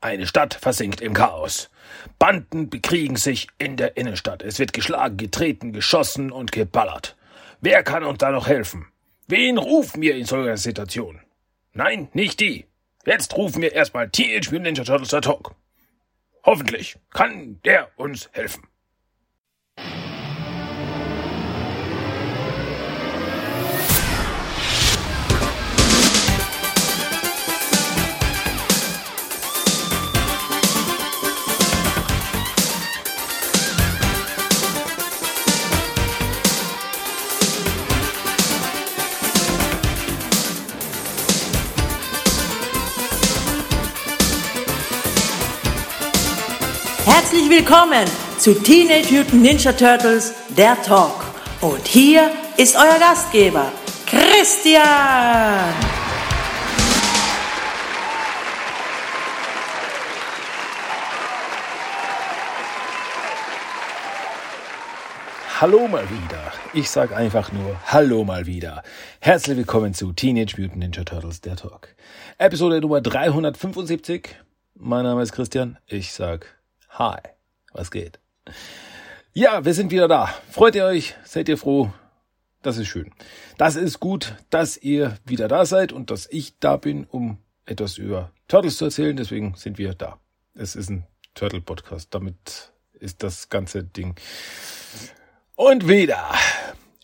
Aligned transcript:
Eine 0.00 0.26
Stadt 0.26 0.54
versinkt 0.54 1.00
im 1.00 1.14
Chaos. 1.14 1.70
Banden 2.18 2.68
bekriegen 2.68 3.16
sich 3.16 3.48
in 3.58 3.76
der 3.76 3.96
Innenstadt. 3.96 4.42
Es 4.42 4.58
wird 4.58 4.72
geschlagen, 4.72 5.16
getreten, 5.16 5.72
geschossen 5.72 6.30
und 6.30 6.52
geballert. 6.52 7.16
Wer 7.60 7.82
kann 7.82 8.04
uns 8.04 8.18
da 8.18 8.30
noch 8.30 8.46
helfen? 8.46 8.86
Wen 9.26 9.58
rufen 9.58 10.02
wir 10.02 10.14
in 10.14 10.26
solcher 10.26 10.56
Situation? 10.56 11.20
Nein, 11.72 12.08
nicht 12.12 12.40
die. 12.40 12.66
Jetzt 13.04 13.36
rufen 13.36 13.62
wir 13.62 13.72
erstmal 13.72 14.10
Teenage 14.10 14.50
Mutant 14.50 14.62
Ninja 14.62 14.84
Turtles 14.84 15.10
Talk. 15.10 15.54
Hoffentlich 16.44 16.96
kann 17.10 17.60
der 17.64 17.90
uns 17.96 18.28
helfen. 18.32 18.68
Willkommen 47.56 48.04
zu 48.36 48.52
Teenage 48.52 49.10
Mutant 49.14 49.42
Ninja 49.42 49.72
Turtles, 49.72 50.34
der 50.58 50.76
Talk. 50.82 51.24
Und 51.62 51.86
hier 51.86 52.30
ist 52.58 52.76
euer 52.76 52.98
Gastgeber, 52.98 53.72
Christian. 54.04 54.84
Hallo 65.58 65.88
mal 65.88 66.04
wieder. 66.10 66.52
Ich 66.74 66.90
sag 66.90 67.16
einfach 67.16 67.52
nur 67.52 67.80
Hallo 67.86 68.22
mal 68.22 68.44
wieder. 68.44 68.82
Herzlich 69.20 69.56
willkommen 69.56 69.94
zu 69.94 70.12
Teenage 70.12 70.60
Mutant 70.60 70.76
Ninja 70.76 71.04
Turtles, 71.04 71.40
der 71.40 71.56
Talk. 71.56 71.88
Episode 72.36 72.82
Nummer 72.82 73.00
375. 73.00 74.36
Mein 74.74 75.04
Name 75.04 75.22
ist 75.22 75.32
Christian. 75.32 75.78
Ich 75.86 76.12
sag 76.12 76.54
Hi, 76.90 77.18
was 77.76 77.90
geht? 77.90 78.18
Ja, 79.32 79.64
wir 79.64 79.74
sind 79.74 79.90
wieder 79.90 80.08
da. 80.08 80.34
Freut 80.50 80.74
ihr 80.74 80.86
euch? 80.86 81.14
Seid 81.24 81.48
ihr 81.48 81.58
froh? 81.58 81.92
Das 82.62 82.78
ist 82.78 82.88
schön. 82.88 83.12
Das 83.58 83.76
ist 83.76 84.00
gut, 84.00 84.34
dass 84.50 84.76
ihr 84.76 85.18
wieder 85.24 85.46
da 85.46 85.66
seid 85.66 85.92
und 85.92 86.10
dass 86.10 86.26
ich 86.30 86.58
da 86.58 86.78
bin, 86.78 87.04
um 87.04 87.38
etwas 87.66 87.98
über 87.98 88.32
Turtles 88.48 88.78
zu 88.78 88.86
erzählen. 88.86 89.16
Deswegen 89.16 89.54
sind 89.56 89.78
wir 89.78 89.94
da. 89.94 90.18
Es 90.54 90.74
ist 90.74 90.88
ein 90.88 91.06
Turtle-Podcast. 91.34 92.14
Damit 92.14 92.72
ist 92.94 93.22
das 93.22 93.50
ganze 93.50 93.84
Ding. 93.84 94.16
Und 95.54 95.86
wieder. 95.86 96.30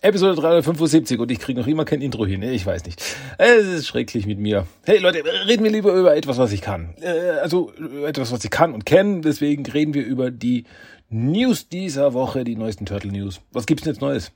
Episode 0.05 0.35
375 0.35 1.21
und 1.21 1.31
ich 1.31 1.39
kriege 1.39 1.61
noch 1.61 1.69
immer 1.69 1.85
kein 1.85 2.03
Intro 2.03 2.27
hin. 2.27 2.43
Ich 2.43 2.67
weiß 2.67 2.87
nicht. 2.87 3.01
Es 3.39 3.65
ist 3.65 3.87
schrecklich 3.87 4.27
mit 4.27 4.41
mir. 4.41 4.67
Hey 4.85 4.99
Leute, 4.99 5.23
reden 5.47 5.63
wir 5.63 5.71
lieber 5.71 5.93
über 5.93 6.17
etwas, 6.17 6.39
was 6.39 6.51
ich 6.51 6.61
kann. 6.61 6.97
Äh, 7.01 7.39
also 7.41 7.73
etwas, 8.05 8.33
was 8.33 8.43
ich 8.43 8.51
kann 8.51 8.75
und 8.75 8.85
kenne. 8.85 9.21
Deswegen 9.21 9.65
reden 9.65 9.95
wir 9.95 10.05
über 10.05 10.33
die 10.33 10.65
News 11.09 11.69
dieser 11.69 12.15
Woche, 12.15 12.43
die 12.43 12.57
neuesten 12.57 12.85
Turtle 12.85 13.13
News. 13.13 13.41
Was 13.53 13.65
gibt's 13.65 13.85
denn 13.85 13.93
jetzt 13.93 14.01
Neues? 14.01 14.33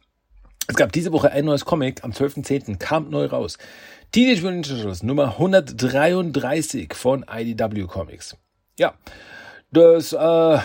Es 0.68 0.76
gab 0.76 0.92
diese 0.92 1.10
Woche 1.10 1.32
ein 1.32 1.44
neues 1.44 1.64
Comic. 1.64 2.04
Am 2.04 2.12
12.10. 2.12 2.78
kam 2.78 3.10
neu 3.10 3.26
raus. 3.26 3.58
Teenage 4.12 4.42
Mutant 4.42 4.68
Ninja 4.68 4.82
Turtles 4.82 5.02
Nummer 5.02 5.32
133 5.32 6.94
von 6.94 7.26
IDW 7.28 7.88
Comics. 7.88 8.36
Ja, 8.78 8.94
das 9.72 10.12
äh, 10.12 10.58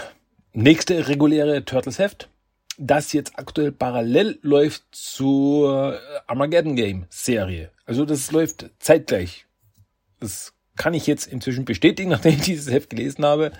nächste 0.54 1.08
reguläre 1.08 1.66
Turtles 1.66 1.98
Heft 1.98 2.30
das 2.78 3.14
jetzt 3.14 3.38
aktuell 3.38 3.72
parallel 3.72 4.40
läuft 4.42 4.84
zur 4.92 6.00
Armageddon 6.28 6.76
Game 6.76 7.06
Serie. 7.09 7.72
Also 7.86 8.06
das 8.06 8.32
läuft 8.32 8.70
zeitgleich. 8.80 9.46
Das 10.20 10.54
kann 10.78 10.94
ich 10.94 11.06
jetzt 11.06 11.28
inzwischen 11.28 11.66
bestätigen, 11.66 12.10
nachdem 12.12 12.34
ich 12.34 12.42
dieses 12.42 12.72
Heft 12.72 12.90
gelesen 12.90 13.26
habe, 13.26 13.52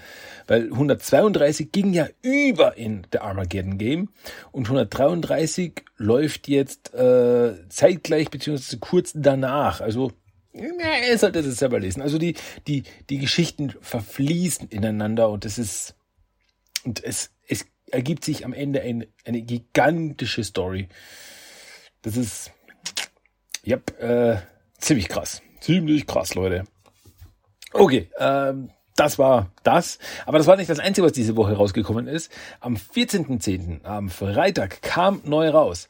weil 0.48 0.72
132 0.72 1.72
ging 1.72 1.94
ja 1.94 2.08
über 2.22 2.78
in 2.78 3.06
der 3.12 3.24
Armageddon 3.24 3.78
Game 3.78 4.10
und 4.52 4.66
133 4.66 5.84
läuft 5.98 6.48
jetzt 6.48 6.94
äh, 6.94 7.68
zeitgleich 7.70 8.30
beziehungsweise 8.30 8.80
kurz 8.80 9.12
danach. 9.14 9.82
Also 9.82 10.12
ja, 10.54 11.10
ihr 11.10 11.18
solltet 11.18 11.46
es 11.46 11.60
selber 11.60 11.80
lesen. 11.80 12.02
Also 12.02 12.18
die 12.18 12.36
die 12.68 12.84
die 13.10 13.20
Geschichten 13.20 13.74
verfließen 13.82 14.68
ineinander 14.70 15.30
und 15.30 15.46
es 15.46 15.58
ist 15.58 15.96
und 16.84 17.04
es 17.04 17.32
ergibt 17.91 18.25
sich 18.25 18.46
am 18.46 18.53
Ende 18.53 18.81
ein, 18.81 19.06
eine 19.25 19.41
gigantische 19.41 20.44
Story. 20.44 20.88
Das 22.02 22.18
ist, 22.18 22.52
ja, 23.63 23.78
äh, 24.00 24.38
ziemlich 24.78 25.07
krass. 25.07 25.41
Ziemlich 25.59 26.07
krass, 26.07 26.34
Leute. 26.34 26.63
Okay, 27.74 28.09
ähm, 28.18 28.69
das 28.96 29.18
war 29.19 29.52
das. 29.63 30.00
Aber 30.25 30.38
das 30.38 30.47
war 30.47 30.57
nicht 30.57 30.69
das 30.69 30.79
Einzige, 30.79 31.06
was 31.06 31.13
diese 31.13 31.35
Woche 31.35 31.53
rausgekommen 31.53 32.07
ist. 32.07 32.31
Am 32.59 32.75
14.10., 32.75 33.84
am 33.84 34.09
Freitag, 34.09 34.81
kam 34.81 35.22
neu 35.23 35.50
raus. 35.50 35.88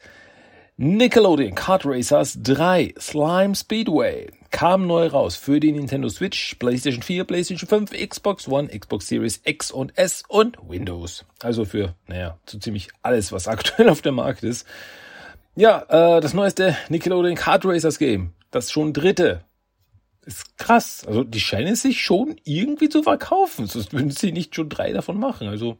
Nickelodeon 0.84 1.54
Kart 1.54 1.86
Racers 1.86 2.38
3 2.42 2.94
Slime 2.98 3.54
Speedway 3.54 4.26
kam 4.50 4.88
neu 4.88 5.06
raus 5.06 5.36
für 5.36 5.60
die 5.60 5.70
Nintendo 5.70 6.08
Switch, 6.08 6.56
PlayStation 6.56 7.02
4, 7.04 7.22
PlayStation 7.22 7.68
5, 7.68 8.08
Xbox 8.08 8.48
One, 8.48 8.66
Xbox 8.66 9.06
Series 9.06 9.40
X 9.44 9.70
und 9.70 9.96
S 9.96 10.24
und 10.26 10.58
Windows. 10.68 11.24
Also 11.40 11.64
für, 11.64 11.94
naja, 12.08 12.36
so 12.46 12.58
ziemlich 12.58 12.88
alles, 13.00 13.30
was 13.30 13.46
aktuell 13.48 13.88
auf 13.90 14.02
dem 14.02 14.16
Markt 14.16 14.42
ist. 14.42 14.66
Ja, 15.54 15.84
äh, 15.88 16.20
das 16.20 16.34
neueste 16.34 16.76
Nickelodeon 16.88 17.36
Kart 17.36 17.64
Racers 17.64 18.00
Game. 18.00 18.32
Das 18.50 18.72
schon 18.72 18.92
dritte. 18.92 19.44
Ist 20.26 20.58
krass. 20.58 21.04
Also 21.06 21.22
die 21.22 21.38
scheinen 21.38 21.76
sich 21.76 22.02
schon 22.02 22.34
irgendwie 22.42 22.88
zu 22.88 23.04
verkaufen. 23.04 23.68
Sonst 23.68 23.92
würden 23.92 24.10
sie 24.10 24.32
nicht 24.32 24.56
schon 24.56 24.68
drei 24.68 24.92
davon 24.92 25.20
machen. 25.20 25.46
Also, 25.46 25.78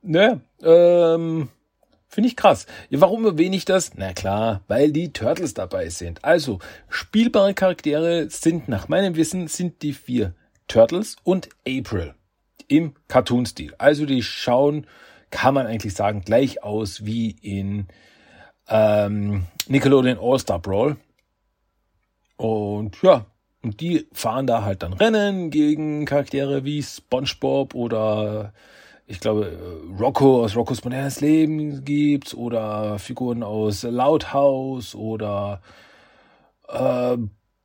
naja, 0.00 0.40
ähm, 0.62 1.50
Finde 2.12 2.28
ich 2.28 2.36
krass. 2.36 2.66
Ja, 2.88 3.00
warum 3.00 3.24
erwähne 3.24 3.54
ich 3.54 3.64
das? 3.64 3.92
Na 3.94 4.12
klar, 4.12 4.62
weil 4.66 4.90
die 4.90 5.12
Turtles 5.12 5.54
dabei 5.54 5.90
sind. 5.90 6.24
Also, 6.24 6.58
spielbare 6.88 7.54
Charaktere 7.54 8.28
sind 8.28 8.68
nach 8.68 8.88
meinem 8.88 9.14
Wissen 9.14 9.46
sind 9.46 9.80
die 9.82 9.92
vier 9.92 10.34
Turtles 10.66 11.14
und 11.22 11.48
April 11.66 12.14
im 12.66 12.94
Cartoon-Stil. 13.06 13.74
Also 13.78 14.06
die 14.06 14.24
schauen, 14.24 14.88
kann 15.30 15.54
man 15.54 15.66
eigentlich 15.66 15.94
sagen, 15.94 16.22
gleich 16.22 16.64
aus 16.64 17.04
wie 17.04 17.30
in 17.30 17.86
ähm, 18.68 19.46
Nickelodeon 19.68 20.18
All-Star 20.20 20.58
Brawl. 20.58 20.96
Und 22.36 23.00
ja, 23.02 23.26
und 23.62 23.80
die 23.80 24.08
fahren 24.12 24.48
da 24.48 24.64
halt 24.64 24.82
dann 24.82 24.94
Rennen 24.94 25.50
gegen 25.50 26.06
Charaktere 26.06 26.64
wie 26.64 26.82
SpongeBob 26.82 27.74
oder 27.74 28.52
ich 29.10 29.18
glaube, 29.18 29.46
äh, 29.46 30.00
Rocco 30.00 30.44
aus 30.44 30.54
Roccos 30.54 30.84
modernes 30.84 31.20
Leben 31.20 31.84
gibt's 31.84 32.32
oder 32.32 32.98
Figuren 33.00 33.42
aus 33.42 33.82
Loud 33.82 34.32
House 34.32 34.94
oder 34.94 35.60
äh, 36.68 37.16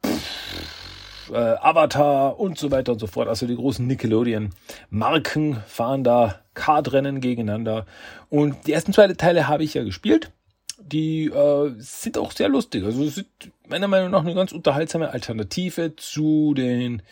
pff, 0.03 1.29
äh, 1.31 1.35
Avatar 1.37 2.39
und 2.39 2.57
so 2.57 2.71
weiter 2.71 2.93
und 2.93 2.99
so 2.99 3.05
fort. 3.05 3.27
Also 3.27 3.45
die 3.45 3.55
großen 3.55 3.85
Nickelodeon-Marken 3.85 5.57
fahren 5.67 6.03
da 6.03 6.41
Kartrennen 6.55 7.21
gegeneinander. 7.21 7.85
Und 8.29 8.65
die 8.65 8.73
ersten 8.73 8.91
zwei 8.91 9.07
Teile 9.13 9.47
habe 9.47 9.63
ich 9.63 9.75
ja 9.75 9.83
gespielt. 9.83 10.31
Die 10.81 11.25
äh, 11.25 11.75
sind 11.77 12.17
auch 12.17 12.31
sehr 12.31 12.49
lustig. 12.49 12.83
Also 12.83 13.05
sind 13.07 13.27
meiner 13.67 13.87
Meinung 13.87 14.09
nach 14.09 14.21
eine 14.21 14.33
ganz 14.33 14.51
unterhaltsame 14.51 15.11
Alternative 15.11 15.95
zu 15.95 16.55
den 16.55 17.03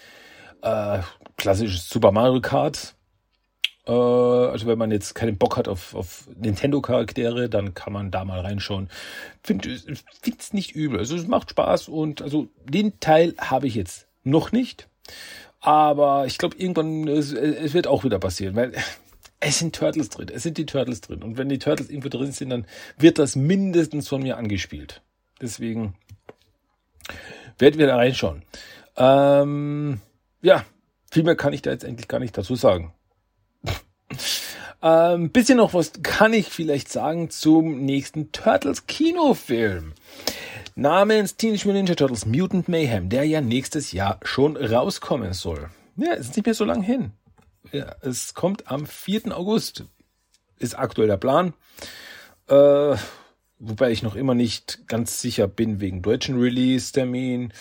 äh, 0.63 0.99
klassischen 1.37 1.79
Super 1.79 2.11
Mario 2.11 2.41
Kart 2.41 2.95
äh, 2.97 3.02
also 3.91 4.65
wenn 4.65 4.77
man 4.77 4.91
jetzt 4.91 5.13
keinen 5.13 5.37
Bock 5.37 5.57
hat 5.57 5.67
auf, 5.67 5.93
auf 5.93 6.27
Nintendo-Charaktere, 6.39 7.49
dann 7.49 7.73
kann 7.73 7.91
man 7.91 8.11
da 8.11 8.23
mal 8.23 8.39
reinschauen. 8.39 8.89
Finde 9.43 9.69
es 9.71 10.53
nicht 10.53 10.73
übel. 10.73 10.99
Also 10.99 11.15
es 11.15 11.27
macht 11.27 11.49
Spaß 11.49 11.89
und 11.89 12.21
also 12.21 12.47
den 12.63 12.99
Teil 12.99 13.35
habe 13.37 13.67
ich 13.67 13.75
jetzt 13.75 14.07
noch 14.23 14.51
nicht. 14.51 14.87
Aber 15.59 16.25
ich 16.25 16.37
glaube, 16.37 16.57
irgendwann, 16.57 17.07
es, 17.07 17.33
es 17.33 17.73
wird 17.73 17.87
auch 17.87 18.03
wieder 18.03 18.19
passieren, 18.19 18.55
weil 18.55 18.73
es 19.39 19.59
sind 19.59 19.75
Turtles 19.75 20.09
drin. 20.09 20.27
Es 20.33 20.43
sind 20.43 20.57
die 20.57 20.65
Turtles 20.65 21.01
drin. 21.01 21.21
Und 21.21 21.37
wenn 21.37 21.49
die 21.49 21.59
Turtles 21.59 21.89
irgendwo 21.89 22.09
drin 22.09 22.31
sind, 22.31 22.51
dann 22.51 22.65
wird 22.97 23.19
das 23.19 23.35
mindestens 23.35 24.07
von 24.07 24.23
mir 24.23 24.37
angespielt. 24.37 25.01
Deswegen 25.41 25.95
werden 27.59 27.79
wir 27.79 27.87
da 27.87 27.97
reinschauen. 27.97 28.43
Ähm, 28.95 29.99
ja, 30.41 30.65
viel 31.11 31.23
mehr 31.23 31.35
kann 31.35 31.51
ich 31.51 31.61
da 31.61 31.71
jetzt 31.71 31.83
eigentlich 31.83 32.07
gar 32.07 32.19
nicht 32.19 32.37
dazu 32.37 32.55
sagen. 32.55 32.93
Ähm, 34.81 35.29
bisschen 35.29 35.57
noch 35.57 35.73
was 35.73 35.93
kann 36.03 36.33
ich 36.33 36.49
vielleicht 36.49 36.91
sagen 36.91 37.29
zum 37.29 37.85
nächsten 37.85 38.31
Turtles 38.33 38.85
Kinofilm. 38.85 39.93
Namens 40.75 41.37
Teenage 41.37 41.65
Mutant 41.65 41.85
Ninja 41.85 41.95
Turtles 41.95 42.25
Mutant 42.25 42.67
Mayhem, 42.67 43.09
der 43.09 43.23
ja 43.25 43.41
nächstes 43.41 43.91
Jahr 43.91 44.19
schon 44.23 44.57
rauskommen 44.57 45.33
soll. 45.33 45.69
ja, 45.95 46.13
ist 46.13 46.35
nicht 46.35 46.45
mehr 46.45 46.55
so 46.55 46.65
lang 46.65 46.81
hin. 46.81 47.11
Ja, 47.71 47.95
es 48.01 48.33
kommt 48.33 48.69
am 48.69 48.85
4. 48.85 49.37
August, 49.37 49.85
ist 50.59 50.77
aktuell 50.77 51.07
der 51.07 51.17
Plan. 51.17 51.53
Äh, 52.47 52.95
wobei 53.59 53.91
ich 53.91 54.03
noch 54.03 54.15
immer 54.15 54.35
nicht 54.35 54.87
ganz 54.87 55.21
sicher 55.21 55.47
bin 55.47 55.79
wegen 55.79 56.01
deutschen 56.01 56.39
Release-Termin. 56.39 57.53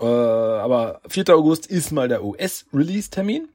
Äh, 0.00 0.04
aber 0.04 1.00
4. 1.08 1.30
August 1.30 1.66
ist 1.66 1.92
mal 1.92 2.08
der 2.08 2.24
US-Release-Termin. 2.24 3.48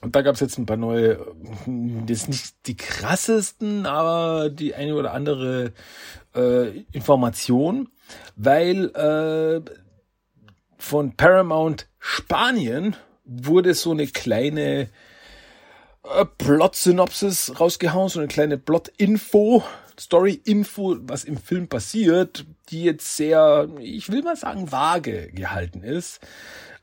Und 0.00 0.16
da 0.16 0.22
gab 0.22 0.34
es 0.34 0.40
jetzt 0.40 0.58
ein 0.58 0.66
paar 0.66 0.78
neue, 0.78 1.18
das 1.66 2.22
ist 2.22 2.28
nicht 2.28 2.66
die 2.66 2.76
krassesten, 2.76 3.84
aber 3.84 4.48
die 4.48 4.74
eine 4.74 4.94
oder 4.94 5.12
andere 5.12 5.72
äh, 6.34 6.84
Information, 6.92 7.90
weil 8.34 8.86
äh, 8.94 9.70
von 10.78 11.16
Paramount 11.16 11.86
Spanien 11.98 12.96
wurde 13.24 13.74
so 13.74 13.90
eine 13.90 14.06
kleine 14.06 14.88
äh, 16.02 16.24
Plot-Synopsis 16.38 17.60
rausgehauen, 17.60 18.08
so 18.08 18.20
eine 18.20 18.28
kleine 18.28 18.56
Plot-Info, 18.56 19.62
Story-Info, 19.98 20.96
was 21.02 21.24
im 21.24 21.36
Film 21.36 21.68
passiert, 21.68 22.46
die 22.70 22.84
jetzt 22.84 23.16
sehr, 23.16 23.68
ich 23.78 24.10
will 24.10 24.22
mal 24.22 24.36
sagen, 24.36 24.72
vage 24.72 25.30
gehalten 25.32 25.82
ist. 25.82 26.20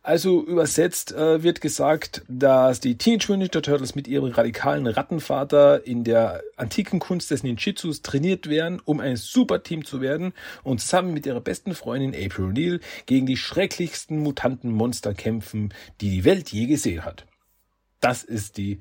Also 0.08 0.42
übersetzt 0.42 1.12
äh, 1.12 1.44
wird 1.44 1.60
gesagt, 1.60 2.24
dass 2.30 2.80
die 2.80 2.98
Teenage 2.98 3.28
Mutant 3.28 3.40
Ninja 3.40 3.62
Turtles 3.62 3.94
mit 3.94 4.08
ihrem 4.08 4.32
radikalen 4.32 4.88
Rattenvater 4.88 5.86
in 5.86 6.06
der 6.06 6.44
antiken 6.56 7.00
Kunst 7.00 7.30
des 7.30 7.44
Ninjitsus 7.44 8.04
trainiert 8.04 8.48
werden, 8.48 8.82
um 8.86 9.02
ein 9.02 9.18
Superteam 9.18 9.84
zu 9.84 10.00
werden 10.00 10.32
und 10.64 10.80
zusammen 10.80 11.14
mit 11.14 11.26
ihrer 11.26 11.42
besten 11.42 11.76
Freundin 11.76 12.16
April 12.16 12.46
O'Neil 12.46 12.80
gegen 13.06 13.26
die 13.26 13.36
schrecklichsten 13.36 14.20
Mutantenmonster 14.20 15.14
kämpfen, 15.14 15.74
die 16.00 16.10
die 16.10 16.24
Welt 16.24 16.54
je 16.54 16.68
gesehen 16.68 17.04
hat. 17.04 17.26
Das 18.00 18.24
ist 18.24 18.56
die 18.56 18.80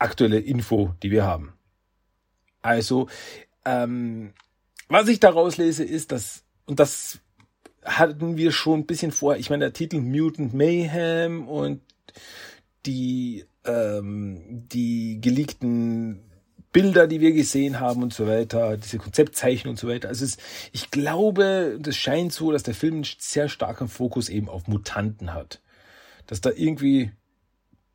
aktuelle 0.00 0.40
Info, 0.40 0.94
die 1.04 1.12
wir 1.12 1.22
haben. 1.22 1.52
Also, 2.60 3.08
ähm, 3.64 4.32
was 4.88 5.06
ich 5.06 5.20
daraus 5.20 5.58
lese, 5.58 5.84
ist, 5.84 6.10
dass, 6.10 6.42
und 6.66 6.80
das 6.80 7.20
hatten 7.84 8.36
wir 8.36 8.52
schon 8.52 8.80
ein 8.80 8.86
bisschen 8.86 9.12
vor. 9.12 9.36
Ich 9.36 9.50
meine, 9.50 9.64
der 9.66 9.72
Titel 9.72 10.00
Mutant 10.00 10.54
Mayhem 10.54 11.48
und 11.48 11.80
die, 12.86 13.44
ähm, 13.64 14.66
die 14.68 15.20
geleakten 15.20 16.30
Bilder, 16.72 17.08
die 17.08 17.20
wir 17.20 17.32
gesehen 17.32 17.80
haben 17.80 18.02
und 18.02 18.14
so 18.14 18.26
weiter, 18.26 18.76
diese 18.76 18.98
Konzeptzeichen 18.98 19.68
und 19.68 19.78
so 19.78 19.88
weiter. 19.88 20.08
Also 20.08 20.24
es, 20.24 20.36
ich 20.72 20.90
glaube, 20.90 21.78
das 21.80 21.96
scheint 21.96 22.32
so, 22.32 22.52
dass 22.52 22.62
der 22.62 22.74
Film 22.74 22.94
einen 22.94 23.06
sehr 23.18 23.48
starken 23.48 23.88
Fokus 23.88 24.28
eben 24.28 24.48
auf 24.48 24.68
Mutanten 24.68 25.34
hat. 25.34 25.60
Dass 26.26 26.40
da 26.40 26.50
irgendwie, 26.54 27.10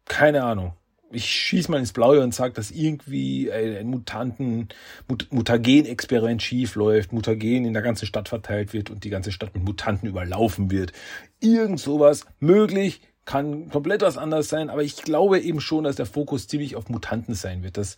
keine 0.05 0.43
Ahnung, 0.43 0.73
ich 1.11 1.25
schieß 1.25 1.69
mal 1.69 1.79
ins 1.79 1.93
Blaue 1.93 2.21
und 2.21 2.33
sag, 2.33 2.53
dass 2.55 2.71
irgendwie 2.71 3.51
ein, 3.51 3.75
ein 3.77 3.87
Mutanten, 3.87 4.69
Mut, 5.07 5.27
Mutagen-Experiment 5.31 6.41
schief 6.41 6.75
läuft, 6.75 7.13
Mutagen 7.13 7.65
in 7.65 7.73
der 7.73 7.81
ganzen 7.81 8.05
Stadt 8.05 8.29
verteilt 8.29 8.73
wird 8.73 8.89
und 8.89 9.03
die 9.03 9.09
ganze 9.09 9.31
Stadt 9.31 9.53
mit 9.53 9.63
Mutanten 9.63 10.09
überlaufen 10.09 10.71
wird. 10.71 10.91
Irgend 11.39 11.79
sowas 11.79 12.25
möglich, 12.39 13.01
kann 13.25 13.69
komplett 13.69 14.01
was 14.01 14.17
anderes 14.17 14.49
sein, 14.49 14.69
aber 14.69 14.83
ich 14.83 14.97
glaube 14.97 15.39
eben 15.39 15.59
schon, 15.59 15.83
dass 15.83 15.95
der 15.95 16.05
Fokus 16.05 16.47
ziemlich 16.47 16.75
auf 16.75 16.89
Mutanten 16.89 17.33
sein 17.33 17.63
wird, 17.63 17.77
dass 17.77 17.97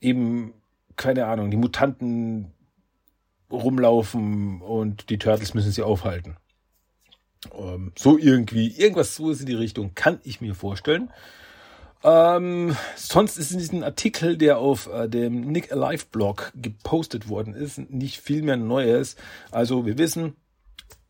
eben, 0.00 0.52
keine 0.96 1.26
Ahnung, 1.26 1.50
die 1.50 1.56
Mutanten 1.56 2.52
rumlaufen 3.50 4.60
und 4.60 5.08
die 5.08 5.18
Turtles 5.18 5.54
müssen 5.54 5.72
sie 5.72 5.82
aufhalten. 5.82 6.36
Ähm, 7.56 7.92
so 7.96 8.18
irgendwie, 8.18 8.68
irgendwas 8.68 9.14
so 9.14 9.30
ist 9.30 9.40
in 9.40 9.46
die 9.46 9.54
Richtung, 9.54 9.94
kann 9.94 10.20
ich 10.24 10.42
mir 10.42 10.54
vorstellen. 10.54 11.10
Ähm, 12.04 12.76
sonst 12.96 13.38
ist 13.38 13.50
in 13.50 13.58
diesem 13.58 13.82
Artikel, 13.82 14.36
der 14.36 14.58
auf 14.58 14.88
äh, 14.92 15.08
dem 15.08 15.40
Nick 15.50 15.72
Alive 15.72 16.06
Blog 16.12 16.52
gepostet 16.54 17.28
worden 17.28 17.54
ist, 17.54 17.78
nicht 17.90 18.20
viel 18.20 18.42
mehr 18.42 18.56
Neues. 18.56 19.16
Also 19.50 19.84
wir 19.84 19.98
wissen, 19.98 20.36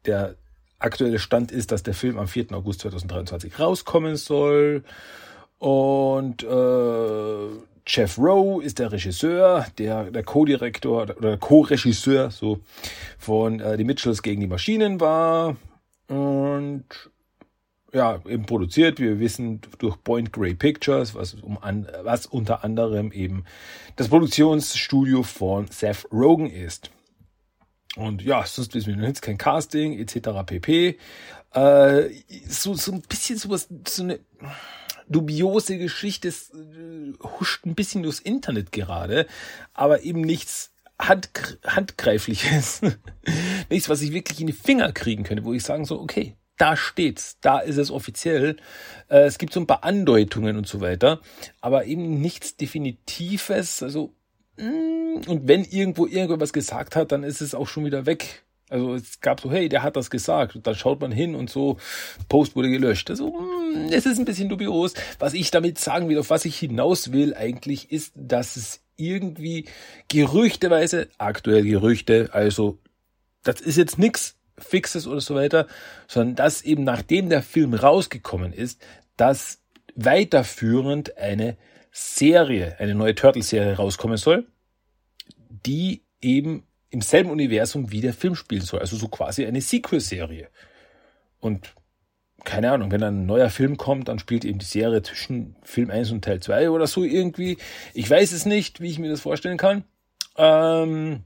der 0.06 0.36
aktuelle 0.78 1.18
Stand 1.18 1.52
ist, 1.52 1.72
dass 1.72 1.82
der 1.82 1.94
Film 1.94 2.18
am 2.18 2.28
4. 2.28 2.52
August 2.52 2.80
2023 2.80 3.58
rauskommen 3.58 4.16
soll. 4.16 4.84
Und 5.58 6.42
äh, 6.42 7.48
Jeff 7.86 8.18
Rowe 8.18 8.62
ist 8.62 8.78
der 8.78 8.92
Regisseur, 8.92 9.66
der, 9.78 10.10
der 10.10 10.22
Co-Direktor 10.22 11.02
oder 11.16 11.36
Co-Regisseur 11.36 12.30
so 12.30 12.60
von 13.18 13.60
äh, 13.60 13.76
Die 13.76 13.84
Mitchells 13.84 14.22
gegen 14.22 14.40
die 14.40 14.46
Maschinen 14.46 15.00
war. 15.00 15.56
Und 16.06 16.84
ja, 17.92 18.20
eben 18.26 18.44
produziert, 18.44 19.00
wie 19.00 19.04
wir 19.04 19.20
wissen, 19.20 19.60
durch 19.78 20.02
Point 20.02 20.32
Grey 20.32 20.54
Pictures, 20.54 21.14
was, 21.14 21.34
um 21.34 21.58
an, 21.58 21.88
was 22.02 22.26
unter 22.26 22.64
anderem 22.64 23.12
eben 23.12 23.44
das 23.96 24.08
Produktionsstudio 24.08 25.22
von 25.22 25.68
Seth 25.68 26.06
Rogen 26.12 26.50
ist. 26.50 26.90
Und 27.96 28.22
ja, 28.22 28.44
sonst 28.44 28.74
wissen 28.74 28.88
wir 28.88 28.96
noch 28.96 29.08
jetzt 29.08 29.22
kein 29.22 29.38
Casting, 29.38 29.98
etc. 29.98 30.44
pp. 30.44 30.98
Äh, 31.52 32.10
so, 32.46 32.74
so 32.74 32.92
ein 32.92 33.02
bisschen 33.02 33.38
sowas, 33.38 33.68
so 33.86 34.02
eine 34.02 34.20
dubiose 35.08 35.78
Geschichte, 35.78 36.28
es 36.28 36.50
äh, 36.50 37.12
huscht 37.40 37.64
ein 37.64 37.74
bisschen 37.74 38.02
durchs 38.02 38.20
Internet 38.20 38.72
gerade, 38.72 39.26
aber 39.72 40.02
eben 40.02 40.20
nichts 40.20 40.72
Hand, 41.00 41.30
handgreifliches. 41.64 42.82
nichts, 43.70 43.88
was 43.88 44.02
ich 44.02 44.12
wirklich 44.12 44.40
in 44.40 44.48
die 44.48 44.52
Finger 44.52 44.92
kriegen 44.92 45.22
könnte, 45.22 45.44
wo 45.44 45.54
ich 45.54 45.62
sagen 45.62 45.84
so, 45.84 46.00
okay, 46.00 46.36
da 46.58 46.76
steht's, 46.76 47.38
da 47.40 47.60
ist 47.60 47.78
es 47.78 47.90
offiziell. 47.90 48.56
Äh, 49.08 49.20
es 49.20 49.38
gibt 49.38 49.52
so 49.52 49.60
ein 49.60 49.66
paar 49.66 49.84
Andeutungen 49.84 50.56
und 50.56 50.66
so 50.66 50.80
weiter, 50.80 51.20
aber 51.60 51.86
eben 51.86 52.20
nichts 52.20 52.56
Definitives. 52.56 53.82
Also 53.82 54.12
mm, 54.58 55.28
und 55.28 55.48
wenn 55.48 55.64
irgendwo 55.64 56.06
irgendwas 56.06 56.52
gesagt 56.52 56.96
hat, 56.96 57.12
dann 57.12 57.22
ist 57.22 57.40
es 57.40 57.54
auch 57.54 57.68
schon 57.68 57.84
wieder 57.84 58.06
weg. 58.06 58.44
Also 58.70 58.94
es 58.94 59.20
gab 59.20 59.40
so, 59.40 59.50
hey, 59.50 59.68
der 59.68 59.82
hat 59.82 59.96
das 59.96 60.10
gesagt. 60.10 60.56
Und 60.56 60.66
dann 60.66 60.74
schaut 60.74 61.00
man 61.00 61.10
hin 61.10 61.34
und 61.34 61.48
so, 61.48 61.78
Post 62.28 62.54
wurde 62.54 62.68
gelöscht. 62.68 63.08
Also 63.08 63.30
mm, 63.30 63.92
es 63.92 64.04
ist 64.04 64.18
ein 64.18 64.24
bisschen 64.24 64.48
dubios. 64.48 64.94
Was 65.18 65.34
ich 65.34 65.50
damit 65.50 65.78
sagen 65.78 66.08
will, 66.08 66.18
auf 66.18 66.30
was 66.30 66.44
ich 66.44 66.58
hinaus 66.58 67.12
will 67.12 67.34
eigentlich, 67.34 67.90
ist, 67.92 68.12
dass 68.16 68.56
es 68.56 68.80
irgendwie 68.96 69.66
gerüchteweise, 70.08 71.08
aktuell 71.18 71.62
Gerüchte, 71.62 72.30
also 72.32 72.78
das 73.44 73.60
ist 73.60 73.76
jetzt 73.76 73.98
nix 73.98 74.37
Fixes 74.58 75.06
oder 75.06 75.20
so 75.20 75.34
weiter, 75.34 75.66
sondern 76.06 76.36
dass 76.36 76.62
eben 76.62 76.84
nachdem 76.84 77.28
der 77.28 77.42
Film 77.42 77.74
rausgekommen 77.74 78.52
ist, 78.52 78.80
dass 79.16 79.60
weiterführend 79.94 81.16
eine 81.18 81.56
Serie, 81.90 82.76
eine 82.78 82.94
neue 82.94 83.14
Turtle-Serie 83.14 83.76
rauskommen 83.76 84.16
soll, 84.16 84.46
die 85.66 86.02
eben 86.20 86.64
im 86.90 87.00
selben 87.00 87.30
Universum 87.30 87.90
wie 87.90 88.00
der 88.00 88.14
Film 88.14 88.34
spielen 88.34 88.62
soll. 88.62 88.80
Also 88.80 88.96
so 88.96 89.08
quasi 89.08 89.44
eine 89.44 89.60
Sequel-Serie. 89.60 90.48
Und 91.40 91.74
keine 92.44 92.70
Ahnung, 92.70 92.92
wenn 92.92 93.02
ein 93.02 93.26
neuer 93.26 93.50
Film 93.50 93.76
kommt, 93.76 94.08
dann 94.08 94.18
spielt 94.18 94.44
eben 94.44 94.58
die 94.58 94.64
Serie 94.64 95.02
zwischen 95.02 95.56
Film 95.62 95.90
1 95.90 96.12
und 96.12 96.24
Teil 96.24 96.40
2 96.40 96.70
oder 96.70 96.86
so 96.86 97.04
irgendwie. 97.04 97.58
Ich 97.94 98.08
weiß 98.08 98.32
es 98.32 98.46
nicht, 98.46 98.80
wie 98.80 98.90
ich 98.90 98.98
mir 98.98 99.10
das 99.10 99.20
vorstellen 99.20 99.58
kann. 99.58 99.84
Ähm, 100.36 101.24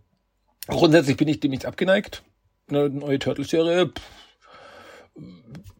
grundsätzlich 0.67 1.19
bin 1.19 1.29
ich 1.29 1.41
dem 1.41 1.51
nicht 1.51 1.67
abgeneigt 1.67 2.23
eine 2.75 2.91
neue 2.91 3.19
Turtles-Serie 3.19 3.93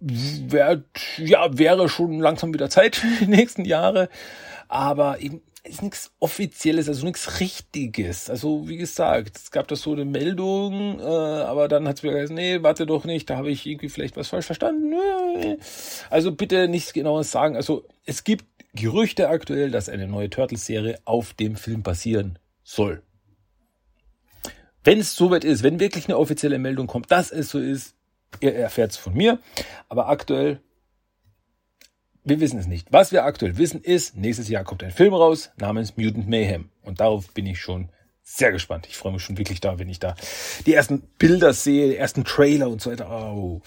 wär, 0.01 0.83
ja, 1.19 1.57
wäre 1.57 1.89
schon 1.89 2.19
langsam 2.19 2.53
wieder 2.53 2.69
Zeit 2.71 2.97
für 2.97 3.25
die 3.25 3.31
nächsten 3.31 3.65
Jahre. 3.65 4.09
Aber 4.69 5.21
eben 5.21 5.43
ist 5.65 5.83
nichts 5.83 6.13
Offizielles, 6.19 6.89
also 6.89 7.07
nichts 7.07 7.39
Richtiges. 7.39 8.29
Also 8.29 8.69
wie 8.69 8.77
gesagt, 8.77 9.37
es 9.37 9.51
gab 9.53 9.69
da 9.69 9.77
so 9.77 9.93
eine 9.93 10.05
Meldung, 10.05 10.99
äh, 10.99 11.03
aber 11.03 11.69
dann 11.69 11.87
hat 11.87 11.99
es 11.99 12.03
mir 12.03 12.13
gesagt, 12.13 12.33
nee, 12.33 12.63
warte 12.63 12.85
doch 12.85 13.05
nicht, 13.05 13.31
da 13.31 13.37
habe 13.37 13.51
ich 13.51 13.65
irgendwie 13.67 13.89
vielleicht 13.89 14.17
was 14.17 14.29
falsch 14.29 14.47
verstanden. 14.47 14.95
Also 16.11 16.33
bitte 16.33 16.67
nichts 16.67 16.93
genaues 16.93 17.31
sagen. 17.31 17.55
Also 17.55 17.85
es 18.05 18.25
gibt 18.25 18.45
Gerüchte 18.75 19.29
aktuell, 19.29 19.71
dass 19.71 19.89
eine 19.89 20.09
neue 20.09 20.31
Turtles-Serie 20.31 20.99
auf 21.05 21.35
dem 21.35 21.57
Film 21.57 21.83
passieren 21.83 22.39
soll. 22.65 23.03
Wenn 24.85 24.99
es 24.99 25.15
soweit 25.15 25.45
ist, 25.45 25.63
wenn 25.63 25.81
wirklich 25.81 26.07
eine 26.07 26.19
offizielle 26.19 26.59
Meldung 26.59 26.87
kommt, 26.87 27.11
dass 27.11 27.31
es 27.31 27.51
so 27.51 27.59
ist, 27.59 27.95
ihr 28.41 28.55
erfährt 28.55 28.93
es 28.93 28.97
von 28.97 29.15
mir. 29.15 29.39
Aber 29.89 30.09
aktuell, 30.09 30.61
wir 32.25 32.41
wissen 32.41 32.59
es 32.59 32.67
nicht. 32.67 32.93
Was 32.93 33.13
wir 33.13 33.25
aktuell 33.25 33.59
wissen 33.59 33.81
ist, 33.83 34.17
nächstes 34.17 34.49
Jahr 34.49 34.65
kommt 34.65 34.83
ein 34.83 34.91
Film 34.91 35.15
raus 35.15 35.51
namens 35.57 35.97
Mutant 35.97 36.29
Mayhem. 36.29 36.71
Und 36.83 37.01
darauf 37.01 37.33
bin 37.33 37.47
ich 37.47 37.61
schon 37.61 37.91
sehr 38.23 38.53
gespannt. 38.53 38.87
Ich 38.89 38.97
freue 38.97 39.13
mich 39.13 39.23
schon 39.23 39.39
wirklich 39.39 39.61
da, 39.61 39.79
wenn 39.79 39.89
ich 39.89 39.99
da 39.99 40.15
die 40.67 40.75
ersten 40.75 41.01
Bilder 41.19 41.53
sehe, 41.53 41.89
die 41.89 41.97
ersten 41.97 42.25
Trailer 42.25 42.69
und 42.69 42.81
so 42.81 42.91
weiter. 42.91 43.11
Oh, 43.11 43.63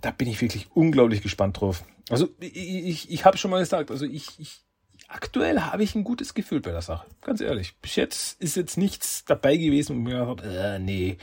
da 0.00 0.10
bin 0.10 0.28
ich 0.28 0.40
wirklich 0.40 0.68
unglaublich 0.74 1.22
gespannt 1.22 1.60
drauf. 1.60 1.84
Also 2.08 2.28
ich, 2.40 2.56
ich, 2.56 3.10
ich 3.10 3.24
habe 3.24 3.38
schon 3.38 3.50
mal 3.50 3.60
gesagt, 3.60 3.90
also 3.90 4.04
ich, 4.04 4.38
ich 4.38 4.65
aktuell 5.08 5.60
habe 5.60 5.82
ich 5.82 5.94
ein 5.94 6.04
gutes 6.04 6.34
Gefühl 6.34 6.60
bei 6.60 6.72
der 6.72 6.82
Sache. 6.82 7.06
Ganz 7.22 7.40
ehrlich. 7.40 7.74
Bis 7.80 7.96
jetzt 7.96 8.40
ist 8.40 8.56
jetzt 8.56 8.76
nichts 8.76 9.24
dabei 9.24 9.56
gewesen 9.56 9.96
und 9.96 10.02
mir 10.02 10.24
gedacht, 10.24 10.46
äh, 10.46 10.78
nee, 10.78 11.18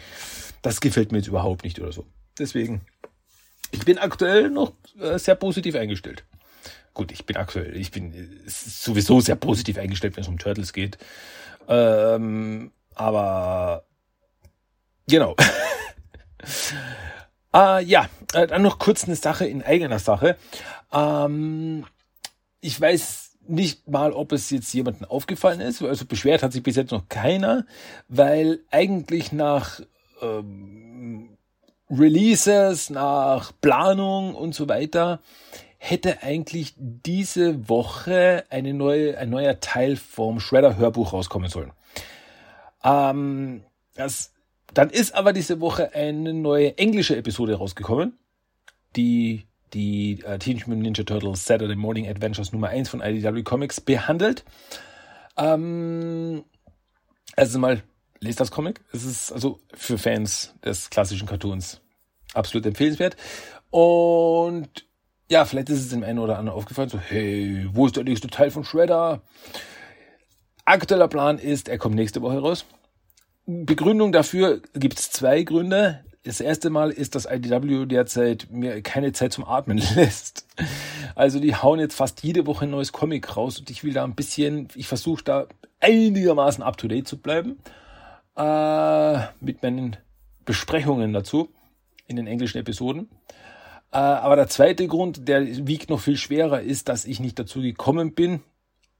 das 0.62 0.82
gefällt 0.82 1.12
mir 1.12 1.20
jetzt 1.20 1.28
überhaupt 1.28 1.63
nicht 1.63 1.80
oder 1.80 1.92
so. 1.92 2.06
Deswegen, 2.38 2.82
ich 3.72 3.86
bin 3.86 3.98
aktuell 3.98 4.50
noch 4.50 4.74
äh, 5.00 5.18
sehr 5.20 5.36
positiv 5.36 5.75
eingestellt. 5.75 6.24
gut, 6.94 7.12
ich 7.12 7.25
bin 7.25 7.38
aktuell, 7.38 7.75
ich 7.75 7.92
bin 7.92 8.42
sowieso 8.46 9.20
sehr 9.20 9.36
positiv 9.36 9.78
eingestellt, 9.78 10.16
wenn 10.16 10.24
es 10.24 10.28
um 10.30 10.38
Turtles 10.38 10.74
geht. 10.74 10.98
Ähm, 11.68 12.72
aber 12.96 13.86
genau. 15.08 15.36
äh, 17.54 17.84
ja, 17.86 18.10
äh, 18.34 18.48
dann 18.48 18.62
noch 18.62 18.80
kurz 18.80 19.06
eine 19.06 19.16
Sache 19.16 19.46
in 19.46 19.63
eigener 19.63 20.00
Sache. 20.00 20.38
Ähm, 20.92 21.86
ich 22.62 22.80
weiß 22.80 23.23
nicht 23.48 23.88
mal, 23.88 24.12
ob 24.12 24.32
es 24.32 24.50
jetzt 24.50 24.74
jemandem 24.74 25.06
aufgefallen 25.06 25.62
ist. 25.62 25.82
Also 25.82 26.06
beschwert 26.06 26.44
hat 26.44 26.54
sich 26.54 26.64
bis 26.64 26.76
jetzt 26.76 26.92
noch 26.92 27.10
keiner, 27.10 27.66
weil 28.08 28.60
eigentlich 28.72 29.32
nach 29.32 29.82
ähm, 30.22 31.38
Releases, 31.90 32.90
nach 32.90 33.52
Planung 33.62 34.36
und 34.36 34.56
so 34.56 34.68
weiter 34.70 35.20
hätte 35.78 36.24
eigentlich 36.24 36.74
diese 36.78 37.68
Woche 37.68 38.46
eine 38.50 38.74
neue, 38.74 39.18
ein 39.18 39.30
neuer 39.30 39.60
Teil 39.60 39.98
vom 39.98 40.40
Shredder 40.40 40.78
Hörbuch 40.78 41.12
rauskommen 41.12 41.50
sollen. 41.50 41.74
Ähm, 42.84 43.64
das, 43.96 44.34
dann 44.74 44.90
ist 44.90 45.14
aber 45.14 45.34
diese 45.34 45.60
Woche 45.60 45.94
eine 45.94 46.34
neue 46.34 46.78
englische 46.78 47.18
Episode 47.18 47.56
rausgekommen, 47.56 48.18
die 48.96 49.46
die 49.74 50.22
äh, 50.24 50.38
Teenage 50.39 50.68
Mutant 50.68 50.84
Ninja 50.84 51.03
Turtles 51.03 51.46
Saturday 51.46 51.75
Morning 51.75 52.08
Adventures 52.08 52.51
Nummer 52.51 52.70
1 52.70 52.89
von 52.89 53.01
IDW 53.01 53.44
Comics 53.44 53.82
behandelt. 53.82 54.44
Ähm, 55.38 56.44
also 57.36 57.60
mal, 57.60 57.84
lest 58.20 58.39
das 58.39 58.51
Comic. 58.51 58.82
Es 58.92 59.03
ist 59.03 59.32
also 59.32 59.60
für 59.74 59.98
Fans 59.98 60.53
des 60.63 60.89
klassischen 60.89 61.27
Cartoons 61.27 61.82
absolut 62.34 62.65
empfehlenswert. 62.65 63.15
Und 63.70 64.86
ja, 65.30 65.46
vielleicht 65.46 65.70
ist 65.70 65.80
es 65.80 65.89
dem 65.89 66.03
einen 66.03 66.20
oder 66.20 66.38
anderen 66.38 66.58
aufgefallen, 66.58 66.89
so, 66.89 67.00
hey, 67.00 67.68
wo 67.72 67.86
ist 67.86 67.96
der 67.96 68.03
nächste 68.03 68.27
Teil 68.27 68.51
von 68.51 68.63
Shredder? 68.63 69.22
Aktueller 70.65 71.08
Plan 71.08 71.39
ist, 71.39 71.68
er 71.68 71.77
kommt 71.77 71.96
nächste 71.96 72.22
Woche 72.22 72.39
raus. 72.39 72.65
Begründung 73.46 74.12
dafür 74.12 74.62
gibt 74.74 75.00
es 75.00 75.12
zwei 75.12 75.44
Gründe. 75.44 76.06
Das 76.24 76.39
erste 76.39 76.70
Mal 76.70 76.92
ist, 76.92 77.15
dass 77.15 77.25
IDW 77.25 77.86
derzeit 77.86 78.48
mir 78.50 78.82
keine 78.82 79.12
Zeit 79.12 79.34
zum 79.34 79.44
Atmen 79.44 79.77
lässt. 79.96 80.48
Also 81.15 81.39
die 81.39 81.56
hauen 81.56 81.80
jetzt 81.80 81.96
fast 81.96 82.24
jede 82.24 82.48
Woche 82.48 82.65
ein 82.65 82.72
neues 82.72 82.94
Comic 82.94 83.36
raus 83.36 83.60
und 83.60 83.70
ich 83.70 83.84
will 83.84 83.94
da 83.94 84.06
ein 84.06 84.15
bisschen, 84.15 84.70
ich 84.75 84.88
versuche 84.88 85.24
da 85.24 85.48
einigermaßen 85.82 86.63
up 86.63 86.77
to 86.77 86.88
date 86.88 87.08
zu 87.08 87.18
bleiben 87.18 87.58
äh, 88.38 89.20
mit 89.42 89.62
meinen 89.63 89.98
Besprechungen 90.46 91.12
dazu 91.12 91.50
in 92.08 92.15
den 92.15 92.27
englischen 92.27 92.58
Episoden. 92.58 93.10
Äh, 93.92 93.98
aber 93.98 94.38
der 94.38 94.48
zweite 94.48 94.88
Grund, 94.88 95.27
der 95.27 95.68
wiegt 95.68 95.89
noch 95.89 96.00
viel 96.00 96.18
schwerer, 96.18 96.62
ist, 96.62 96.88
dass 96.88 97.03
ich 97.03 97.20
nicht 97.20 97.38
dazu 97.38 97.62
gekommen 97.62 98.13
bin. 98.13 98.42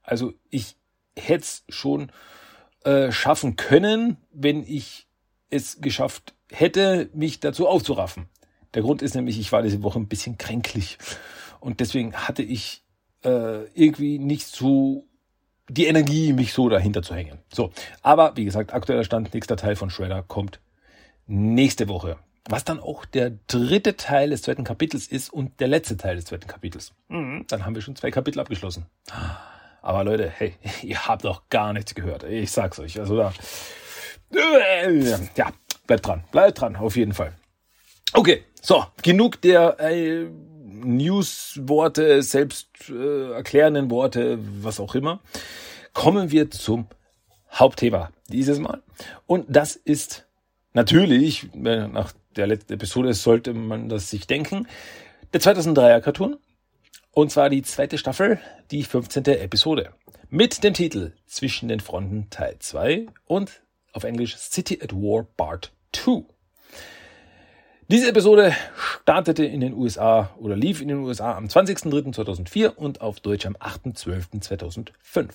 Also 0.04 0.34
ich 0.50 0.76
hätte 1.18 1.44
es 1.44 1.64
schon 1.70 2.12
äh, 2.84 3.14
schaffen 3.14 3.56
können, 3.56 4.18
wenn 4.34 4.64
ich 4.64 5.08
es 5.50 5.80
geschafft 5.80 6.34
hätte, 6.54 7.10
mich 7.14 7.40
dazu 7.40 7.68
aufzuraffen. 7.68 8.28
Der 8.74 8.82
Grund 8.82 9.02
ist 9.02 9.16
nämlich, 9.16 9.40
ich 9.40 9.52
war 9.52 9.62
diese 9.62 9.84
Woche 9.84 10.00
ein 10.00 10.08
bisschen 10.08 10.38
kränklich 10.38 10.98
und 11.60 11.80
deswegen 11.80 12.14
hatte 12.14 12.44
ich 12.44 12.84
äh, 13.24 13.66
irgendwie 13.74 14.20
nicht 14.20 14.48
so 14.48 15.08
die 15.70 15.86
Energie, 15.86 16.34
mich 16.34 16.54
so 16.54 16.70
dahinter 16.70 17.02
zu 17.02 17.16
hängen. 17.16 17.40
So, 17.54 17.72
aber 18.02 18.36
wie 18.36 18.46
gesagt, 18.46 18.74
aktueller 18.74 19.04
Stand, 19.04 19.34
nächster 19.34 19.56
Teil 19.56 19.76
von 19.76 19.90
Shredder 19.90 20.24
kommt 20.24 20.60
nächste 21.28 21.88
Woche. 21.88 22.18
Was 22.50 22.66
dann 22.66 22.82
auch 22.82 23.06
der 23.06 23.32
dritte 23.48 23.96
Teil 23.96 24.32
des 24.32 24.42
zweiten 24.42 24.66
Kapitels 24.66 25.08
ist 25.08 25.32
und 25.32 25.62
der 25.62 25.70
letzte 25.70 25.96
Teil 25.96 26.18
des 26.18 26.26
zweiten 26.26 26.48
Kapitels. 26.48 26.94
Mhm. 27.08 27.46
Dann 27.48 27.66
haben 27.66 27.74
wir 27.74 27.82
schon 27.82 27.96
zwei 27.96 28.12
Kapitel 28.12 28.42
abgeschlossen. 28.42 28.86
Aber 29.82 30.04
Leute, 30.04 30.30
hey, 30.30 30.56
ihr 30.82 31.08
habt 31.08 31.24
doch 31.24 31.44
gar 31.50 31.72
nichts 31.72 31.96
gehört. 31.96 32.24
Ich 32.24 32.52
sag's 32.52 32.80
euch. 32.80 33.00
Also 33.00 33.16
da, 33.16 33.32
ja, 35.36 35.52
bleibt 35.88 36.08
dran, 36.08 36.24
bleibt 36.32 36.62
dran, 36.62 36.76
auf 36.76 36.96
jeden 36.96 37.14
Fall. 37.14 37.34
Okay, 38.14 38.44
so, 38.62 38.86
genug 39.02 39.42
der 39.42 39.80
äh, 39.80 40.28
News-Worte, 40.84 42.22
selbst 42.22 42.68
äh, 42.90 43.32
erklärenden 43.32 43.90
Worte, 43.90 44.40
was 44.62 44.80
auch 44.80 44.96
immer. 44.96 45.20
Kommen 45.94 46.32
wir 46.32 46.52
zum 46.52 46.88
Hauptthema 47.52 48.12
dieses 48.28 48.60
Mal. 48.60 48.82
Und 49.28 49.46
das 49.50 49.76
ist 49.76 50.26
natürlich, 50.74 51.50
nach 51.54 52.14
der 52.36 52.48
letzten 52.48 52.74
Episode 52.74 53.14
sollte 53.14 53.54
man 53.54 53.90
das 53.90 54.10
sich 54.10 54.28
denken, 54.28 54.68
der 55.34 55.42
2003er 55.42 56.02
Cartoon. 56.02 56.38
Und 57.12 57.32
zwar 57.32 57.50
die 57.50 57.62
zweite 57.62 58.00
Staffel, 58.00 58.40
die 58.72 58.84
15. 58.84 59.26
Episode. 59.26 59.92
Mit 60.30 60.64
dem 60.64 60.74
Titel 60.74 61.14
Zwischen 61.28 61.70
den 61.70 61.80
Fronten 61.80 62.30
Teil 62.32 62.56
2 62.58 63.06
und 63.26 63.62
auf 63.94 64.04
Englisch 64.04 64.36
City 64.38 64.80
at 64.82 64.94
War 64.94 65.26
Part 65.38 65.72
2. 65.94 66.24
Diese 67.90 68.10
Episode 68.10 68.56
startete 68.76 69.46
in 69.46 69.60
den 69.60 69.74
USA 69.74 70.32
oder 70.38 70.56
lief 70.56 70.82
in 70.82 70.88
den 70.88 70.98
USA 70.98 71.36
am 71.36 71.46
20.03.2004 71.46 72.70
und 72.70 73.02
auf 73.02 73.20
Deutsch 73.20 73.46
am 73.46 73.56
8.12.2005. 73.56 75.30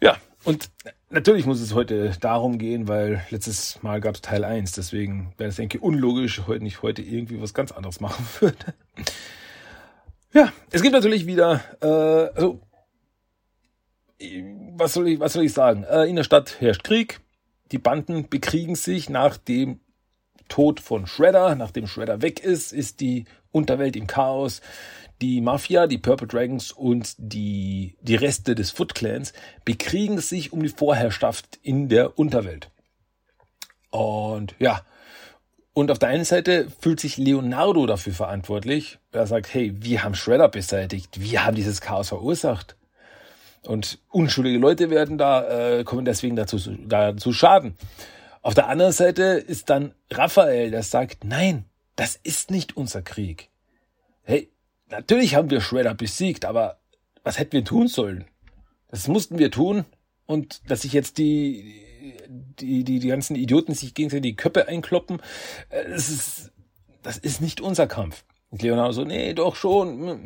Ja, 0.00 0.16
und 0.44 0.70
natürlich 1.10 1.46
muss 1.46 1.60
es 1.60 1.74
heute 1.74 2.12
darum 2.20 2.58
gehen, 2.58 2.86
weil 2.88 3.22
letztes 3.30 3.82
Mal 3.82 4.00
gab 4.00 4.14
es 4.14 4.20
Teil 4.20 4.44
1, 4.44 4.72
deswegen 4.72 5.32
wäre 5.36 5.50
es, 5.50 5.56
denke 5.56 5.78
ich, 5.78 5.82
unlogisch, 5.82 6.42
heute 6.46 6.62
nicht 6.62 6.82
heute 6.82 7.02
irgendwie 7.02 7.40
was 7.40 7.54
ganz 7.54 7.72
anderes 7.72 8.00
machen 8.00 8.26
würde. 8.40 8.74
Ja, 10.32 10.52
es 10.70 10.82
gibt 10.82 10.94
natürlich 10.94 11.26
wieder, 11.26 11.62
äh, 11.80 12.36
also, 12.38 12.60
was 14.76 14.92
soll 14.92 15.08
ich, 15.08 15.20
was 15.20 15.32
soll 15.32 15.44
ich 15.44 15.52
sagen? 15.52 15.84
Äh, 15.84 16.04
in 16.04 16.16
der 16.16 16.24
Stadt 16.24 16.60
herrscht 16.60 16.84
Krieg, 16.84 17.20
die 17.72 17.78
Banden 17.78 18.28
bekriegen 18.28 18.76
sich 18.76 19.10
nach 19.10 19.36
dem 19.36 19.80
Tod 20.48 20.80
von 20.80 21.06
Shredder. 21.06 21.54
Nachdem 21.54 21.86
Shredder 21.86 22.22
weg 22.22 22.40
ist, 22.40 22.72
ist 22.72 23.00
die 23.00 23.24
Unterwelt 23.50 23.96
im 23.96 24.06
Chaos. 24.06 24.60
Die 25.22 25.40
Mafia, 25.40 25.86
die 25.86 25.98
Purple 25.98 26.28
Dragons 26.28 26.72
und 26.72 27.14
die, 27.18 27.96
die 28.02 28.16
Reste 28.16 28.54
des 28.54 28.70
Foot 28.70 28.94
Clans 28.94 29.32
bekriegen 29.64 30.18
sich 30.20 30.52
um 30.52 30.62
die 30.62 30.68
Vorherrschaft 30.68 31.58
in 31.62 31.88
der 31.88 32.18
Unterwelt. 32.18 32.70
Und 33.90 34.54
ja, 34.58 34.82
und 35.72 35.90
auf 35.90 35.98
der 35.98 36.10
einen 36.10 36.24
Seite 36.24 36.68
fühlt 36.80 37.00
sich 37.00 37.16
Leonardo 37.16 37.86
dafür 37.86 38.12
verantwortlich. 38.12 38.98
Er 39.12 39.26
sagt, 39.26 39.52
hey, 39.52 39.72
wir 39.74 40.04
haben 40.04 40.14
Shredder 40.14 40.48
beseitigt, 40.48 41.20
wir 41.20 41.44
haben 41.44 41.54
dieses 41.54 41.80
Chaos 41.80 42.08
verursacht. 42.08 42.75
Und 43.66 43.98
unschuldige 44.10 44.58
Leute 44.58 44.90
werden 44.90 45.18
da, 45.18 45.78
äh, 45.78 45.84
kommen 45.84 46.04
deswegen 46.04 46.36
dazu, 46.36 46.58
dazu 46.86 47.32
Schaden. 47.32 47.74
Auf 48.42 48.54
der 48.54 48.68
anderen 48.68 48.92
Seite 48.92 49.24
ist 49.24 49.70
dann 49.70 49.92
Raphael, 50.10 50.70
der 50.70 50.82
sagt, 50.82 51.24
nein, 51.24 51.64
das 51.96 52.16
ist 52.22 52.50
nicht 52.50 52.76
unser 52.76 53.02
Krieg. 53.02 53.50
Hey, 54.22 54.50
natürlich 54.88 55.34
haben 55.34 55.50
wir 55.50 55.60
Shredder 55.60 55.94
besiegt, 55.94 56.44
aber 56.44 56.78
was 57.24 57.38
hätten 57.38 57.52
wir 57.52 57.64
tun 57.64 57.88
sollen? 57.88 58.24
Das 58.88 59.08
mussten 59.08 59.38
wir 59.38 59.50
tun 59.50 59.84
und 60.26 60.70
dass 60.70 60.82
sich 60.82 60.92
jetzt 60.92 61.18
die, 61.18 61.74
die, 62.60 62.84
die, 62.84 63.00
die 63.00 63.08
ganzen 63.08 63.34
Idioten 63.34 63.74
sich 63.74 63.94
gegenseitig 63.94 64.32
die 64.32 64.36
Köpfe 64.36 64.68
einkloppen, 64.68 65.20
äh, 65.70 65.88
das 65.88 66.08
ist, 66.08 66.52
das 67.02 67.18
ist 67.18 67.40
nicht 67.40 67.60
unser 67.60 67.86
Kampf. 67.86 68.24
Und 68.50 68.62
Leonardo 68.62 68.92
so, 68.92 69.04
nee, 69.04 69.34
doch 69.34 69.56
schon. 69.56 70.20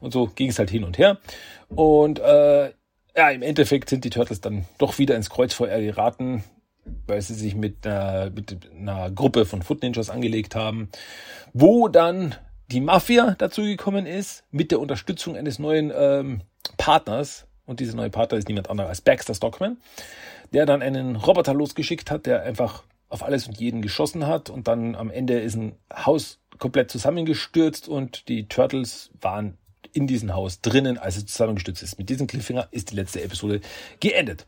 Und 0.00 0.12
so 0.12 0.26
ging 0.28 0.50
es 0.50 0.58
halt 0.58 0.70
hin 0.70 0.84
und 0.84 0.98
her. 0.98 1.18
Und 1.68 2.18
äh, 2.20 2.72
ja, 3.16 3.30
im 3.30 3.42
Endeffekt 3.42 3.88
sind 3.88 4.04
die 4.04 4.10
Turtles 4.10 4.40
dann 4.40 4.64
doch 4.78 4.98
wieder 4.98 5.16
ins 5.16 5.30
Kreuzfeuer 5.30 5.80
geraten, 5.80 6.44
weil 7.06 7.20
sie 7.20 7.34
sich 7.34 7.54
mit 7.54 7.86
einer, 7.86 8.30
mit 8.30 8.56
einer 8.74 9.10
Gruppe 9.10 9.44
von 9.44 9.62
Foot 9.62 9.82
Ninjas 9.82 10.10
angelegt 10.10 10.54
haben, 10.54 10.88
wo 11.52 11.88
dann 11.88 12.34
die 12.70 12.80
Mafia 12.80 13.34
dazugekommen 13.38 14.06
ist, 14.06 14.44
mit 14.50 14.70
der 14.70 14.80
Unterstützung 14.80 15.36
eines 15.36 15.58
neuen 15.58 15.92
ähm, 15.94 16.40
Partners. 16.78 17.46
Und 17.66 17.80
dieser 17.80 17.96
neue 17.96 18.10
Partner 18.10 18.38
ist 18.38 18.48
niemand 18.48 18.70
anderes 18.70 18.88
als 18.88 19.00
Baxter 19.02 19.34
Stockman, 19.34 19.76
der 20.52 20.66
dann 20.66 20.82
einen 20.82 21.16
Roboter 21.16 21.54
losgeschickt 21.54 22.10
hat, 22.10 22.26
der 22.26 22.42
einfach 22.42 22.82
auf 23.12 23.22
alles 23.22 23.46
und 23.46 23.60
jeden 23.60 23.82
geschossen 23.82 24.26
hat. 24.26 24.50
Und 24.50 24.68
dann 24.68 24.94
am 24.94 25.10
Ende 25.10 25.38
ist 25.38 25.54
ein 25.54 25.76
Haus 25.94 26.40
komplett 26.58 26.90
zusammengestürzt 26.90 27.88
und 27.88 28.28
die 28.28 28.48
Turtles 28.48 29.10
waren 29.20 29.58
in 29.92 30.06
diesem 30.06 30.34
Haus 30.34 30.60
drinnen, 30.60 30.96
als 30.96 31.16
es 31.16 31.26
zusammengestürzt 31.26 31.82
ist. 31.82 31.98
Mit 31.98 32.08
diesem 32.08 32.26
Cliffhanger 32.26 32.68
ist 32.70 32.90
die 32.90 32.96
letzte 32.96 33.22
Episode 33.22 33.60
geendet. 34.00 34.46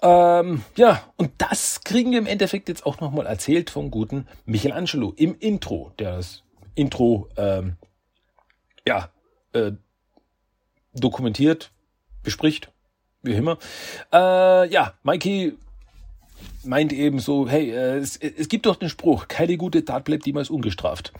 Ähm, 0.00 0.62
ja, 0.76 1.02
und 1.16 1.32
das 1.38 1.82
kriegen 1.82 2.12
wir 2.12 2.18
im 2.18 2.26
Endeffekt 2.26 2.68
jetzt 2.68 2.86
auch 2.86 3.00
nochmal 3.00 3.26
erzählt 3.26 3.68
vom 3.68 3.90
guten 3.90 4.26
Michelangelo 4.46 5.12
im 5.16 5.36
Intro, 5.38 5.92
der 5.98 6.16
das 6.16 6.44
Intro 6.74 7.28
ähm, 7.36 7.76
ja, 8.86 9.10
äh, 9.52 9.72
dokumentiert, 10.94 11.72
bespricht, 12.22 12.70
wie 13.22 13.34
immer. 13.34 13.58
Äh, 14.12 14.70
ja, 14.70 14.94
Mikey 15.02 15.58
meint 16.64 16.92
eben 16.92 17.18
so, 17.18 17.48
hey, 17.48 17.70
äh, 17.70 17.96
es, 17.96 18.16
es 18.16 18.48
gibt 18.48 18.66
doch 18.66 18.76
den 18.76 18.88
Spruch, 18.88 19.28
keine 19.28 19.56
gute 19.56 19.84
Tat 19.84 20.04
bleibt 20.04 20.26
niemals 20.26 20.50
ungestraft. 20.50 21.12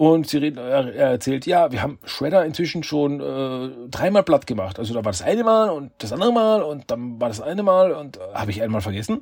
Und 0.00 0.28
sie 0.28 0.38
reden, 0.38 0.56
er 0.56 0.94
erzählt, 0.94 1.44
ja, 1.44 1.72
wir 1.72 1.82
haben 1.82 1.98
Shredder 2.04 2.46
inzwischen 2.46 2.82
schon 2.82 3.20
äh, 3.20 3.88
dreimal 3.90 4.22
platt 4.22 4.46
gemacht. 4.46 4.78
Also 4.78 4.94
da 4.94 5.04
war 5.04 5.12
das 5.12 5.20
eine 5.20 5.44
Mal 5.44 5.68
und 5.68 5.92
das 5.98 6.12
andere 6.12 6.32
Mal 6.32 6.62
und 6.62 6.90
dann 6.90 7.20
war 7.20 7.28
das 7.28 7.42
eine 7.42 7.62
Mal 7.62 7.92
und 7.92 8.16
äh, 8.16 8.20
habe 8.32 8.50
ich 8.50 8.62
einmal 8.62 8.80
vergessen. 8.80 9.20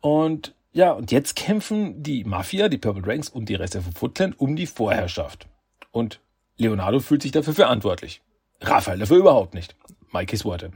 Und 0.00 0.54
ja, 0.72 0.92
und 0.92 1.12
jetzt 1.12 1.36
kämpfen 1.36 2.02
die 2.02 2.24
Mafia, 2.24 2.70
die 2.70 2.78
Purple 2.78 3.06
Ranks 3.06 3.28
und 3.28 3.50
die 3.50 3.56
Reste 3.56 3.82
von 3.82 3.92
Footland 3.92 4.40
um 4.40 4.56
die 4.56 4.66
Vorherrschaft. 4.66 5.48
Und 5.90 6.20
Leonardo 6.56 7.00
fühlt 7.00 7.20
sich 7.20 7.32
dafür 7.32 7.54
verantwortlich. 7.54 8.22
Raphael 8.62 8.98
dafür 8.98 9.18
überhaupt 9.18 9.52
nicht. 9.52 9.76
Mikes 10.12 10.46
Worte. 10.46 10.70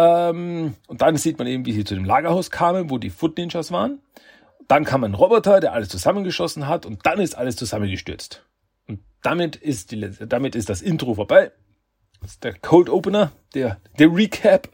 Ähm, 0.00 0.74
und 0.86 1.02
dann 1.02 1.16
sieht 1.16 1.38
man 1.38 1.46
eben, 1.46 1.66
wie 1.66 1.72
sie 1.72 1.84
zu 1.84 1.94
dem 1.94 2.04
Lagerhaus 2.04 2.50
kamen, 2.50 2.88
wo 2.88 2.96
die 2.96 3.10
Foot 3.10 3.36
Ninjas 3.36 3.70
waren. 3.70 4.00
Dann 4.66 4.84
kam 4.84 5.04
ein 5.04 5.14
Roboter, 5.14 5.60
der 5.60 5.74
alles 5.74 5.90
zusammengeschossen 5.90 6.68
hat 6.68 6.86
und 6.86 7.04
dann 7.04 7.20
ist 7.20 7.36
alles 7.36 7.56
zusammengestürzt. 7.56 8.46
Und 8.88 9.00
damit 9.22 9.56
ist, 9.56 9.90
die, 9.90 10.10
damit 10.26 10.54
ist 10.54 10.70
das 10.70 10.80
Intro 10.80 11.14
vorbei. 11.14 11.52
Das 12.22 12.32
ist 12.32 12.44
der 12.44 12.54
Cold 12.54 12.88
Opener, 12.88 13.32
der, 13.54 13.78
der 13.98 14.14
Recap. 14.14 14.68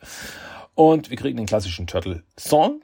Und 0.75 1.11
wir 1.11 1.17
kriegen 1.17 1.39
den 1.39 1.47
klassischen 1.47 1.87
Turtle-Song. 1.87 2.83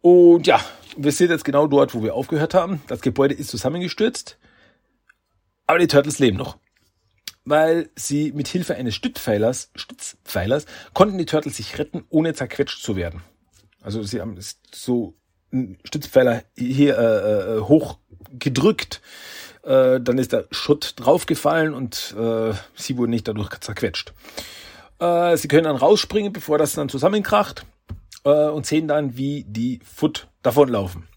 Und 0.00 0.46
ja, 0.46 0.60
wir 0.96 1.12
sind 1.12 1.30
jetzt 1.30 1.44
genau 1.44 1.66
dort, 1.66 1.94
wo 1.94 2.02
wir 2.02 2.14
aufgehört 2.14 2.54
haben. 2.54 2.80
Das 2.86 3.00
Gebäude 3.00 3.34
ist 3.34 3.50
zusammengestürzt. 3.50 4.38
Aber 5.66 5.78
die 5.78 5.88
Turtles 5.88 6.18
leben 6.18 6.36
noch 6.38 6.58
weil 7.44 7.90
sie 7.94 8.32
mit 8.32 8.48
Hilfe 8.48 8.74
eines 8.74 8.94
Stützpfeilers, 8.94 9.70
Stützpfeilers 9.74 10.66
konnten 10.92 11.18
die 11.18 11.26
Turtles 11.26 11.56
sich 11.56 11.78
retten, 11.78 12.04
ohne 12.08 12.34
zerquetscht 12.34 12.82
zu 12.82 12.96
werden. 12.96 13.22
Also 13.82 14.02
sie 14.02 14.20
haben 14.20 14.38
so 14.72 15.14
einen 15.52 15.78
Stützpfeiler 15.84 16.42
hier 16.56 16.98
äh, 16.98 17.56
äh, 17.56 17.60
hoch 17.60 17.98
äh, 19.62 20.00
dann 20.00 20.18
ist 20.18 20.32
der 20.32 20.46
Schutt 20.50 20.94
draufgefallen 20.96 21.74
und 21.74 22.14
äh, 22.18 22.52
sie 22.74 22.96
wurden 22.96 23.10
nicht 23.10 23.28
dadurch 23.28 23.50
zerquetscht. 23.60 24.12
Äh, 24.98 25.36
sie 25.36 25.48
können 25.48 25.64
dann 25.64 25.76
rausspringen, 25.76 26.32
bevor 26.32 26.58
das 26.58 26.74
dann 26.74 26.88
zusammenkracht 26.88 27.64
äh, 28.24 28.48
und 28.48 28.66
sehen 28.66 28.88
dann, 28.88 29.16
wie 29.16 29.44
die 29.46 29.80
Foot 29.84 30.28
davonlaufen. 30.42 31.08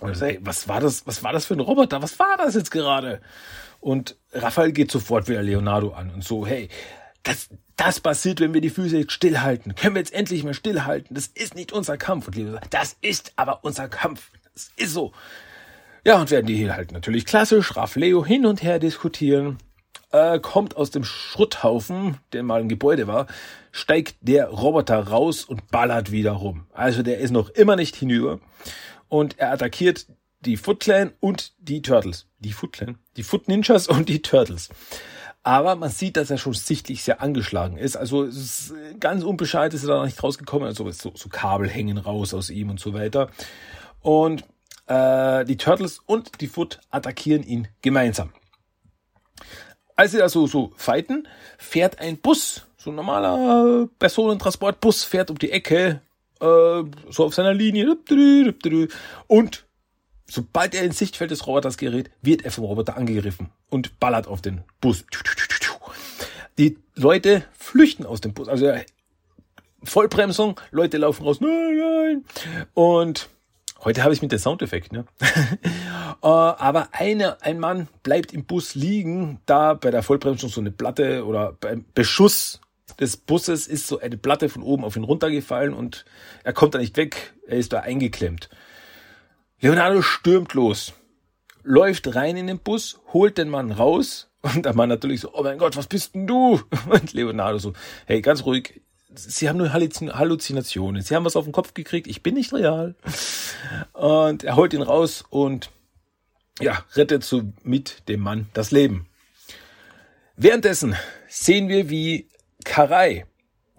Also, 0.00 0.24
ey, 0.24 0.38
was 0.42 0.66
war 0.68 0.80
das? 0.80 1.06
Was 1.06 1.22
war 1.22 1.32
das 1.32 1.44
für 1.44 1.54
ein 1.54 1.60
Roboter? 1.60 2.00
Was 2.00 2.18
war 2.18 2.38
das 2.38 2.54
jetzt 2.54 2.70
gerade? 2.70 3.20
Und 3.80 4.16
Raphael 4.32 4.72
geht 4.72 4.90
sofort 4.90 5.28
wieder 5.28 5.42
Leonardo 5.42 5.92
an 5.92 6.10
und 6.10 6.22
so, 6.22 6.46
hey, 6.46 6.68
das, 7.22 7.48
das 7.76 8.00
passiert, 8.00 8.40
wenn 8.40 8.54
wir 8.54 8.60
die 8.60 8.70
Füße 8.70 9.04
stillhalten. 9.08 9.74
Können 9.74 9.94
wir 9.94 10.00
jetzt 10.00 10.12
endlich 10.12 10.44
mal 10.44 10.54
stillhalten? 10.54 11.14
Das 11.14 11.26
ist 11.26 11.54
nicht 11.54 11.72
unser 11.72 11.96
Kampf. 11.96 12.28
Und 12.28 12.36
Leonardo 12.36 12.58
sagt, 12.60 12.74
das 12.74 12.96
ist 13.00 13.32
aber 13.36 13.64
unser 13.64 13.88
Kampf. 13.88 14.30
Das 14.54 14.70
ist 14.76 14.92
so. 14.92 15.12
Ja, 16.04 16.18
und 16.18 16.30
werden 16.30 16.46
die 16.46 16.56
hier 16.56 16.74
halt 16.74 16.92
natürlich 16.92 17.26
klassisch, 17.26 17.76
Raff 17.76 17.96
Leo 17.96 18.24
hin 18.24 18.46
und 18.46 18.62
her 18.62 18.78
diskutieren. 18.78 19.58
Äh, 20.12 20.40
kommt 20.40 20.76
aus 20.76 20.90
dem 20.90 21.04
Schrotthaufen, 21.04 22.16
der 22.32 22.42
mal 22.42 22.60
ein 22.60 22.68
Gebäude 22.68 23.06
war, 23.06 23.26
steigt 23.70 24.16
der 24.22 24.48
Roboter 24.48 24.98
raus 24.98 25.44
und 25.44 25.70
ballert 25.70 26.10
wieder 26.10 26.32
rum. 26.32 26.66
Also 26.72 27.02
der 27.02 27.18
ist 27.18 27.30
noch 27.30 27.50
immer 27.50 27.76
nicht 27.76 27.94
hinüber. 27.94 28.40
Und 29.08 29.38
er 29.38 29.52
attackiert 29.52 30.06
die 30.40 30.56
Foot 30.56 30.80
Clan 30.80 31.12
und 31.20 31.52
die 31.58 31.82
Turtles. 31.82 32.26
Die 32.38 32.52
Foot 32.52 32.72
Clan? 32.72 32.98
Die 33.16 33.22
Foot 33.22 33.48
Ninjas 33.48 33.88
und 33.88 34.08
die 34.08 34.22
Turtles. 34.22 34.68
Aber 35.42 35.74
man 35.76 35.90
sieht, 35.90 36.16
dass 36.16 36.30
er 36.30 36.38
schon 36.38 36.52
sichtlich 36.52 37.02
sehr 37.02 37.22
angeschlagen 37.22 37.78
ist. 37.78 37.96
Also 37.96 38.24
ist 38.24 38.74
ganz 38.98 39.24
unbescheid 39.24 39.72
ist 39.72 39.84
er 39.84 39.88
da 39.88 40.04
nicht 40.04 40.22
rausgekommen. 40.22 40.68
Also 40.68 40.90
so, 40.90 41.12
so 41.14 41.28
Kabel 41.28 41.68
hängen 41.68 41.98
raus 41.98 42.34
aus 42.34 42.50
ihm 42.50 42.70
und 42.70 42.80
so 42.80 42.92
weiter. 42.92 43.30
Und 44.00 44.44
äh, 44.86 45.44
die 45.44 45.56
Turtles 45.56 46.00
und 46.04 46.40
die 46.40 46.46
Foot 46.46 46.80
attackieren 46.90 47.42
ihn 47.42 47.68
gemeinsam. 47.80 48.32
Als 49.96 50.12
sie 50.12 50.18
da 50.18 50.28
so, 50.28 50.46
so 50.46 50.72
fighten, 50.76 51.28
fährt 51.58 52.00
ein 52.00 52.18
Bus, 52.18 52.66
so 52.76 52.90
ein 52.90 52.96
normaler 52.96 53.88
Personentransportbus, 53.98 55.04
fährt 55.04 55.30
um 55.30 55.38
die 55.38 55.52
Ecke, 55.52 56.00
äh, 56.40 56.82
so 57.10 57.24
auf 57.24 57.34
seiner 57.34 57.54
Linie. 57.54 57.96
Und 59.26 59.64
Sobald 60.30 60.76
er 60.76 60.84
ins 60.84 60.98
Sichtfeld 60.98 61.32
des 61.32 61.48
Roboters 61.48 61.76
gerät, 61.76 62.08
wird 62.22 62.44
er 62.44 62.52
vom 62.52 62.64
Roboter 62.64 62.96
angegriffen 62.96 63.50
und 63.68 63.98
ballert 63.98 64.28
auf 64.28 64.40
den 64.40 64.62
Bus. 64.80 65.04
Die 66.56 66.78
Leute 66.94 67.44
flüchten 67.58 68.06
aus 68.06 68.20
dem 68.20 68.32
Bus. 68.32 68.48
Also 68.48 68.72
Vollbremsung, 69.82 70.60
Leute 70.70 70.98
laufen 70.98 71.24
raus, 71.24 71.40
nein, 71.40 71.78
nein. 71.78 72.24
Und 72.74 73.28
heute 73.82 74.04
habe 74.04 74.14
ich 74.14 74.22
mit 74.22 74.30
dem 74.30 74.38
Soundeffekt, 74.38 74.92
ne? 74.92 75.04
Äh, 76.22 76.26
aber 76.26 76.88
eine, 76.92 77.40
ein 77.40 77.58
Mann 77.58 77.88
bleibt 78.02 78.34
im 78.34 78.44
Bus 78.44 78.74
liegen, 78.74 79.40
da 79.46 79.72
bei 79.72 79.90
der 79.90 80.02
Vollbremsung 80.02 80.50
so 80.50 80.60
eine 80.60 80.70
Platte 80.70 81.24
oder 81.24 81.56
beim 81.58 81.86
Beschuss 81.94 82.60
des 82.98 83.16
Busses 83.16 83.66
ist 83.66 83.86
so 83.86 84.00
eine 84.00 84.18
Platte 84.18 84.50
von 84.50 84.62
oben 84.62 84.84
auf 84.84 84.96
ihn 84.96 85.04
runtergefallen 85.04 85.72
und 85.72 86.04
er 86.44 86.52
kommt 86.52 86.74
da 86.74 86.78
nicht 86.78 86.98
weg, 86.98 87.32
er 87.46 87.56
ist 87.56 87.72
da 87.72 87.80
eingeklemmt. 87.80 88.50
Leonardo 89.60 90.00
stürmt 90.00 90.54
los, 90.54 90.94
läuft 91.62 92.14
rein 92.14 92.36
in 92.36 92.46
den 92.46 92.58
Bus, 92.58 92.98
holt 93.12 93.36
den 93.36 93.50
Mann 93.50 93.72
raus 93.72 94.30
und 94.40 94.64
der 94.64 94.74
Mann 94.74 94.88
natürlich 94.88 95.20
so, 95.20 95.34
oh 95.34 95.42
mein 95.42 95.58
Gott, 95.58 95.76
was 95.76 95.86
bist 95.86 96.14
denn 96.14 96.26
du? 96.26 96.62
Und 96.88 97.12
Leonardo 97.12 97.58
so, 97.58 97.74
hey, 98.06 98.22
ganz 98.22 98.46
ruhig, 98.46 98.80
Sie 99.14 99.48
haben 99.48 99.58
nur 99.58 99.72
Halluzinationen, 99.72 101.02
Sie 101.02 101.14
haben 101.14 101.24
was 101.24 101.36
auf 101.36 101.44
den 101.44 101.52
Kopf 101.52 101.74
gekriegt, 101.74 102.06
ich 102.06 102.22
bin 102.22 102.34
nicht 102.34 102.52
real. 102.54 102.94
Und 103.92 104.44
er 104.44 104.56
holt 104.56 104.72
ihn 104.72 104.82
raus 104.82 105.24
und 105.28 105.68
ja, 106.60 106.84
rettet 106.94 107.24
so 107.24 107.42
mit 107.62 108.08
dem 108.08 108.20
Mann 108.20 108.48
das 108.54 108.70
Leben. 108.70 109.08
Währenddessen 110.36 110.96
sehen 111.28 111.68
wir, 111.68 111.90
wie 111.90 112.28
Karai, 112.64 113.26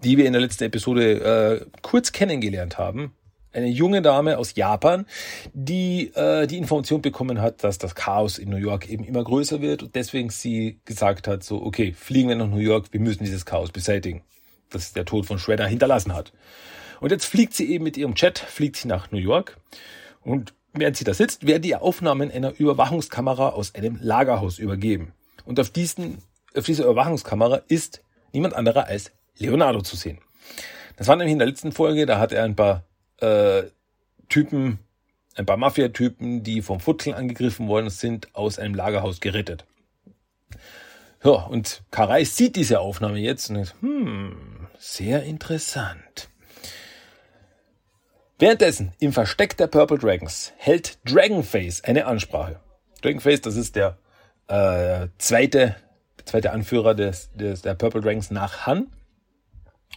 die 0.04 0.16
wir 0.16 0.26
in 0.26 0.32
der 0.32 0.42
letzten 0.42 0.64
Episode 0.64 1.64
äh, 1.64 1.66
kurz 1.80 2.12
kennengelernt 2.12 2.78
haben, 2.78 3.14
eine 3.52 3.68
junge 3.68 4.02
Dame 4.02 4.38
aus 4.38 4.54
Japan, 4.54 5.06
die 5.52 6.12
äh, 6.14 6.46
die 6.46 6.58
Information 6.58 7.02
bekommen 7.02 7.40
hat, 7.40 7.64
dass 7.64 7.78
das 7.78 7.94
Chaos 7.94 8.38
in 8.38 8.50
New 8.50 8.56
York 8.56 8.88
eben 8.88 9.04
immer 9.04 9.22
größer 9.22 9.60
wird 9.60 9.82
und 9.82 9.94
deswegen 9.94 10.30
sie 10.30 10.80
gesagt 10.84 11.28
hat, 11.28 11.42
so, 11.42 11.62
okay, 11.62 11.92
fliegen 11.92 12.28
wir 12.28 12.36
nach 12.36 12.48
New 12.48 12.58
York, 12.58 12.86
wir 12.92 13.00
müssen 13.00 13.24
dieses 13.24 13.46
Chaos 13.46 13.70
beseitigen, 13.70 14.22
das 14.70 14.92
der 14.92 15.04
Tod 15.04 15.26
von 15.26 15.38
Shredder 15.38 15.66
hinterlassen 15.66 16.14
hat. 16.14 16.32
Und 17.00 17.10
jetzt 17.10 17.24
fliegt 17.24 17.54
sie 17.54 17.70
eben 17.70 17.84
mit 17.84 17.96
ihrem 17.96 18.14
Jet, 18.14 18.38
fliegt 18.38 18.76
sie 18.76 18.88
nach 18.88 19.10
New 19.10 19.18
York 19.18 19.58
und 20.22 20.54
während 20.72 20.96
sie 20.96 21.04
da 21.04 21.14
sitzt, 21.14 21.46
werden 21.46 21.62
die 21.62 21.76
Aufnahmen 21.76 22.30
einer 22.30 22.58
Überwachungskamera 22.58 23.50
aus 23.50 23.74
einem 23.74 23.98
Lagerhaus 24.00 24.58
übergeben. 24.58 25.12
Und 25.44 25.58
auf 25.60 25.70
diesen, 25.70 26.18
auf 26.56 26.64
dieser 26.64 26.84
Überwachungskamera 26.84 27.62
ist 27.68 28.02
niemand 28.32 28.54
anderer 28.54 28.86
als 28.86 29.12
Leonardo 29.36 29.82
zu 29.82 29.96
sehen. 29.96 30.18
Das 30.96 31.08
war 31.08 31.16
nämlich 31.16 31.32
in 31.32 31.38
der 31.38 31.48
letzten 31.48 31.72
Folge, 31.72 32.06
da 32.06 32.18
hat 32.18 32.32
er 32.32 32.44
ein 32.44 32.56
paar 32.56 32.84
äh, 33.22 33.64
Typen, 34.28 34.78
ein 35.34 35.46
paar 35.46 35.56
Mafia-Typen, 35.56 36.42
die 36.42 36.62
vom 36.62 36.80
Futzeln 36.80 37.14
angegriffen 37.14 37.68
worden 37.68 37.90
sind, 37.90 38.34
aus 38.34 38.58
einem 38.58 38.74
Lagerhaus 38.74 39.20
gerettet. 39.20 39.64
Ja, 41.24 41.30
und 41.30 41.82
Karai 41.90 42.24
sieht 42.24 42.56
diese 42.56 42.80
Aufnahme 42.80 43.18
jetzt 43.18 43.48
und 43.48 43.56
denkt, 43.56 43.74
hm, 43.80 44.66
sehr 44.78 45.22
interessant. 45.22 46.28
Währenddessen, 48.38 48.92
im 48.98 49.12
Versteck 49.12 49.56
der 49.56 49.68
Purple 49.68 49.98
Dragons, 49.98 50.52
hält 50.56 50.98
Dragonface 51.04 51.84
eine 51.84 52.06
Ansprache. 52.06 52.58
Dragonface, 53.00 53.40
das 53.40 53.54
ist 53.54 53.76
der 53.76 53.98
äh, 54.48 55.06
zweite, 55.18 55.76
zweite 56.24 56.50
Anführer 56.50 56.94
des, 56.94 57.30
des, 57.34 57.62
der 57.62 57.74
Purple 57.74 58.00
Dragons 58.00 58.32
nach 58.32 58.66
Han. 58.66 58.88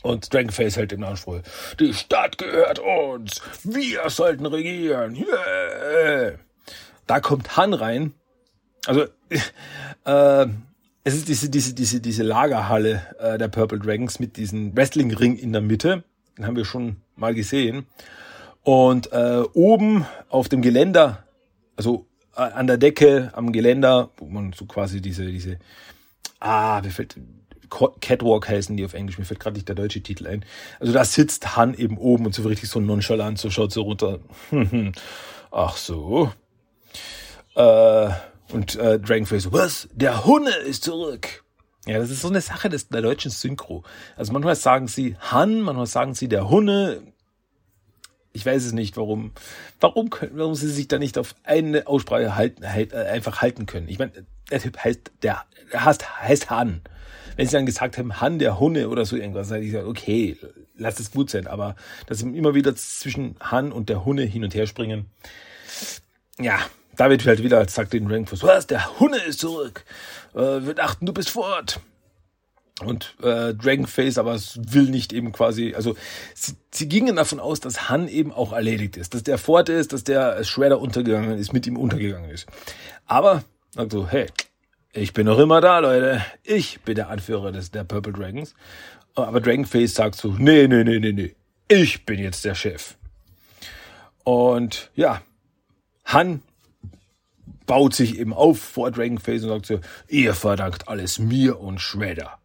Und 0.01 0.31
Dragonface 0.33 0.77
hält 0.77 0.91
den 0.91 1.03
Anspruch. 1.03 1.39
Die 1.79 1.93
Stadt 1.93 2.37
gehört 2.37 2.79
uns. 2.79 3.41
Wir 3.63 4.09
sollten 4.09 4.45
regieren. 4.45 5.15
Yeah. 5.15 6.33
Da 7.07 7.19
kommt 7.19 7.57
Han 7.57 7.73
rein. 7.73 8.13
Also, 8.85 9.05
äh, 10.05 10.47
es 11.03 11.15
ist 11.15 11.27
diese, 11.27 11.49
diese, 11.49 11.73
diese, 11.73 12.01
diese 12.01 12.23
Lagerhalle 12.23 13.01
äh, 13.19 13.37
der 13.37 13.47
Purple 13.47 13.79
Dragons 13.79 14.19
mit 14.19 14.37
diesem 14.37 14.75
Wrestling-Ring 14.75 15.37
in 15.37 15.53
der 15.53 15.61
Mitte. 15.61 16.03
Den 16.37 16.45
haben 16.45 16.55
wir 16.55 16.65
schon 16.65 16.97
mal 17.15 17.33
gesehen. 17.33 17.85
Und 18.63 19.11
äh, 19.11 19.43
oben 19.53 20.05
auf 20.29 20.49
dem 20.49 20.61
Geländer, 20.61 21.23
also 21.75 22.07
äh, 22.35 22.41
an 22.41 22.67
der 22.67 22.77
Decke, 22.77 23.31
am 23.33 23.51
Geländer, 23.51 24.09
wo 24.17 24.25
man 24.25 24.53
so 24.53 24.65
quasi 24.65 25.01
diese, 25.01 25.27
diese, 25.27 25.59
ah, 26.39 26.81
mir 26.83 26.89
fällt, 26.89 27.15
Catwalk 28.01 28.47
heißen 28.47 28.77
die 28.77 28.85
auf 28.85 28.93
Englisch, 28.93 29.17
mir 29.17 29.25
fällt 29.25 29.39
gerade 29.39 29.55
nicht 29.55 29.67
der 29.67 29.75
deutsche 29.75 30.01
Titel 30.01 30.27
ein. 30.27 30.45
Also 30.79 30.93
da 30.93 31.03
sitzt 31.03 31.55
Han 31.55 31.73
eben 31.73 31.97
oben 31.97 32.25
und 32.25 32.35
so 32.35 32.43
richtig 32.43 32.69
so 32.69 32.79
nonchalant, 32.79 33.37
so 33.37 33.49
schaut 33.49 33.71
so 33.71 33.83
runter. 33.83 34.19
Ach 35.51 35.77
so. 35.77 36.31
Äh, 37.55 38.09
und 38.51 38.75
äh, 38.75 38.99
Dragonface 38.99 39.51
was? 39.51 39.89
Der 39.93 40.25
Hunne 40.25 40.51
ist 40.51 40.83
zurück. 40.83 41.43
Ja, 41.87 41.99
das 41.99 42.09
ist 42.09 42.21
so 42.21 42.29
eine 42.29 42.41
Sache 42.41 42.69
des, 42.69 42.89
der 42.89 43.01
deutschen 43.01 43.31
Synchro. 43.31 43.83
Also 44.15 44.33
manchmal 44.33 44.55
sagen 44.55 44.87
sie 44.87 45.15
Han, 45.19 45.61
manchmal 45.61 45.85
sagen 45.85 46.13
sie 46.15 46.27
der 46.27 46.49
Hunne. 46.49 47.01
Ich 48.33 48.45
weiß 48.45 48.65
es 48.65 48.73
nicht, 48.73 48.97
warum, 48.97 49.31
warum, 49.79 50.09
können, 50.09 50.33
warum 50.35 50.55
sie 50.55 50.69
sich 50.69 50.87
da 50.87 50.97
nicht 50.97 51.17
auf 51.17 51.35
eine 51.43 51.87
Aussprache 51.87 52.35
halten, 52.35 52.67
halt, 52.67 52.91
äh, 52.91 52.97
einfach 52.97 53.41
halten 53.41 53.65
können. 53.65 53.87
Ich 53.87 53.99
meine, 53.99 54.11
der 54.51 54.59
Typ 54.59 54.77
heißt, 54.77 55.11
der, 55.21 55.43
der 55.71 55.85
heißt, 55.85 56.21
heißt 56.21 56.49
Han. 56.49 56.81
Wenn 57.35 57.47
sie 57.47 57.53
dann 57.53 57.65
gesagt 57.65 57.97
haben, 57.97 58.21
Han 58.21 58.39
der 58.39 58.59
Hunde 58.59 58.89
oder 58.89 59.05
so 59.05 59.15
irgendwas, 59.15 59.49
dann 59.49 59.55
hätte 59.55 59.65
ich 59.65 59.71
gesagt, 59.71 59.87
okay, 59.87 60.37
lass 60.77 60.99
es 60.99 61.11
gut 61.11 61.29
sein. 61.29 61.47
Aber 61.47 61.75
dass 62.07 62.19
sie 62.19 62.29
immer 62.29 62.53
wieder 62.53 62.75
zwischen 62.75 63.35
Han 63.39 63.71
und 63.71 63.89
der 63.89 64.05
Hunde 64.05 64.23
hin 64.23 64.43
und 64.43 64.55
her 64.55 64.67
springen, 64.67 65.05
ja, 66.39 66.59
da 66.95 67.09
wird 67.09 67.25
halt 67.25 67.43
wieder, 67.43 67.67
sagt 67.67 67.93
den 67.93 68.07
Rankfuss, 68.07 68.43
was, 68.43 68.67
der 68.67 68.99
Hunde 68.99 69.19
ist 69.19 69.39
zurück. 69.39 69.83
Äh, 70.33 70.65
wir 70.65 70.73
dachten, 70.73 71.05
du 71.05 71.13
bist 71.13 71.29
fort. 71.29 71.79
Und 72.81 73.15
äh, 73.21 73.53
Dragonface 73.53 74.17
aber 74.17 74.37
will 74.55 74.89
nicht 74.89 75.13
eben 75.13 75.31
quasi, 75.31 75.73
also 75.75 75.95
sie, 76.33 76.55
sie 76.71 76.89
gingen 76.89 77.15
davon 77.15 77.39
aus, 77.39 77.61
dass 77.61 77.89
Han 77.89 78.09
eben 78.09 78.33
auch 78.33 78.51
erledigt 78.51 78.97
ist, 78.97 79.13
dass 79.13 79.23
der 79.23 79.37
fort 79.37 79.69
ist, 79.69 79.93
dass 79.93 80.03
der 80.03 80.43
Shredder 80.43 80.81
untergegangen 80.81 81.37
ist, 81.37 81.53
mit 81.53 81.65
ihm 81.67 81.77
untergegangen 81.77 82.29
ist. 82.29 82.47
Aber, 83.05 83.45
also, 83.77 84.09
hey, 84.09 84.25
ich 84.95 85.13
bin 85.13 85.25
noch 85.25 85.39
immer 85.39 85.59
da, 85.59 85.79
Leute. 85.79 86.25
Ich 86.43 86.81
bin 86.81 86.95
der 86.95 87.09
Anführer 87.09 87.51
des, 87.51 87.69
der 87.69 87.83
Purple 87.83 88.13
Dragons. 88.13 88.55
Aber 89.13 89.41
Dragonface 89.41 89.93
sagt 89.93 90.15
so, 90.15 90.29
nee, 90.29 90.67
nee, 90.67 90.83
nee, 90.83 90.99
nee, 90.99 91.11
nee. 91.11 91.35
Ich 91.67 92.05
bin 92.05 92.19
jetzt 92.19 92.45
der 92.45 92.55
Chef. 92.55 92.95
Und 94.23 94.91
ja, 94.95 95.21
Han 96.05 96.41
baut 97.65 97.93
sich 97.93 98.19
eben 98.19 98.33
auf 98.33 98.59
vor 98.59 98.91
Dragonface 98.91 99.43
und 99.43 99.49
sagt 99.49 99.65
so, 99.65 99.79
ihr 100.07 100.33
verdankt 100.33 100.87
alles 100.87 101.19
mir 101.19 101.59
und 101.59 101.81
Shredder. 101.81 102.37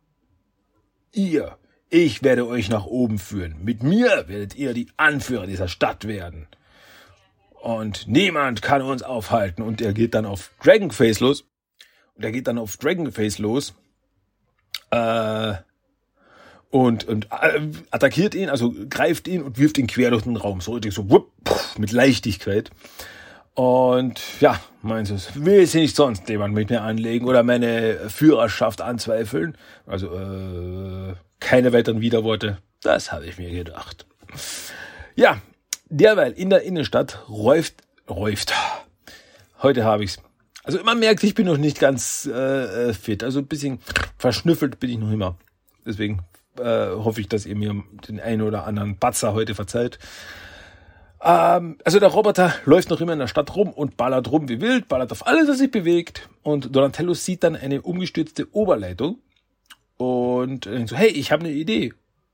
Ihr, 1.12 1.56
ich 1.88 2.22
werde 2.22 2.46
euch 2.46 2.68
nach 2.68 2.84
oben 2.84 3.18
führen. 3.18 3.56
Mit 3.62 3.82
mir 3.82 4.24
werdet 4.26 4.56
ihr 4.56 4.74
die 4.74 4.88
Anführer 4.96 5.46
dieser 5.46 5.68
Stadt 5.68 6.08
werden. 6.08 6.48
Und 7.60 8.08
niemand 8.08 8.62
kann 8.62 8.82
uns 8.82 9.02
aufhalten. 9.02 9.62
Und 9.62 9.80
er 9.80 9.92
geht 9.92 10.14
dann 10.14 10.26
auf 10.26 10.50
Dragonface 10.64 11.20
los. 11.20 11.44
Und 12.20 12.24
er 12.26 12.32
geht 12.32 12.48
dann 12.48 12.58
auf 12.58 12.76
Dragonface 12.76 13.38
los. 13.38 13.72
Äh, 14.90 15.54
und, 16.68 17.08
und 17.08 17.28
äh, 17.30 17.62
attackiert 17.90 18.34
ihn, 18.34 18.50
also 18.50 18.74
greift 18.90 19.26
ihn 19.26 19.40
und 19.40 19.56
wirft 19.56 19.78
ihn 19.78 19.86
quer 19.86 20.10
durch 20.10 20.24
den 20.24 20.36
Raum. 20.36 20.60
So 20.60 20.72
richtig 20.72 20.92
so 20.92 21.08
wupp, 21.08 21.32
mit 21.78 21.92
Leichtigkeit. 21.92 22.72
Und 23.54 24.20
ja, 24.38 24.60
meinst 24.82 25.12
du, 25.12 25.44
will 25.46 25.66
sie 25.66 25.80
nicht 25.80 25.96
sonst 25.96 26.28
jemand 26.28 26.52
mit 26.52 26.68
mir 26.68 26.82
anlegen 26.82 27.26
oder 27.26 27.42
meine 27.42 28.10
Führerschaft 28.10 28.82
anzweifeln? 28.82 29.56
Also 29.86 30.14
äh, 30.14 31.14
keine 31.40 31.72
weiteren 31.72 32.02
Widerworte. 32.02 32.58
Das 32.82 33.12
habe 33.12 33.24
ich 33.24 33.38
mir 33.38 33.50
gedacht. 33.50 34.04
Ja, 35.14 35.40
derweil 35.88 36.32
in 36.32 36.50
der 36.50 36.64
Innenstadt 36.64 37.26
räuft, 37.30 37.76
räuft. 38.10 38.52
Heute 39.62 39.84
habe 39.84 40.04
ich's. 40.04 40.18
Also 40.64 40.82
man 40.84 40.98
merkt, 40.98 41.22
ich 41.24 41.34
bin 41.34 41.46
noch 41.46 41.56
nicht 41.56 41.80
ganz 41.80 42.26
äh, 42.26 42.92
fit. 42.92 43.24
Also 43.24 43.40
ein 43.40 43.46
bisschen 43.46 43.78
verschnüffelt 44.18 44.78
bin 44.80 44.90
ich 44.90 44.98
noch 44.98 45.10
immer. 45.10 45.36
Deswegen 45.86 46.20
äh, 46.58 46.90
hoffe 46.90 47.20
ich, 47.20 47.28
dass 47.28 47.46
ihr 47.46 47.56
mir 47.56 47.82
den 48.08 48.20
einen 48.20 48.42
oder 48.42 48.66
anderen 48.66 48.96
Batzer 48.96 49.32
heute 49.32 49.54
verzeiht. 49.54 49.98
Ähm, 51.22 51.78
also 51.84 51.98
der 51.98 52.08
Roboter 52.08 52.54
läuft 52.64 52.90
noch 52.90 53.00
immer 53.00 53.12
in 53.12 53.18
der 53.18 53.28
Stadt 53.28 53.54
rum 53.54 53.72
und 53.72 53.96
ballert 53.96 54.30
rum 54.30 54.48
wie 54.48 54.60
wild, 54.60 54.88
ballert 54.88 55.12
auf 55.12 55.26
alles, 55.26 55.48
was 55.48 55.58
sich 55.58 55.70
bewegt. 55.70 56.28
Und 56.42 56.74
Donatello 56.74 57.14
sieht 57.14 57.44
dann 57.44 57.56
eine 57.56 57.82
umgestürzte 57.82 58.46
Oberleitung 58.52 59.18
und 59.96 60.66
denkt 60.66 60.90
so, 60.90 60.96
hey, 60.96 61.08
ich 61.08 61.32
habe 61.32 61.44
eine 61.44 61.52
Idee. 61.52 61.92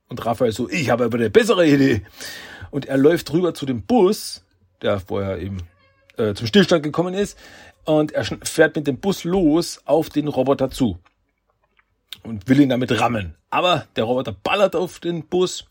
Und 0.09 0.25
Raphael 0.25 0.53
so, 0.53 0.69
ich 0.69 0.91
habe 0.91 1.05
aber 1.05 1.19
eine 1.19 1.31
bessere 1.31 1.67
Idee. 1.67 2.03
Und 2.71 2.87
er 2.87 2.97
läuft 2.97 3.33
rüber 3.33 3.55
zu 3.55 3.67
dem 3.67 3.83
Bus, 3.83 4.45
der 4.83 5.01
vorher 5.01 5.39
eben 5.41 5.59
äh, 6.17 6.35
zum 6.35 6.47
Stillstand 6.47 6.83
gekommen 6.83 7.15
ist, 7.15 7.37
und 7.87 8.13
er 8.13 8.25
fährt 8.25 8.77
mit 8.77 8.87
dem 8.87 8.99
Bus 8.99 9.25
los 9.25 9.81
auf 9.85 10.11
den 10.11 10.29
Roboter 10.29 10.71
zu 10.71 10.99
und 12.23 12.49
will 12.49 12.61
ihn 12.61 12.69
damit 12.69 13.01
rammen. 13.01 13.37
Aber 13.49 13.87
der 13.97 14.05
Roboter 14.05 14.33
ballert 14.33 14.77
auf 14.77 14.99
den 14.99 15.25
Bus 15.27 15.65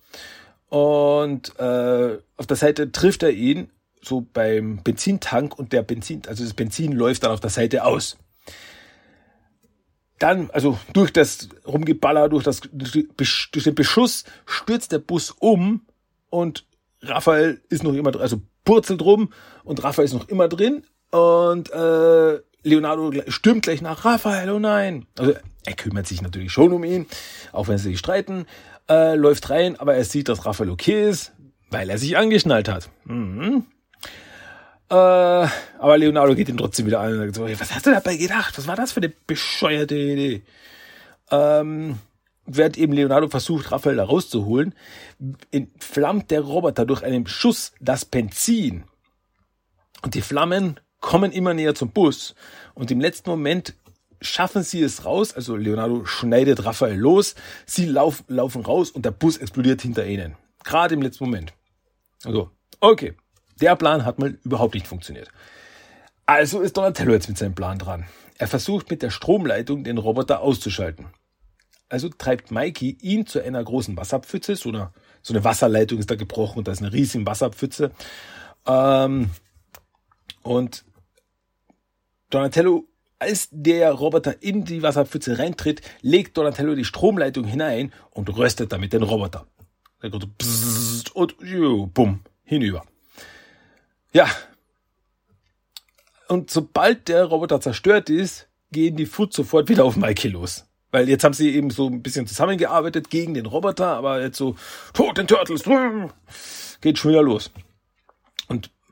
und 0.70 1.58
äh, 1.60 2.18
auf 2.38 2.48
der 2.48 2.58
Seite 2.58 2.92
trifft 2.92 3.22
er 3.22 3.32
ihn 3.32 3.70
so 4.02 4.26
beim 4.34 4.82
Benzintank 4.84 5.58
und 5.60 5.74
der 5.74 5.84
Benzin, 5.84 6.22
also 6.28 6.44
das 6.44 6.54
Benzin 6.54 6.94
läuft 6.94 7.24
dann 7.24 7.32
auf 7.32 7.40
der 7.40 7.50
Seite 7.50 7.84
aus. 7.84 8.18
Dann, 10.20 10.50
also 10.52 10.80
durch 10.94 11.12
das 11.12 11.50
Rumgeballer, 11.68 12.30
durch, 12.30 12.46
das, 12.46 12.62
durch 12.72 13.64
den 13.64 13.76
Beschuss 13.76 14.24
stürzt 14.46 14.94
der 14.94 15.00
Bus 15.00 15.32
um 15.40 15.82
und 16.30 16.66
Raphael 17.02 17.62
ist 17.70 17.84
noch 17.84 17.94
immer 17.94 18.12
drin, 18.12 18.22
also 18.22 18.42
purzelt 18.64 19.02
rum 19.02 19.34
und 19.64 19.84
Raphael 19.84 20.06
ist 20.06 20.14
noch 20.14 20.30
immer 20.30 20.48
drin 20.48 20.84
und 21.16 21.72
äh, 21.72 22.40
Leonardo 22.64 23.12
stürmt 23.28 23.64
gleich 23.64 23.82
nach 23.82 24.04
Raphael, 24.04 24.50
oh 24.50 24.60
nein. 24.60 25.06
Also 25.18 25.34
er 25.66 25.74
kümmert 25.74 26.08
sich 26.08 26.22
natürlich 26.22 26.52
schon 26.52 26.74
um 26.74 26.84
ihn, 26.84 27.06
auch 27.54 27.68
wenn 27.68 27.78
sie 27.78 27.90
sich 27.92 28.00
streiten 28.00 28.46
äh, 28.90 29.16
läuft 29.16 29.50
rein, 29.50 29.80
aber 29.80 29.96
er 29.96 30.04
sieht, 30.04 30.30
dass 30.30 30.46
Raphael 30.46 30.70
okay 30.70 31.10
ist, 31.10 31.32
weil 31.70 31.90
er 31.90 31.98
sich 31.98 32.18
angeschnallt 32.18 32.68
hat. 32.68 32.90
Mhm. 33.06 33.66
Äh, 34.90 34.94
aber 34.94 35.98
Leonardo 35.98 36.36
geht 36.36 36.50
ihn 36.50 36.58
trotzdem 36.58 36.86
wieder 36.86 37.00
an 37.00 37.14
und 37.14 37.20
sagt 37.20 37.36
so, 37.36 37.62
was 37.62 37.74
hast 37.74 37.86
du 37.86 37.92
dabei 37.92 38.18
gedacht? 38.18 38.58
Was 38.58 38.68
war 38.68 38.76
das 38.76 38.92
für 38.92 39.00
eine 39.00 39.14
bescheuerte 39.26 39.96
Idee? 39.96 40.44
Ähm, 41.32 41.98
während 42.46 42.78
eben 42.78 42.94
Leonardo 42.94 43.30
versucht, 43.30 43.72
Raphael 43.72 43.96
da 43.96 44.04
rauszuholen, 44.04 44.76
entflammt 45.52 46.30
der 46.30 46.42
Roboter 46.42 46.86
durch 46.86 47.04
einen 47.04 47.26
Schuss 47.26 47.72
das 47.80 48.06
Benzin. 48.06 48.84
Und 50.04 50.14
die 50.14 50.22
Flammen 50.22 50.80
kommen 51.06 51.32
immer 51.32 51.54
näher 51.54 51.76
zum 51.76 51.92
Bus. 51.92 52.34
Und 52.74 52.90
im 52.90 53.00
letzten 53.00 53.30
Moment 53.30 53.76
schaffen 54.22 54.64
sie 54.64 54.82
es 54.82 55.06
raus, 55.06 55.34
also 55.34 55.56
Leonardo 55.56 56.04
schneidet 56.06 56.66
Raphael 56.66 56.98
los, 56.98 57.36
sie 57.68 57.86
lauf, 57.86 58.24
laufen 58.28 58.66
raus 58.66 58.90
und 58.90 59.06
der 59.06 59.12
Bus 59.12 59.38
explodiert 59.38 59.84
hinter 59.84 60.08
ihnen. 60.08 60.36
Gerade 60.64 60.96
im 60.96 61.04
letzten 61.04 61.26
Moment. 61.26 61.54
Also, 62.24 62.50
okay. 62.80 63.14
Der 63.62 63.76
Plan 63.76 64.04
hat 64.04 64.18
mal 64.18 64.40
überhaupt 64.44 64.74
nicht 64.74 64.88
funktioniert. 64.88 65.30
Also 66.26 66.62
ist 66.62 66.76
Donatello 66.76 67.14
jetzt 67.14 67.30
mit 67.30 67.38
seinem 67.38 67.54
Plan 67.54 67.78
dran. 67.78 68.06
Er 68.40 68.48
versucht 68.48 68.90
mit 68.90 69.04
der 69.04 69.12
Stromleitung 69.12 69.84
den 69.84 70.00
Roboter 70.00 70.42
auszuschalten. 70.42 71.06
Also 71.88 72.10
treibt 72.10 72.50
Mikey 72.50 72.98
ihn 73.00 73.28
zu 73.28 73.44
einer 73.44 73.64
großen 73.64 73.96
Wasserpfütze, 73.96 74.56
so 74.56 74.70
eine, 74.70 74.92
so 75.22 75.36
eine 75.36 75.44
Wasserleitung 75.44 76.00
ist 76.00 76.10
da 76.10 76.16
gebrochen 76.16 76.58
und 76.58 76.68
da 76.68 76.72
ist 76.72 76.82
eine 76.82 76.92
riesige 76.92 77.28
Wasserpfütze. 77.28 77.92
Ähm, 78.66 79.30
und 80.42 80.84
Donatello 82.36 82.86
als 83.18 83.48
der 83.50 83.94
Roboter 83.94 84.44
in 84.44 84.66
die 84.66 84.84
Wasserpfütze 84.84 85.40
reintritt, 85.40 85.82
legt 86.02 86.36
Donatello 86.36 86.76
die 86.76 86.84
Stromleitung 86.84 87.46
hinein 87.46 87.94
und 88.12 88.36
röstet 88.36 88.74
damit 88.74 88.92
den 88.92 89.04
Roboter. 89.04 89.48
Der 90.04 90.10
geht 90.10 90.28
so 90.44 91.14
und 91.14 91.38
bumm, 91.94 92.20
hinüber. 92.44 92.84
Ja. 94.12 94.28
Und 96.28 96.52
sobald 96.52 97.08
der 97.08 97.24
Roboter 97.24 97.62
zerstört 97.62 98.10
ist, 98.10 98.50
gehen 98.72 98.98
die 98.98 99.06
Foot 99.06 99.32
sofort 99.32 99.70
wieder 99.70 99.86
auf 99.86 99.96
Mikey 99.96 100.28
los. 100.28 100.66
Weil 100.92 101.08
jetzt 101.08 101.24
haben 101.24 101.34
sie 101.34 101.56
eben 101.56 101.70
so 101.70 101.88
ein 101.88 102.04
bisschen 102.04 102.28
zusammengearbeitet 102.28 103.10
gegen 103.10 103.34
den 103.34 103.46
Roboter, 103.46 103.96
aber 103.96 104.22
jetzt 104.22 104.38
so, 104.38 104.58
tot 104.94 105.18
den 105.18 105.28
Turtles, 105.28 105.64
geht 106.82 106.98
schon 106.98 107.12
wieder 107.12 107.24
los. 107.24 107.50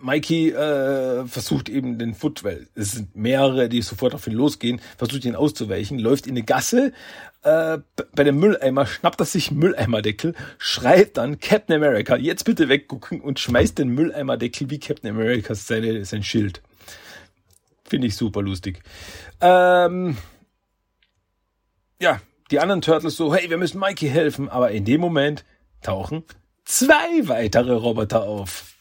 Mikey 0.03 0.49
äh, 0.49 1.25
versucht 1.25 1.69
eben 1.69 1.97
den 1.97 2.13
Foot, 2.13 2.43
weil 2.43 2.67
es 2.75 2.91
sind 2.91 3.15
mehrere, 3.15 3.69
die 3.69 3.81
sofort 3.81 4.13
auf 4.13 4.27
ihn 4.27 4.33
losgehen, 4.33 4.81
versucht 4.97 5.25
ihn 5.25 5.35
auszuweichen, 5.35 5.97
läuft 5.97 6.27
in 6.27 6.33
eine 6.33 6.43
Gasse, 6.43 6.91
äh, 7.43 7.79
bei 8.13 8.23
dem 8.23 8.39
Mülleimer 8.39 8.85
schnappt 8.85 9.21
er 9.21 9.25
sich 9.25 9.51
Mülleimerdeckel, 9.51 10.35
schreit 10.57 11.17
dann 11.17 11.39
Captain 11.39 11.75
America, 11.75 12.17
jetzt 12.17 12.43
bitte 12.43 12.69
weggucken 12.69 13.21
und 13.21 13.39
schmeißt 13.39 13.77
den 13.77 13.89
Mülleimerdeckel 13.89 14.69
wie 14.69 14.79
Captain 14.79 15.09
America 15.09 15.55
seine, 15.55 16.03
sein 16.05 16.23
Schild. 16.23 16.61
Finde 17.85 18.07
ich 18.07 18.15
super 18.15 18.41
lustig. 18.41 18.81
Ähm, 19.41 20.17
ja, 22.01 22.21
die 22.51 22.59
anderen 22.59 22.81
Turtles 22.81 23.15
so, 23.15 23.33
hey, 23.33 23.49
wir 23.49 23.57
müssen 23.57 23.79
Mikey 23.79 24.09
helfen, 24.09 24.49
aber 24.49 24.71
in 24.71 24.85
dem 24.85 25.01
Moment 25.01 25.45
tauchen 25.81 26.23
zwei 26.65 27.27
weitere 27.27 27.73
Roboter 27.73 28.23
auf 28.23 28.72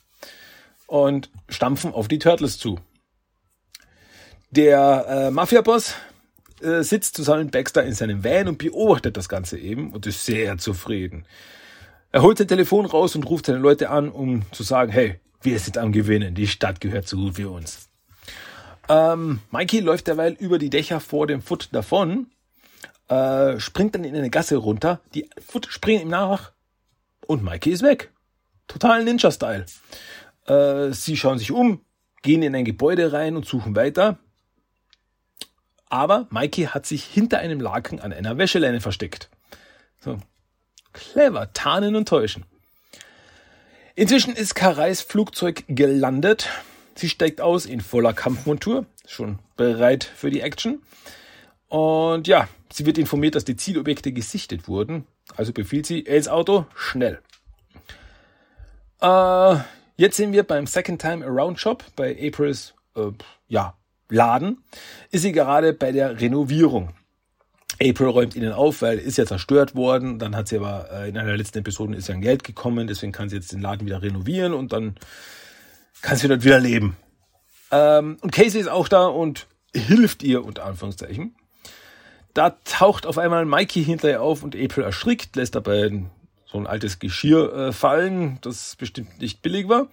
und 0.92 1.30
stampfen 1.48 1.94
auf 1.94 2.06
die 2.06 2.18
Turtles 2.18 2.58
zu. 2.58 2.78
Der 4.50 5.06
äh, 5.08 5.30
Mafia-Boss 5.30 5.94
äh, 6.60 6.82
sitzt 6.82 7.16
zusammen 7.16 7.44
mit 7.44 7.52
Baxter 7.52 7.82
in 7.82 7.94
seinem 7.94 8.22
Van 8.22 8.46
und 8.46 8.58
beobachtet 8.58 9.16
das 9.16 9.30
Ganze 9.30 9.58
eben 9.58 9.90
und 9.94 10.06
ist 10.06 10.26
sehr 10.26 10.58
zufrieden. 10.58 11.24
Er 12.10 12.20
holt 12.20 12.36
sein 12.36 12.46
Telefon 12.46 12.84
raus 12.84 13.16
und 13.16 13.24
ruft 13.24 13.46
seine 13.46 13.58
Leute 13.58 13.88
an, 13.88 14.10
um 14.10 14.42
zu 14.52 14.64
sagen, 14.64 14.92
hey, 14.92 15.18
wir 15.40 15.58
sind 15.58 15.78
am 15.78 15.92
Gewinnen, 15.92 16.34
die 16.34 16.46
Stadt 16.46 16.82
gehört 16.82 17.08
so 17.08 17.16
gut 17.16 17.38
wie 17.38 17.46
uns. 17.46 17.88
Ähm, 18.90 19.40
Mikey 19.50 19.80
läuft 19.80 20.08
derweil 20.08 20.34
über 20.34 20.58
die 20.58 20.68
Dächer 20.68 21.00
vor 21.00 21.26
dem 21.26 21.40
Foot 21.40 21.70
davon, 21.72 22.26
äh, 23.08 23.58
springt 23.58 23.94
dann 23.94 24.04
in 24.04 24.14
eine 24.14 24.28
Gasse 24.28 24.56
runter, 24.56 25.00
die 25.14 25.30
Foot 25.40 25.68
springen 25.70 26.02
ihm 26.02 26.08
nach 26.08 26.52
und 27.26 27.42
Mikey 27.42 27.70
ist 27.70 27.82
weg. 27.82 28.10
total 28.68 29.04
Ninja-Style. 29.04 29.64
Äh, 30.46 30.92
sie 30.92 31.16
schauen 31.16 31.38
sich 31.38 31.52
um, 31.52 31.80
gehen 32.22 32.42
in 32.42 32.54
ein 32.54 32.64
Gebäude 32.64 33.12
rein 33.12 33.36
und 33.36 33.46
suchen 33.46 33.76
weiter. 33.76 34.18
Aber 35.88 36.26
Mikey 36.30 36.64
hat 36.64 36.86
sich 36.86 37.04
hinter 37.04 37.38
einem 37.38 37.60
Laken 37.60 38.00
an 38.00 38.12
einer 38.12 38.38
Wäscheleine 38.38 38.80
versteckt. 38.80 39.28
So. 40.00 40.18
Clever, 40.92 41.52
tarnen 41.52 41.96
und 41.96 42.08
täuschen. 42.08 42.44
Inzwischen 43.94 44.34
ist 44.34 44.54
Karais 44.54 45.02
Flugzeug 45.02 45.64
gelandet. 45.68 46.48
Sie 46.94 47.08
steigt 47.08 47.40
aus 47.40 47.66
in 47.66 47.80
voller 47.80 48.12
Kampfmontur, 48.12 48.86
schon 49.06 49.38
bereit 49.56 50.04
für 50.04 50.30
die 50.30 50.40
Action. 50.40 50.82
Und 51.68 52.26
ja, 52.26 52.48
sie 52.70 52.86
wird 52.86 52.98
informiert, 52.98 53.34
dass 53.34 53.44
die 53.44 53.56
Zielobjekte 53.56 54.12
gesichtet 54.12 54.68
wurden. 54.68 55.06
Also 55.36 55.52
befiehlt 55.52 55.86
sie, 55.86 56.00
ins 56.00 56.28
Auto, 56.28 56.66
schnell. 56.74 57.20
Äh, 59.00 59.56
jetzt 59.96 60.16
sind 60.16 60.32
wir 60.32 60.42
beim 60.42 60.66
Second 60.66 61.00
Time 61.00 61.24
Around 61.24 61.58
Shop 61.60 61.84
bei 61.96 62.16
Aprils 62.20 62.74
äh, 62.96 63.10
ja, 63.48 63.74
Laden. 64.08 64.62
Ist 65.10 65.22
sie 65.22 65.32
gerade 65.32 65.72
bei 65.72 65.92
der 65.92 66.20
Renovierung. 66.20 66.90
April 67.80 68.08
räumt 68.08 68.36
ihnen 68.36 68.52
auf, 68.52 68.82
weil 68.82 68.98
ist 68.98 69.18
ja 69.18 69.26
zerstört 69.26 69.74
worden. 69.74 70.18
Dann 70.18 70.36
hat 70.36 70.48
sie 70.48 70.58
aber 70.58 70.88
äh, 70.92 71.08
in 71.08 71.18
einer 71.18 71.36
letzten 71.36 71.58
Episode 71.58 71.96
ist 71.96 72.08
ja 72.08 72.14
ein 72.14 72.20
Geld 72.20 72.44
gekommen, 72.44 72.86
deswegen 72.86 73.12
kann 73.12 73.28
sie 73.28 73.36
jetzt 73.36 73.52
den 73.52 73.60
Laden 73.60 73.86
wieder 73.86 74.02
renovieren 74.02 74.52
und 74.52 74.72
dann 74.72 74.94
kann 76.00 76.16
sie 76.16 76.28
dort 76.28 76.44
wieder 76.44 76.60
leben. 76.60 76.96
Ähm, 77.70 78.18
und 78.20 78.32
Casey 78.32 78.60
ist 78.60 78.68
auch 78.68 78.88
da 78.88 79.06
und 79.06 79.46
hilft 79.74 80.22
ihr 80.22 80.44
unter 80.44 80.64
Anführungszeichen. 80.64 81.34
Da 82.34 82.50
taucht 82.64 83.06
auf 83.06 83.18
einmal 83.18 83.44
Mikey 83.44 83.84
hinterher 83.84 84.22
auf 84.22 84.42
und 84.42 84.56
April 84.56 84.84
erschrickt, 84.84 85.36
lässt 85.36 85.54
dabei 85.54 86.04
so 86.52 86.58
ein 86.58 86.66
altes 86.66 86.98
Geschirr 86.98 87.52
äh, 87.54 87.72
fallen, 87.72 88.38
das 88.42 88.76
bestimmt 88.76 89.20
nicht 89.20 89.42
billig 89.42 89.68
war. 89.68 89.88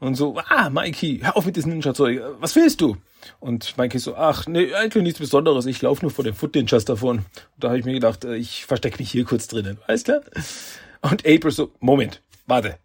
Und 0.00 0.14
so, 0.14 0.38
ah, 0.48 0.70
Mikey, 0.70 1.20
hör 1.22 1.36
auf 1.36 1.44
mit 1.44 1.56
diesem 1.56 1.72
Ninja-Zeug, 1.72 2.22
was 2.38 2.54
willst 2.54 2.80
du? 2.80 2.96
Und 3.40 3.76
Mikey 3.76 3.98
so, 3.98 4.14
ach, 4.14 4.46
nee, 4.46 4.72
eigentlich 4.72 5.02
nichts 5.02 5.18
Besonderes, 5.18 5.66
ich 5.66 5.82
laufe 5.82 6.02
nur 6.02 6.12
vor 6.12 6.24
den 6.24 6.34
Foot 6.34 6.54
Ninjas 6.54 6.84
davon. 6.84 7.18
Und 7.18 7.26
da 7.56 7.68
habe 7.68 7.80
ich 7.80 7.84
mir 7.84 7.94
gedacht, 7.94 8.24
äh, 8.24 8.36
ich 8.36 8.64
verstecke 8.64 8.98
mich 8.98 9.10
hier 9.10 9.24
kurz 9.24 9.48
drinnen, 9.48 9.78
weißt 9.88 10.08
du? 10.08 10.22
Und 11.02 11.26
April 11.26 11.50
so, 11.50 11.72
Moment, 11.80 12.22
warte. 12.46 12.78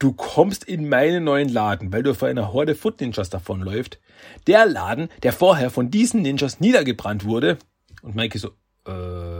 Du 0.00 0.12
kommst 0.12 0.64
in 0.64 0.88
meinen 0.88 1.24
neuen 1.24 1.50
Laden, 1.50 1.92
weil 1.92 2.02
du 2.02 2.14
vor 2.14 2.28
einer 2.28 2.54
Horde 2.54 2.74
Foot 2.74 3.00
Ninjas 3.00 3.28
davonläuft. 3.28 4.00
Der 4.46 4.64
Laden, 4.66 5.08
der 5.22 5.32
vorher 5.32 5.70
von 5.70 5.90
diesen 5.90 6.22
Ninjas 6.22 6.58
niedergebrannt 6.58 7.24
wurde. 7.24 7.58
Und 8.02 8.16
Mikey 8.16 8.38
so, 8.38 8.48
äh, 8.86 9.39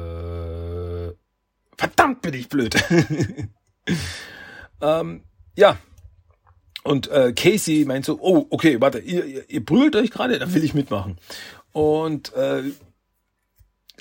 verdammt 1.81 2.21
bin 2.21 2.35
ich 2.35 2.49
blöd. 2.49 2.77
ähm, 4.83 5.23
ja, 5.57 5.79
und 6.83 7.09
äh, 7.09 7.33
Casey 7.33 7.85
meint 7.87 8.05
so, 8.05 8.19
oh, 8.21 8.47
okay, 8.51 8.81
warte, 8.81 8.99
ihr, 8.99 9.25
ihr, 9.25 9.51
ihr 9.51 9.65
brüllt 9.65 9.97
euch 9.97 10.11
gerade, 10.11 10.39
dann 10.39 10.53
will 10.53 10.63
ich 10.63 10.75
mitmachen. 10.75 11.19
Und 11.73 12.35
äh, 12.35 12.65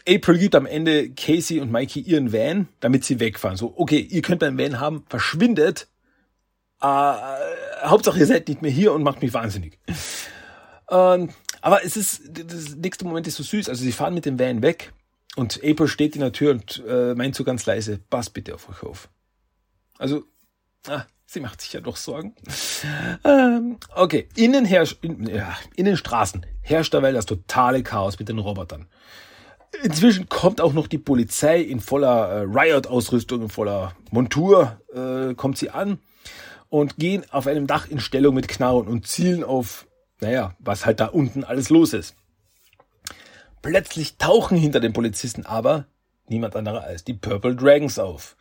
April 0.08 0.38
gibt 0.40 0.56
am 0.56 0.66
Ende 0.66 1.10
Casey 1.12 1.60
und 1.62 1.72
Mikey 1.72 2.02
ihren 2.02 2.34
Van, 2.34 2.68
damit 2.82 3.06
sie 3.06 3.20
wegfahren. 3.20 3.58
So, 3.58 3.74
okay, 3.78 4.00
ihr 4.00 4.22
könnt 4.22 4.42
meinen 4.42 4.58
Van 4.58 4.80
haben, 4.80 5.06
verschwindet. 5.08 5.88
Äh, 6.82 7.14
Hauptsache, 7.84 8.20
ihr 8.20 8.26
seid 8.26 8.50
nicht 8.50 8.62
mehr 8.62 8.72
hier 8.72 8.92
und 8.92 9.04
macht 9.04 9.22
mich 9.22 9.34
wahnsinnig. 9.34 9.80
Ähm, 10.90 11.30
aber 11.62 11.86
es 11.86 11.96
ist, 11.96 12.24
das 12.34 12.76
nächste 12.76 13.06
Moment 13.06 13.28
ist 13.28 13.36
so 13.36 13.44
süß. 13.44 13.70
Also 13.70 13.84
sie 13.84 13.92
fahren 13.92 14.14
mit 14.14 14.26
dem 14.26 14.38
Van 14.38 14.62
weg 14.62 14.92
und 15.36 15.62
April 15.64 15.88
steht 15.88 16.16
in 16.16 16.22
der 16.22 16.32
Tür 16.32 16.52
und 16.52 16.84
äh, 16.88 17.14
meint 17.16 17.36
so 17.36 17.44
ganz 17.44 17.66
leise, 17.66 18.00
pass 18.10 18.30
bitte 18.30 18.56
auf 18.56 18.70
euch 18.70 18.84
auf. 18.84 19.10
Also, 19.98 20.24
ah, 20.88 21.04
Sie 21.32 21.42
macht 21.42 21.62
sich 21.62 21.74
ja 21.74 21.80
doch 21.80 21.96
Sorgen. 21.96 22.34
Ähm, 23.24 23.78
okay, 23.96 24.28
innen, 24.36 24.66
herrscht, 24.66 24.98
in, 25.04 25.28
ja, 25.28 25.56
in 25.76 25.86
den 25.86 25.96
Straßen 25.96 26.44
herrscht 26.62 26.92
dabei 26.96 27.12
das 27.12 27.28
totale 27.28 27.84
Chaos 27.84 28.18
mit 28.18 28.30
den 28.30 28.40
Robotern. 28.40 28.88
Inzwischen 29.84 30.28
kommt 30.28 30.60
auch 30.60 30.74
noch 30.74 30.88
die 30.88 30.98
Polizei 30.98 31.62
in 31.62 31.82
voller 31.82 32.30
äh, 32.30 32.40
Riot-Ausrüstung, 32.48 33.44
in 33.44 33.50
voller 33.50 33.96
Montur, 34.10 34.82
äh, 34.92 35.36
kommt 35.36 35.60
sie 35.60 35.70
an 35.70 36.00
und 36.70 36.98
gehen 36.98 37.24
auf 37.30 37.46
einem 37.46 37.68
Dach 37.68 37.88
in 37.88 38.00
Stellung 38.00 38.34
mit 38.34 38.48
Knarren 38.48 38.88
und 38.88 39.06
zielen 39.06 39.44
auf, 39.44 39.86
naja, 40.22 40.56
was 40.58 40.88
halt 40.88 41.00
da 41.00 41.06
unten 41.06 41.44
alles 41.44 41.70
los 41.70 41.94
ist. 41.94 42.16
Plötzlich 43.62 44.18
tauchen 44.18 44.58
hinter 44.58 44.80
den 44.80 44.94
Polizisten 44.94 45.46
aber 45.46 45.86
niemand 46.28 46.56
anderer 46.56 46.84
als 46.84 47.04
die 47.04 47.14
Purple 47.14 47.56
Dragons 47.56 48.00
auf 48.00 48.38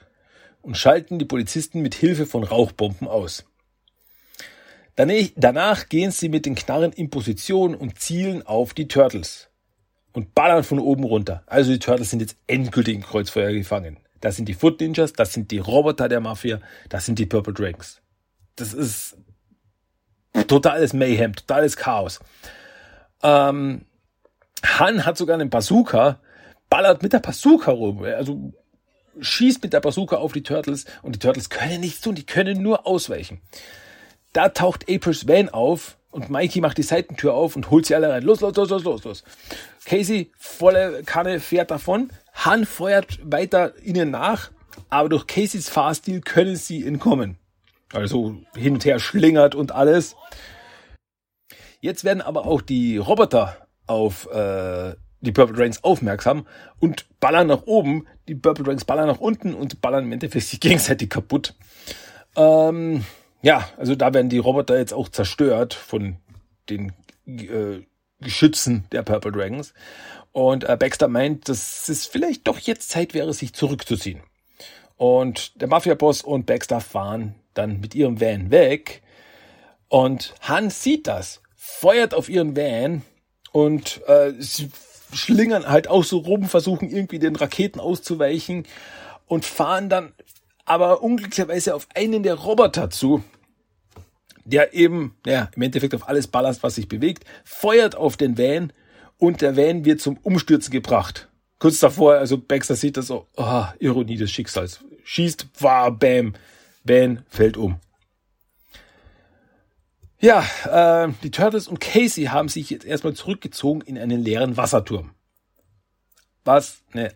und 0.62 0.76
schalten 0.76 1.18
die 1.18 1.24
Polizisten 1.24 1.80
mit 1.80 1.94
Hilfe 1.94 2.26
von 2.26 2.44
Rauchbomben 2.44 3.08
aus. 3.08 3.44
Danach 4.96 5.88
gehen 5.88 6.10
sie 6.10 6.28
mit 6.28 6.44
den 6.44 6.56
Knarren 6.56 6.92
in 6.92 7.08
Position 7.08 7.74
und 7.74 8.00
zielen 8.00 8.44
auf 8.44 8.74
die 8.74 8.88
Turtles 8.88 9.48
und 10.12 10.34
ballern 10.34 10.64
von 10.64 10.80
oben 10.80 11.04
runter. 11.04 11.44
Also 11.46 11.70
die 11.70 11.78
Turtles 11.78 12.10
sind 12.10 12.20
jetzt 12.20 12.36
endgültig 12.48 12.96
im 12.96 13.02
Kreuzfeuer 13.02 13.52
gefangen. 13.52 13.98
Das 14.20 14.34
sind 14.34 14.48
die 14.48 14.54
Foot 14.54 14.80
Ninjas, 14.80 15.12
das 15.12 15.32
sind 15.32 15.52
die 15.52 15.58
Roboter 15.58 16.08
der 16.08 16.20
Mafia, 16.20 16.60
das 16.88 17.06
sind 17.06 17.20
die 17.20 17.26
Purple 17.26 17.54
Dragons. 17.54 18.00
Das 18.56 18.74
ist 18.74 19.16
totales 20.48 20.92
Mayhem, 20.92 21.36
totales 21.36 21.76
Chaos. 21.76 22.18
Ähm, 23.22 23.82
Han 24.64 25.04
hat 25.04 25.16
sogar 25.16 25.34
einen 25.34 25.50
Bazooka, 25.50 26.20
ballert 26.70 27.02
mit 27.02 27.12
der 27.12 27.20
Bazooka 27.20 27.70
rum. 27.70 28.02
Also 28.02 28.52
schießt 29.20 29.62
mit 29.62 29.72
der 29.72 29.80
Bazooka 29.80 30.16
auf 30.16 30.32
die 30.32 30.42
Turtles 30.42 30.84
und 31.02 31.14
die 31.14 31.18
Turtles 31.18 31.50
können 31.50 31.80
nichts 31.80 32.00
tun, 32.00 32.14
die 32.14 32.26
können 32.26 32.62
nur 32.62 32.86
ausweichen. 32.86 33.40
Da 34.32 34.50
taucht 34.50 34.88
Aprils 34.88 35.26
Van 35.26 35.48
auf 35.48 35.96
und 36.10 36.30
Mikey 36.30 36.60
macht 36.60 36.78
die 36.78 36.82
Seitentür 36.82 37.34
auf 37.34 37.56
und 37.56 37.70
holt 37.70 37.86
sie 37.86 37.94
alle 37.94 38.10
rein. 38.10 38.22
Los, 38.22 38.40
los, 38.40 38.54
los, 38.56 38.70
los, 38.70 38.84
los, 38.84 39.04
los. 39.04 39.24
Casey, 39.84 40.30
volle 40.36 41.02
Kanne, 41.04 41.40
fährt 41.40 41.70
davon. 41.70 42.10
Han 42.34 42.66
feuert 42.66 43.18
weiter 43.22 43.72
ihnen 43.82 44.10
nach, 44.10 44.50
aber 44.90 45.08
durch 45.08 45.26
Caseys 45.26 45.68
Fahrstil 45.68 46.20
können 46.20 46.56
sie 46.56 46.86
entkommen. 46.86 47.38
Also 47.92 48.36
hin 48.54 48.74
und 48.74 48.84
her 48.84 48.98
schlingert 48.98 49.54
und 49.54 49.72
alles. 49.72 50.14
Jetzt 51.80 52.04
werden 52.04 52.20
aber 52.20 52.46
auch 52.46 52.60
die 52.60 52.98
Roboter 52.98 53.67
auf 53.88 54.30
äh, 54.30 54.94
die 55.20 55.32
Purple 55.32 55.56
Dragons 55.56 55.82
aufmerksam 55.82 56.46
und 56.78 57.06
ballern 57.20 57.48
nach 57.48 57.62
oben. 57.66 58.06
Die 58.28 58.34
Purple 58.34 58.64
Dragons 58.64 58.84
ballern 58.84 59.08
nach 59.08 59.20
unten 59.20 59.54
und 59.54 59.80
ballern 59.80 60.04
im 60.04 60.12
Endeffekt 60.12 60.46
sich 60.46 60.60
gegenseitig 60.60 61.10
kaputt. 61.10 61.54
Ähm, 62.36 63.04
ja, 63.42 63.68
also 63.76 63.94
da 63.94 64.14
werden 64.14 64.28
die 64.28 64.38
Roboter 64.38 64.78
jetzt 64.78 64.92
auch 64.92 65.08
zerstört 65.08 65.74
von 65.74 66.16
den 66.68 66.92
äh, 67.26 67.82
Geschützen 68.20 68.84
der 68.92 69.02
Purple 69.02 69.32
Dragons. 69.32 69.74
Und 70.32 70.64
äh, 70.64 70.76
Baxter 70.76 71.08
meint, 71.08 71.48
dass 71.48 71.88
es 71.88 72.06
vielleicht 72.06 72.46
doch 72.46 72.58
jetzt 72.58 72.90
Zeit 72.90 73.14
wäre, 73.14 73.32
sich 73.32 73.54
zurückzuziehen. 73.54 74.20
Und 74.96 75.60
der 75.60 75.68
Mafia-Boss 75.68 76.22
und 76.22 76.46
Baxter 76.46 76.80
fahren 76.80 77.36
dann 77.54 77.80
mit 77.80 77.94
ihrem 77.94 78.20
Van 78.20 78.50
weg. 78.50 79.02
Und 79.88 80.34
Hans 80.42 80.82
sieht 80.82 81.06
das, 81.06 81.40
feuert 81.54 82.14
auf 82.14 82.28
ihren 82.28 82.56
Van 82.56 83.02
und 83.52 84.02
äh, 84.06 84.32
sie 84.38 84.70
schlingern 85.12 85.68
halt 85.68 85.88
auch 85.88 86.04
so 86.04 86.18
rum, 86.18 86.44
versuchen 86.44 86.90
irgendwie 86.90 87.18
den 87.18 87.36
Raketen 87.36 87.80
auszuweichen 87.80 88.64
und 89.26 89.44
fahren 89.44 89.88
dann 89.88 90.12
aber 90.64 91.02
unglücklicherweise 91.02 91.74
auf 91.74 91.88
einen 91.94 92.22
der 92.22 92.34
Roboter 92.34 92.90
zu, 92.90 93.24
der 94.44 94.74
eben, 94.74 95.16
ja, 95.26 95.50
im 95.54 95.62
Endeffekt 95.62 95.94
auf 95.94 96.08
alles 96.08 96.26
ballast, 96.26 96.62
was 96.62 96.74
sich 96.74 96.88
bewegt, 96.88 97.24
feuert 97.44 97.96
auf 97.96 98.16
den 98.16 98.38
Van 98.38 98.72
und 99.18 99.40
der 99.40 99.56
Van 99.56 99.84
wird 99.84 100.00
zum 100.00 100.18
Umstürzen 100.18 100.70
gebracht. 100.70 101.28
Kurz 101.58 101.80
davor, 101.80 102.14
also 102.14 102.38
Baxter 102.38 102.76
sieht 102.76 102.96
das 102.96 103.08
so, 103.08 103.26
oh, 103.36 103.64
Ironie 103.80 104.16
des 104.16 104.30
Schicksals. 104.30 104.80
Schießt, 105.04 105.46
war, 105.60 105.90
bam, 105.90 106.34
Van 106.84 107.24
fällt 107.28 107.56
um. 107.56 107.80
Ja, 110.20 110.44
äh, 110.64 111.12
die 111.22 111.30
Turtles 111.30 111.68
und 111.68 111.80
Casey 111.80 112.24
haben 112.24 112.48
sich 112.48 112.70
jetzt 112.70 112.84
erstmal 112.84 113.14
zurückgezogen 113.14 113.82
in 113.82 113.96
einen 113.96 114.20
leeren 114.22 114.56
Wasserturm. 114.56 115.12
Was 116.44 116.82
eine 116.92 117.14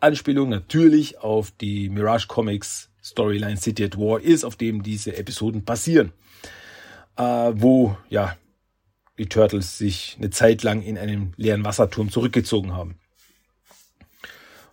Anspielung 0.00 0.48
natürlich 0.48 1.18
auf 1.18 1.50
die 1.50 1.88
Mirage 1.88 2.26
Comics 2.26 2.90
Storyline 3.02 3.56
City 3.56 3.84
at 3.84 3.98
War 3.98 4.20
ist, 4.20 4.44
auf 4.44 4.56
dem 4.56 4.82
diese 4.82 5.16
Episoden 5.16 5.64
passieren. 5.64 6.12
Äh, 7.16 7.52
wo, 7.54 7.96
ja, 8.08 8.36
die 9.18 9.28
Turtles 9.28 9.78
sich 9.78 10.16
eine 10.18 10.30
Zeit 10.30 10.62
lang 10.62 10.82
in 10.82 10.98
einem 10.98 11.32
leeren 11.36 11.64
Wasserturm 11.64 12.10
zurückgezogen 12.10 12.72
haben. 12.72 12.98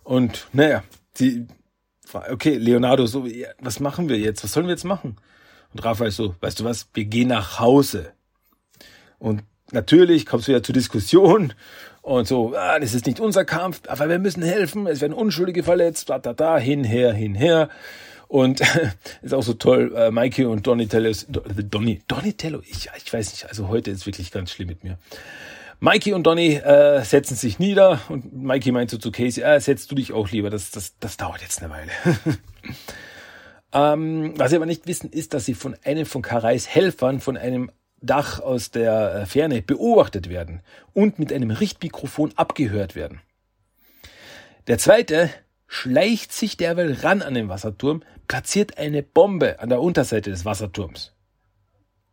Und 0.02 0.48
naja, 0.52 0.82
die, 1.18 1.46
okay, 2.12 2.56
Leonardo, 2.56 3.06
so, 3.06 3.26
was 3.60 3.80
machen 3.80 4.08
wir 4.08 4.18
jetzt? 4.18 4.44
Was 4.44 4.52
sollen 4.52 4.66
wir 4.66 4.74
jetzt 4.74 4.84
machen? 4.84 5.16
Und 5.74 5.84
Raphael 5.84 6.12
so, 6.12 6.34
weißt 6.40 6.60
du 6.60 6.64
was, 6.64 6.88
wir 6.94 7.04
gehen 7.04 7.28
nach 7.28 7.58
Hause. 7.58 8.12
Und 9.18 9.42
natürlich 9.72 10.24
kommst 10.24 10.48
du 10.48 10.52
ja 10.52 10.62
zur 10.62 10.72
Diskussion 10.72 11.52
und 12.00 12.28
so, 12.28 12.54
ah, 12.54 12.78
das 12.78 12.94
ist 12.94 13.06
nicht 13.06 13.18
unser 13.18 13.44
Kampf, 13.44 13.82
aber 13.88 14.08
wir 14.08 14.18
müssen 14.18 14.42
helfen, 14.42 14.86
es 14.86 15.00
werden 15.00 15.14
Unschuldige 15.14 15.62
verletzt, 15.62 16.10
da, 16.10 16.18
da, 16.18 16.32
da, 16.32 16.58
hinher, 16.58 17.12
hinher. 17.12 17.70
Und 18.28 18.60
ist 19.22 19.34
auch 19.34 19.42
so 19.42 19.54
toll, 19.54 19.92
äh, 19.96 20.10
Mikey 20.10 20.44
und 20.44 20.66
Donatello, 20.66 21.10
Donny, 21.28 22.02
Donatello, 22.06 22.60
ich, 22.60 22.88
ich 22.96 23.12
weiß 23.12 23.32
nicht, 23.32 23.48
also 23.48 23.68
heute 23.68 23.90
ist 23.90 24.06
wirklich 24.06 24.30
ganz 24.30 24.52
schlimm 24.52 24.68
mit 24.68 24.84
mir. 24.84 24.98
Mikey 25.80 26.12
und 26.12 26.24
Donny 26.24 26.54
äh, 26.54 27.02
setzen 27.04 27.36
sich 27.36 27.58
nieder 27.58 28.00
und 28.08 28.32
Mikey 28.32 28.70
meint 28.70 28.90
so 28.90 28.98
zu 28.98 29.10
Casey, 29.10 29.42
äh, 29.42 29.58
setzt 29.60 29.90
du 29.90 29.94
dich 29.96 30.12
auch 30.12 30.30
lieber, 30.30 30.50
das, 30.50 30.70
das, 30.70 30.94
das 31.00 31.16
dauert 31.16 31.42
jetzt 31.42 31.62
eine 31.62 31.72
Weile. 31.72 31.90
ähm, 33.74 34.34
was 34.36 34.50
sie 34.50 34.56
aber 34.56 34.66
nicht 34.66 34.86
wissen, 34.86 35.10
ist, 35.10 35.34
dass 35.34 35.44
sie 35.44 35.54
von 35.54 35.76
einem 35.84 36.06
von 36.06 36.22
Karais 36.22 36.68
Helfern 36.68 37.20
von 37.20 37.36
einem 37.36 37.70
Dach 38.00 38.40
aus 38.40 38.70
der 38.70 39.14
äh, 39.14 39.26
Ferne 39.26 39.62
beobachtet 39.62 40.28
werden 40.28 40.60
und 40.92 41.18
mit 41.18 41.32
einem 41.32 41.50
Richtmikrofon 41.50 42.32
abgehört 42.36 42.94
werden. 42.94 43.20
Der 44.68 44.78
zweite 44.78 45.30
schleicht 45.66 46.32
sich 46.32 46.56
derweil 46.56 46.92
ran 46.92 47.20
an 47.20 47.34
den 47.34 47.48
Wasserturm, 47.48 48.02
platziert 48.28 48.78
eine 48.78 49.02
Bombe 49.02 49.58
an 49.60 49.68
der 49.68 49.80
Unterseite 49.80 50.30
des 50.30 50.44
Wasserturms. 50.44 51.12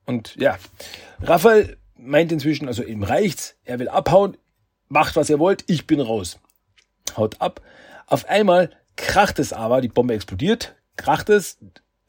Und 0.06 0.36
ja, 0.38 0.58
Raphael 1.21 1.78
meint 1.95 2.32
inzwischen, 2.32 2.67
also 2.67 2.84
ihm 2.84 3.04
reicht's, 3.04 3.56
er 3.63 3.80
will 3.80 3.89
abhauen, 3.89 4.36
macht 4.88 5.15
was 5.15 5.30
ihr 5.30 5.39
wollt, 5.39 5.63
ich 5.67 5.86
bin 5.86 6.02
raus. 6.02 6.39
Haut 7.15 7.39
ab. 7.39 7.62
Auf 8.08 8.28
einmal 8.28 8.71
kracht 8.95 9.39
es 9.39 9.54
aber, 9.54 9.82
die 9.82 9.88
Bombe 9.88 10.15
explodiert, 10.15 10.76
kracht 11.01 11.29
es, 11.29 11.57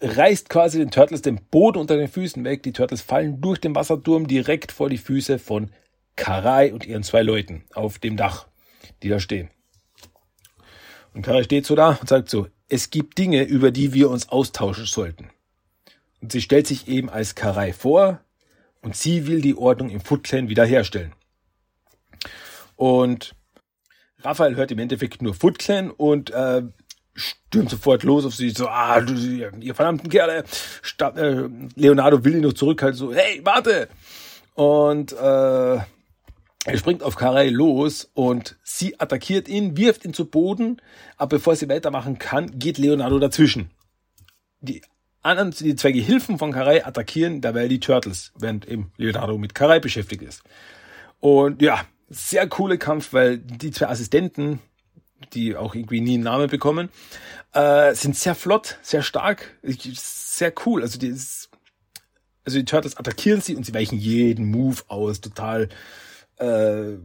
reißt 0.01 0.49
quasi 0.49 0.79
den 0.79 0.91
Turtles 0.91 1.23
den 1.23 1.41
Boden 1.47 1.79
unter 1.79 1.97
den 1.97 2.09
Füßen 2.09 2.45
weg. 2.45 2.63
Die 2.63 2.73
Turtles 2.73 3.01
fallen 3.01 3.41
durch 3.41 3.59
den 3.61 3.75
Wasserturm 3.75 4.27
direkt 4.27 4.73
vor 4.73 4.91
die 4.91 4.99
Füße 4.99 5.39
von 5.39 5.71
Karai 6.17 6.73
und 6.73 6.85
ihren 6.85 7.03
zwei 7.03 7.23
Leuten 7.23 7.65
auf 7.75 7.99
dem 7.99 8.17
Dach, 8.17 8.49
die 9.03 9.09
da 9.09 9.19
stehen. 9.19 9.49
Und 11.15 11.23
Karai 11.23 11.45
steht 11.45 11.67
so 11.67 11.75
da 11.75 11.97
und 12.01 12.09
sagt 12.09 12.29
so, 12.29 12.49
es 12.69 12.91
gibt 12.91 13.19
Dinge, 13.19 13.43
über 13.45 13.71
die 13.71 13.93
wir 13.93 14.11
uns 14.11 14.29
austauschen 14.29 14.87
sollten. 14.87 15.31
Und 16.21 16.33
sie 16.33 16.43
stellt 16.43 16.67
sich 16.67 16.89
eben 16.89 17.09
als 17.09 17.35
Karai 17.35 17.73
vor 17.73 18.21
und 18.83 18.97
sie 18.97 19.27
will 19.27 19.41
die 19.41 19.57
Ordnung 19.57 19.91
im 19.91 20.01
Foot 20.01 20.25
Clan 20.25 20.49
wiederherstellen. 20.49 21.13
Und 22.77 23.35
Raphael 24.19 24.57
hört 24.57 24.71
im 24.71 24.79
Endeffekt 24.79 25.23
nur 25.23 25.35
Foot 25.35 25.59
Clan 25.59 25.91
und 25.91 26.31
äh, 26.31 26.63
stürmt 27.15 27.71
sofort 27.71 28.03
los 28.03 28.25
auf 28.25 28.35
sie, 28.35 28.51
so, 28.51 28.69
ah, 28.69 29.01
du, 29.01 29.15
ihr 29.15 29.75
verdammten 29.75 30.09
Kerle. 30.09 30.45
Stab, 30.83 31.19
äh, 31.19 31.49
Leonardo 31.77 32.25
will 32.25 32.37
ihn 32.37 32.43
noch 32.43 32.55
zurückhalten, 32.55 32.99
so, 32.99 33.13
hey, 33.13 33.41
warte! 33.45 33.89
Und 34.55 35.13
äh, 35.13 35.79
er 36.65 36.79
springt 36.79 37.03
auf 37.03 37.17
Karai 37.17 37.49
los 37.49 38.11
und 38.15 38.57
sie 38.63 39.01
attackiert 39.01 39.49
ihn, 39.49 39.77
wirft 39.77 40.05
ihn 40.05 40.15
zu 40.15 40.27
Boden, 40.27 40.81
aber 41.17 41.37
bevor 41.37 41.57
sie 41.57 41.69
weitermachen 41.69 42.19
kann, 42.19 42.59
geht 42.59 42.79
Leonardo 42.79 43.19
dazwischen. 43.19 43.71
Die 44.61 44.83
anderen, 45.23 45.51
die 45.51 45.75
zwei 45.75 45.93
Gehilfen 45.93 46.39
von 46.39 46.53
Karai 46.53 46.85
attackieren 46.85 47.41
dabei 47.41 47.67
die 47.69 47.81
Turtles, 47.81 48.33
während 48.39 48.69
eben 48.69 48.93
Leonardo 48.97 49.39
mit 49.39 49.55
Karai 49.55 49.81
beschäftigt 49.81 50.23
ist. 50.23 50.43
Und 51.21 51.63
ja, 51.63 51.85
sehr 52.09 52.49
coole 52.49 52.79
Kampf, 52.79 53.13
weil 53.13 53.39
die 53.39 53.71
zwei 53.71 53.89
Assistenten, 53.89 54.61
die 55.33 55.57
auch 55.57 55.75
irgendwie 55.75 56.01
nie 56.01 56.15
einen 56.15 56.25
Namen 56.25 56.49
bekommen, 56.49 56.89
äh, 57.53 57.95
sind 57.95 58.17
sehr 58.17 58.35
flott, 58.35 58.79
sehr 58.83 59.03
stark, 59.03 59.59
sehr 59.63 60.53
cool. 60.67 60.83
Also 60.83 60.99
die, 60.99 61.11
also 61.11 62.59
die 62.59 62.65
Turtles 62.65 62.97
attackieren 62.97 63.41
sie 63.41 63.57
und 63.57 63.65
sie 63.65 63.75
weichen 63.75 63.99
jeden 63.99 64.51
Move 64.51 64.83
aus, 64.89 65.21
total 65.21 65.69
äh, 66.37 66.97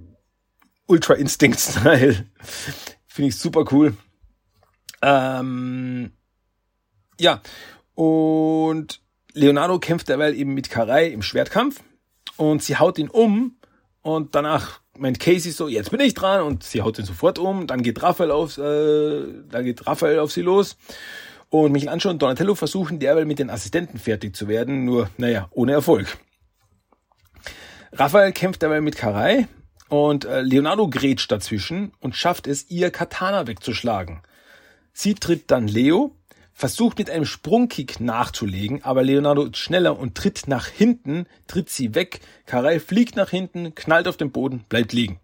Ultra 0.87 1.13
Instinct 1.15 1.59
Style. 1.59 2.25
Finde 3.07 3.29
ich 3.29 3.37
super 3.37 3.65
cool. 3.71 3.95
Ähm, 5.01 6.11
ja, 7.19 7.41
und 7.95 9.01
Leonardo 9.33 9.79
kämpft 9.79 10.09
derweil 10.09 10.35
eben 10.35 10.53
mit 10.53 10.69
Karai 10.69 11.07
im 11.07 11.21
Schwertkampf 11.21 11.83
und 12.37 12.63
sie 12.63 12.77
haut 12.77 12.97
ihn 12.97 13.09
um 13.09 13.57
und 14.01 14.35
danach 14.35 14.81
meint 14.97 15.19
Casey 15.19 15.51
so, 15.51 15.67
jetzt 15.67 15.91
bin 15.91 15.99
ich 15.99 16.13
dran 16.13 16.41
und 16.41 16.63
sie 16.63 16.81
haut 16.81 16.99
ihn 16.99 17.05
sofort 17.05 17.39
um. 17.39 17.67
Dann 17.67 17.83
geht 17.83 18.01
Raphael 18.01 18.31
auf, 18.31 18.57
äh, 18.57 19.23
dann 19.49 19.65
geht 19.65 19.85
Raphael 19.87 20.19
auf 20.19 20.31
sie 20.31 20.41
los. 20.41 20.77
Und 21.49 21.71
Michelangelo 21.71 22.11
und 22.11 22.21
Donatello 22.21 22.55
versuchen 22.55 22.99
derweil 22.99 23.25
mit 23.25 23.39
den 23.39 23.49
Assistenten 23.49 23.99
fertig 23.99 24.35
zu 24.35 24.47
werden, 24.47 24.83
nur, 24.83 25.09
naja, 25.17 25.47
ohne 25.51 25.71
Erfolg. 25.71 26.17
Raphael 27.93 28.33
kämpft 28.33 28.63
dabei 28.63 28.81
mit 28.81 28.97
Karai 28.97 29.47
und 29.87 30.25
äh, 30.25 30.41
Leonardo 30.41 30.89
grätscht 30.89 31.31
dazwischen 31.31 31.93
und 32.01 32.15
schafft 32.15 32.47
es, 32.47 32.69
ihr 32.69 32.91
Katana 32.91 33.47
wegzuschlagen. 33.47 34.21
Sie 34.91 35.15
tritt 35.15 35.51
dann 35.51 35.67
Leo, 35.67 36.16
versucht 36.57 36.97
mit 36.97 37.11
einem 37.11 37.25
Sprungkick 37.25 37.99
nachzulegen, 37.99 38.83
aber 38.83 39.03
Leonardo 39.03 39.45
ist 39.45 39.57
schneller 39.57 39.99
und 39.99 40.15
tritt 40.15 40.47
nach 40.47 40.65
hinten, 40.65 41.27
tritt 41.45 41.69
sie 41.69 41.93
weg. 41.93 42.19
Karai 42.47 42.79
fliegt 42.79 43.15
nach 43.15 43.29
hinten, 43.29 43.75
knallt 43.75 44.07
auf 44.07 44.17
den 44.17 44.31
Boden, 44.31 44.65
bleibt 44.67 44.91
liegen. 44.91 45.19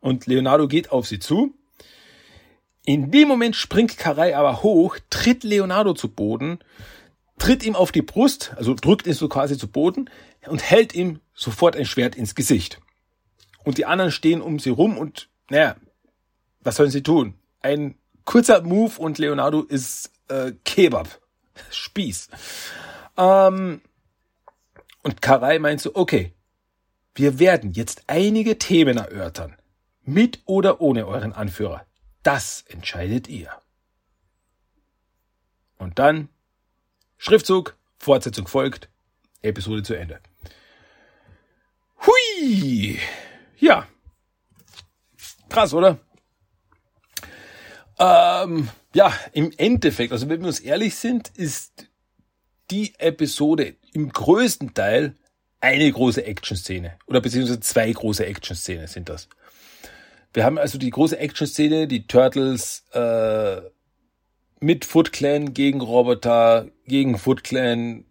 Und 0.00 0.26
Leonardo 0.26 0.66
geht 0.66 0.90
auf 0.90 1.06
sie 1.06 1.20
zu. 1.20 1.54
In 2.84 3.12
dem 3.12 3.28
Moment 3.28 3.54
springt 3.54 3.98
Karai 3.98 4.36
aber 4.36 4.64
hoch, 4.64 4.98
tritt 5.10 5.44
Leonardo 5.44 5.94
zu 5.94 6.08
Boden, 6.08 6.58
tritt 7.38 7.64
ihm 7.64 7.76
auf 7.76 7.92
die 7.92 8.02
Brust, 8.02 8.52
also 8.56 8.74
drückt 8.74 9.06
ihn 9.06 9.12
so 9.12 9.28
quasi 9.28 9.56
zu 9.56 9.68
Boden 9.68 10.10
und 10.48 10.60
hält 10.60 10.92
ihm 10.92 11.20
sofort 11.34 11.76
ein 11.76 11.86
Schwert 11.86 12.16
ins 12.16 12.34
Gesicht. 12.34 12.80
Und 13.62 13.78
die 13.78 13.86
anderen 13.86 14.10
stehen 14.10 14.42
um 14.42 14.58
sie 14.58 14.70
rum 14.70 14.98
und, 14.98 15.28
naja, 15.50 15.76
was 16.62 16.74
sollen 16.74 16.90
sie 16.90 17.04
tun? 17.04 17.34
Ein 17.60 17.94
kurzer 18.30 18.62
Move 18.62 18.96
und 19.00 19.18
Leonardo 19.18 19.62
ist 19.62 20.12
äh, 20.28 20.52
Kebab. 20.64 21.08
Spieß. 21.72 22.28
Ähm, 23.16 23.80
und 25.02 25.20
Karai 25.20 25.58
meint 25.58 25.80
so, 25.80 25.96
okay, 25.96 26.32
wir 27.16 27.40
werden 27.40 27.72
jetzt 27.72 28.04
einige 28.06 28.56
Themen 28.56 28.98
erörtern. 28.98 29.56
Mit 30.04 30.42
oder 30.44 30.80
ohne 30.80 31.08
euren 31.08 31.32
Anführer. 31.32 31.84
Das 32.22 32.62
entscheidet 32.68 33.26
ihr. 33.26 33.50
Und 35.78 35.98
dann 35.98 36.28
Schriftzug, 37.18 37.76
Fortsetzung 37.98 38.46
folgt, 38.46 38.88
Episode 39.42 39.82
zu 39.82 39.94
Ende. 39.94 40.20
Hui! 42.06 42.96
Ja. 43.58 43.88
Krass, 45.48 45.74
oder? 45.74 45.98
Ähm, 48.00 48.70
ja, 48.94 49.12
im 49.32 49.52
Endeffekt, 49.58 50.12
also 50.12 50.28
wenn 50.28 50.40
wir 50.40 50.48
uns 50.48 50.60
ehrlich 50.60 50.94
sind, 50.96 51.28
ist 51.36 51.86
die 52.70 52.94
Episode 52.98 53.76
im 53.92 54.10
größten 54.10 54.72
Teil 54.72 55.16
eine 55.60 55.92
große 55.92 56.24
Action-Szene. 56.24 56.96
Oder 57.06 57.20
beziehungsweise 57.20 57.60
zwei 57.60 57.92
große 57.92 58.24
Action-Szene 58.24 58.88
sind 58.88 59.10
das. 59.10 59.28
Wir 60.32 60.44
haben 60.44 60.58
also 60.58 60.78
die 60.78 60.90
große 60.90 61.18
Action-Szene, 61.18 61.88
die 61.88 62.06
Turtles 62.06 62.84
äh, 62.92 63.60
mit 64.60 64.86
Foot 64.86 65.12
Clan 65.12 65.52
gegen 65.52 65.80
Roboter, 65.82 66.68
gegen 66.86 67.18
Foot 67.18 67.44
Clan, 67.44 68.04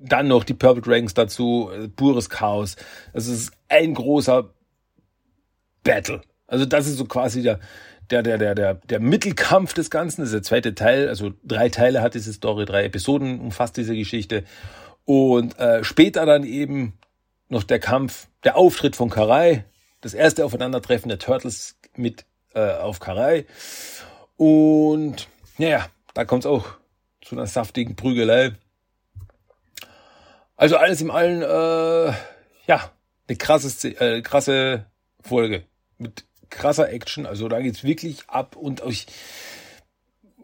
dann 0.00 0.28
noch 0.28 0.44
die 0.44 0.54
Purple 0.54 0.82
Dragons 0.82 1.14
dazu, 1.14 1.70
äh, 1.72 1.88
pures 1.88 2.28
Chaos. 2.28 2.76
Das 3.14 3.26
ist 3.26 3.52
ein 3.68 3.94
großer 3.94 4.52
Battle. 5.82 6.20
Also 6.46 6.66
das 6.66 6.86
ist 6.86 6.98
so 6.98 7.04
quasi 7.06 7.42
der, 7.42 7.60
der, 8.10 8.22
der, 8.22 8.38
der, 8.38 8.54
der, 8.54 8.74
der 8.74 9.00
Mittelkampf 9.00 9.74
des 9.74 9.90
Ganzen. 9.90 10.22
Das 10.22 10.28
ist 10.28 10.34
der 10.34 10.42
zweite 10.42 10.74
Teil. 10.74 11.08
Also 11.08 11.32
drei 11.44 11.68
Teile 11.68 12.02
hat 12.02 12.14
diese 12.14 12.32
Story, 12.32 12.64
drei 12.64 12.84
Episoden 12.84 13.40
umfasst 13.40 13.76
diese 13.76 13.94
Geschichte. 13.94 14.44
Und 15.04 15.58
äh, 15.58 15.84
später 15.84 16.26
dann 16.26 16.44
eben 16.44 16.94
noch 17.48 17.64
der 17.64 17.78
Kampf, 17.78 18.28
der 18.44 18.56
Auftritt 18.56 18.96
von 18.96 19.10
Karai, 19.10 19.64
das 20.00 20.14
erste 20.14 20.44
Aufeinandertreffen 20.44 21.08
der 21.08 21.18
Turtles 21.18 21.76
mit 21.96 22.24
äh, 22.54 22.72
auf 22.74 23.00
Karai. 23.00 23.46
Und 24.36 25.28
naja, 25.58 25.86
da 26.14 26.24
kommt 26.24 26.44
es 26.44 26.50
auch 26.50 26.66
zu 27.22 27.36
einer 27.36 27.46
saftigen 27.46 27.96
Prügelei. 27.96 28.52
Also 30.56 30.76
alles 30.76 31.00
im 31.00 31.10
allen, 31.10 31.42
äh, 31.42 32.14
ja, 32.66 32.90
eine 33.28 33.36
krasse, 33.38 33.88
äh, 33.88 34.22
krasse 34.22 34.86
Folge 35.22 35.64
mit 35.98 36.24
krasser 36.50 36.90
Action. 36.90 37.26
Also 37.26 37.48
da 37.48 37.60
geht's 37.60 37.84
wirklich 37.84 38.28
ab 38.28 38.56
und 38.56 38.82
euch, 38.82 39.06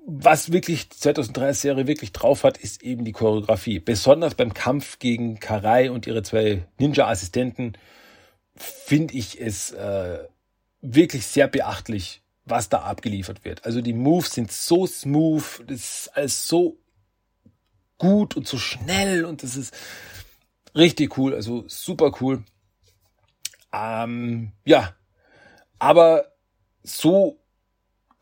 was 0.07 0.52
wirklich 0.52 0.90
2003 0.90 1.52
Serie 1.52 1.86
wirklich 1.86 2.12
drauf 2.12 2.44
hat, 2.44 2.59
ist 2.59 2.82
eben 2.82 3.04
die 3.04 3.12
Choreografie. 3.12 3.80
Besonders 3.80 4.34
beim 4.34 4.54
Kampf 4.54 4.98
gegen 4.98 5.40
Karai 5.40 5.90
und 5.90 6.07
ihre 6.07 6.22
zwei 6.22 6.66
Ninja-Assistenten 6.78 7.76
finde 8.54 9.14
ich 9.14 9.40
es 9.40 9.72
äh, 9.72 10.18
wirklich 10.80 11.26
sehr 11.26 11.48
beachtlich, 11.48 12.22
was 12.44 12.68
da 12.68 12.82
abgeliefert 12.82 13.44
wird. 13.44 13.64
Also 13.64 13.80
die 13.80 13.92
Moves 13.92 14.32
sind 14.32 14.52
so 14.52 14.86
smooth, 14.86 15.64
das 15.66 15.80
ist 15.80 16.11
alles 16.14 16.48
so 16.48 16.78
gut 17.98 18.36
und 18.36 18.46
so 18.46 18.59
schnell 18.59 19.24
und 19.24 19.42
das 19.42 19.57
ist 19.57 19.74
richtig 20.74 21.18
cool, 21.18 21.34
also 21.34 21.64
super 21.66 22.12
cool. 22.20 22.44
Ähm, 23.72 24.52
ja, 24.64 24.94
aber 25.78 26.32
so 26.82 27.38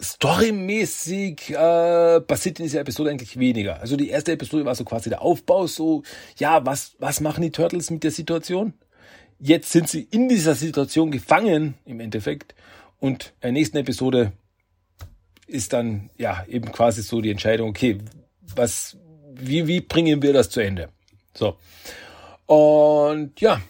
storymäßig 0.00 1.50
äh, 1.50 2.20
passiert 2.20 2.58
in 2.58 2.64
dieser 2.64 2.80
Episode 2.80 3.10
eigentlich 3.10 3.38
weniger. 3.38 3.80
Also 3.80 3.96
die 3.96 4.08
erste 4.08 4.32
Episode 4.32 4.64
war 4.64 4.74
so 4.74 4.84
quasi 4.84 5.08
der 5.08 5.22
Aufbau, 5.22 5.66
so, 5.66 6.02
ja, 6.36 6.64
was, 6.66 6.96
was 6.98 7.20
machen 7.20 7.42
die 7.42 7.50
Turtles 7.50 7.90
mit 7.90 8.02
der 8.02 8.10
Situation? 8.10 8.74
Jetzt 9.38 9.72
sind 9.72 9.88
sie 9.88 10.02
in 10.10 10.28
dieser 10.28 10.54
Situation 10.54 11.10
gefangen, 11.10 11.74
im 11.84 12.00
Endeffekt. 12.00 12.54
Und 12.98 13.26
in 13.26 13.42
der 13.42 13.52
nächsten 13.52 13.76
Episode 13.76 14.32
ist 15.46 15.72
dann, 15.72 16.10
ja, 16.16 16.44
eben 16.48 16.72
quasi 16.72 17.02
so 17.02 17.20
die 17.20 17.30
Entscheidung, 17.30 17.68
okay, 17.68 17.98
was, 18.40 18.96
wie, 19.32 19.66
wie 19.66 19.80
bringen 19.80 20.22
wir 20.22 20.32
das 20.32 20.50
zu 20.50 20.60
Ende? 20.60 20.88
So. 21.34 21.56
Und 22.46 23.40
ja, 23.40 23.60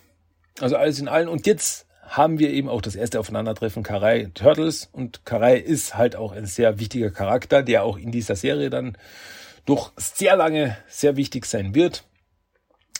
also 0.61 0.77
alles 0.77 0.99
in 1.01 1.09
allem. 1.09 1.29
Und 1.29 1.47
jetzt 1.47 1.87
haben 2.07 2.39
wir 2.39 2.51
eben 2.51 2.69
auch 2.69 2.83
das 2.83 2.97
erste 2.97 3.21
Aufeinandertreffen 3.21 3.83
Karai 3.83 4.31
Turtles. 4.35 4.89
Und 4.93 5.25
Karai 5.25 5.57
ist 5.57 5.97
halt 5.97 6.17
auch 6.17 6.33
ein 6.33 6.47
sehr 6.47 6.79
wichtiger 6.79 7.11
Charakter, 7.11 7.63
der 7.63 7.85
auch 7.85 7.97
in 7.97 8.13
dieser 8.13 8.37
Serie 8.37 8.71
dann 8.71 8.97
doch 9.65 9.93
sehr 9.97 10.37
lange 10.37 10.77
sehr 10.89 11.17
wichtig 11.17 11.47
sein 11.47 11.75
wird. 11.75 12.05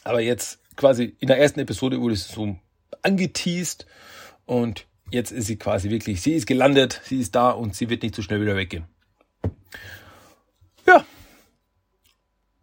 Aber 0.05 0.21
jetzt 0.21 0.61
quasi 0.77 1.17
in 1.21 1.29
der 1.29 1.39
ersten 1.39 1.61
Episode 1.61 2.01
wurde 2.01 2.15
es 2.15 2.29
so 2.29 2.57
angeteased 3.03 3.87
und 4.47 4.87
jetzt 5.11 5.31
ist 5.31 5.47
sie 5.47 5.57
quasi 5.57 5.91
wirklich, 5.91 6.23
sie 6.23 6.33
ist 6.33 6.47
gelandet, 6.47 7.01
sie 7.05 7.21
ist 7.21 7.35
da 7.35 7.51
und 7.51 7.75
sie 7.75 7.89
wird 7.91 8.03
nicht 8.03 8.15
so 8.15 8.23
schnell 8.23 8.41
wieder 8.41 8.57
weggehen. 8.57 8.87
Ja, 10.87 11.05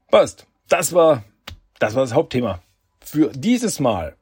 passt. 0.09 0.45
Das 0.67 0.93
war, 0.93 1.23
das 1.79 1.95
war 1.95 2.03
das 2.03 2.13
Hauptthema 2.13 2.61
für 3.03 3.31
dieses 3.31 3.79
Mal. 3.79 4.15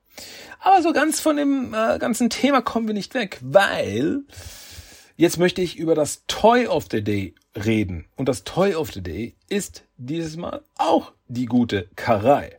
Aber 0.60 0.82
so 0.82 0.94
ganz 0.94 1.20
von 1.20 1.38
dem 1.38 1.74
äh, 1.74 2.00
ganzen 2.00 2.30
Thema 2.30 2.62
kommen 2.62 2.88
wir 2.88 2.94
nicht 2.94 3.14
weg, 3.14 3.40
weil 3.42 4.22
jetzt 5.16 5.38
möchte 5.38 5.62
ich 5.62 5.78
über 5.78 5.96
das 5.96 6.24
Toy 6.28 6.68
of 6.68 6.88
the 6.92 7.04
Day 7.04 7.36
reden. 7.56 8.06
Und 8.16 8.28
das 8.30 8.44
Toy 8.44 8.76
of 8.76 8.92
the 8.92 9.02
Day 9.02 9.36
ist 9.48 9.84
dieses 9.98 10.38
Mal 10.38 10.62
auch 10.78 11.14
die 11.28 11.46
gute 11.46 11.88
Karai. 11.96 12.58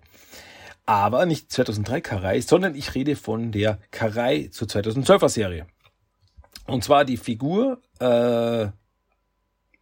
Aber 0.86 1.26
nicht 1.26 1.52
2003 1.52 2.00
Karai, 2.00 2.40
sondern 2.40 2.74
ich 2.74 2.94
rede 2.94 3.16
von 3.16 3.52
der 3.52 3.78
Karai 3.90 4.48
zur 4.50 4.66
2012er 4.66 5.28
Serie. 5.28 5.66
Und 6.66 6.84
zwar 6.84 7.04
die 7.04 7.16
Figur, 7.16 7.80
äh, 7.98 8.68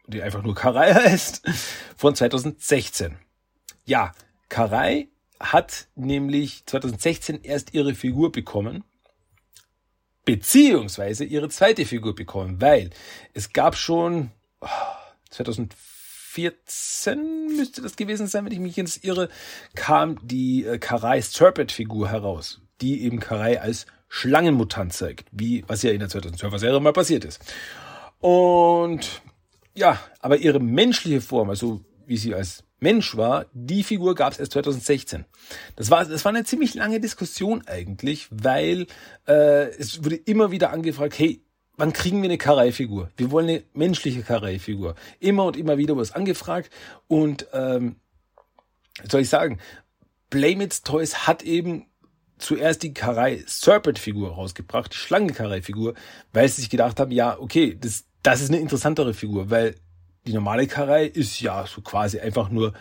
die 0.06 0.22
einfach 0.22 0.42
nur 0.42 0.54
Karai 0.54 0.92
heißt, 0.94 1.42
von 1.96 2.14
2016. 2.14 3.16
Ja, 3.84 4.12
Karai 4.48 5.08
hat 5.40 5.88
nämlich 5.94 6.64
2016 6.66 7.42
erst 7.42 7.72
ihre 7.74 7.94
Figur 7.94 8.32
bekommen, 8.32 8.84
beziehungsweise 10.24 11.24
ihre 11.24 11.48
zweite 11.48 11.86
Figur 11.86 12.14
bekommen, 12.14 12.60
weil 12.60 12.90
es 13.34 13.52
gab 13.52 13.76
schon 13.76 14.30
oh, 14.60 14.66
2014 15.30 17.56
müsste 17.56 17.82
das 17.82 17.96
gewesen 17.96 18.26
sein, 18.26 18.44
wenn 18.44 18.52
ich 18.52 18.58
mich 18.58 18.76
jetzt 18.76 19.04
irre, 19.04 19.28
kam 19.74 20.18
die 20.22 20.64
äh, 20.64 20.78
Karai 20.78 21.20
Serpent 21.20 21.72
Figur 21.72 22.10
heraus, 22.10 22.60
die 22.80 23.04
eben 23.04 23.20
Karai 23.20 23.60
als 23.60 23.86
Schlangenmutant 24.08 24.92
zeigt, 24.92 25.28
wie 25.32 25.64
was 25.66 25.82
ja 25.82 25.92
in 25.92 26.00
der 26.00 26.08
2012er 26.08 26.58
Serie 26.58 26.80
mal 26.80 26.92
passiert 26.92 27.24
ist. 27.24 27.40
Und 28.20 29.22
ja, 29.74 30.00
aber 30.20 30.38
ihre 30.38 30.60
menschliche 30.60 31.20
Form, 31.20 31.50
also 31.50 31.84
wie 32.08 32.16
sie 32.16 32.34
als 32.34 32.64
Mensch 32.80 33.16
war, 33.16 33.46
die 33.52 33.82
Figur 33.82 34.14
gab 34.14 34.32
es 34.32 34.38
erst 34.38 34.52
2016. 34.52 35.24
Das 35.76 35.90
war, 35.90 36.04
das 36.04 36.24
war 36.24 36.30
eine 36.30 36.44
ziemlich 36.44 36.74
lange 36.74 37.00
Diskussion 37.00 37.66
eigentlich, 37.66 38.28
weil 38.30 38.86
äh, 39.26 39.68
es 39.76 40.04
wurde 40.04 40.16
immer 40.16 40.50
wieder 40.50 40.70
angefragt, 40.70 41.18
hey, 41.18 41.42
wann 41.76 41.92
kriegen 41.92 42.22
wir 42.22 42.28
eine 42.28 42.38
Karai-Figur? 42.38 43.10
Wir 43.16 43.30
wollen 43.30 43.48
eine 43.48 43.62
menschliche 43.72 44.22
Karai-Figur. 44.22 44.94
Immer 45.20 45.44
und 45.44 45.56
immer 45.56 45.78
wieder 45.78 45.94
wurde 45.94 46.02
es 46.02 46.12
angefragt 46.12 46.70
und 47.08 47.46
ähm, 47.52 47.96
soll 49.08 49.22
ich 49.22 49.28
sagen, 49.28 49.58
Blame 50.30 50.64
It's 50.64 50.82
Toys 50.82 51.26
hat 51.26 51.42
eben 51.42 51.86
zuerst 52.38 52.82
die 52.82 52.94
Karai 52.94 53.42
Serpent 53.46 53.98
Figur 53.98 54.32
rausgebracht, 54.32 54.92
die 54.92 54.96
Schlange 54.96 55.32
Karai 55.32 55.62
Figur, 55.62 55.94
weil 56.32 56.48
sie 56.48 56.60
sich 56.60 56.70
gedacht 56.70 57.00
haben, 57.00 57.10
ja, 57.10 57.38
okay, 57.38 57.76
das, 57.80 58.04
das 58.22 58.40
ist 58.40 58.50
eine 58.50 58.60
interessantere 58.60 59.14
Figur, 59.14 59.50
weil 59.50 59.74
die 60.28 60.34
normale 60.34 60.66
Karei 60.66 61.06
ist 61.06 61.40
ja 61.40 61.66
so 61.66 61.80
quasi 61.80 62.20
einfach 62.20 62.50
nur 62.50 62.74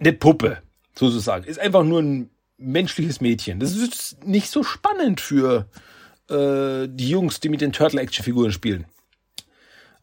eine 0.00 0.12
Puppe, 0.12 0.60
sozusagen. 0.94 1.44
Ist 1.44 1.60
einfach 1.60 1.84
nur 1.84 2.02
ein 2.02 2.30
menschliches 2.58 3.20
Mädchen. 3.20 3.60
Das 3.60 3.76
ist 3.76 4.24
nicht 4.24 4.50
so 4.50 4.64
spannend 4.64 5.20
für 5.20 5.68
äh, 6.28 6.88
die 6.88 7.08
Jungs, 7.08 7.38
die 7.38 7.48
mit 7.48 7.60
den 7.60 7.72
Turtle-Action-Figuren 7.72 8.50
spielen. 8.50 8.86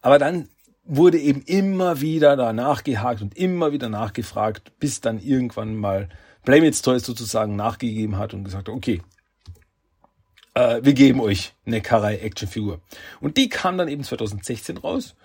Aber 0.02 0.18
dann 0.18 0.48
wurde 0.86 1.20
eben 1.20 1.42
immer 1.42 2.00
wieder 2.00 2.38
da 2.38 2.54
nachgehakt 2.54 3.22
und 3.22 3.38
immer 3.38 3.74
wieder 3.74 3.89
nachgefragt, 3.89 4.72
bis 4.80 5.02
dann 5.02 5.20
irgendwann 5.20 5.76
mal 5.76 6.08
It's 6.48 6.82
Toys 6.82 7.04
sozusagen 7.04 7.58
nachgegeben 7.58 8.18
hat 8.18 8.34
und 8.34 8.46
gesagt 8.46 8.70
hat, 8.70 8.74
okay, 8.74 9.02
äh, 10.54 10.80
wir 10.84 10.94
geben 10.94 11.20
euch 11.20 11.54
eine 11.66 11.82
Karai 11.82 12.16
Action. 12.18 12.80
Und 13.20 13.36
die 13.36 13.50
kam 13.50 13.78
dann 13.78 13.89
eben 13.89 14.04
2016 14.04 14.78
raus 14.78 15.16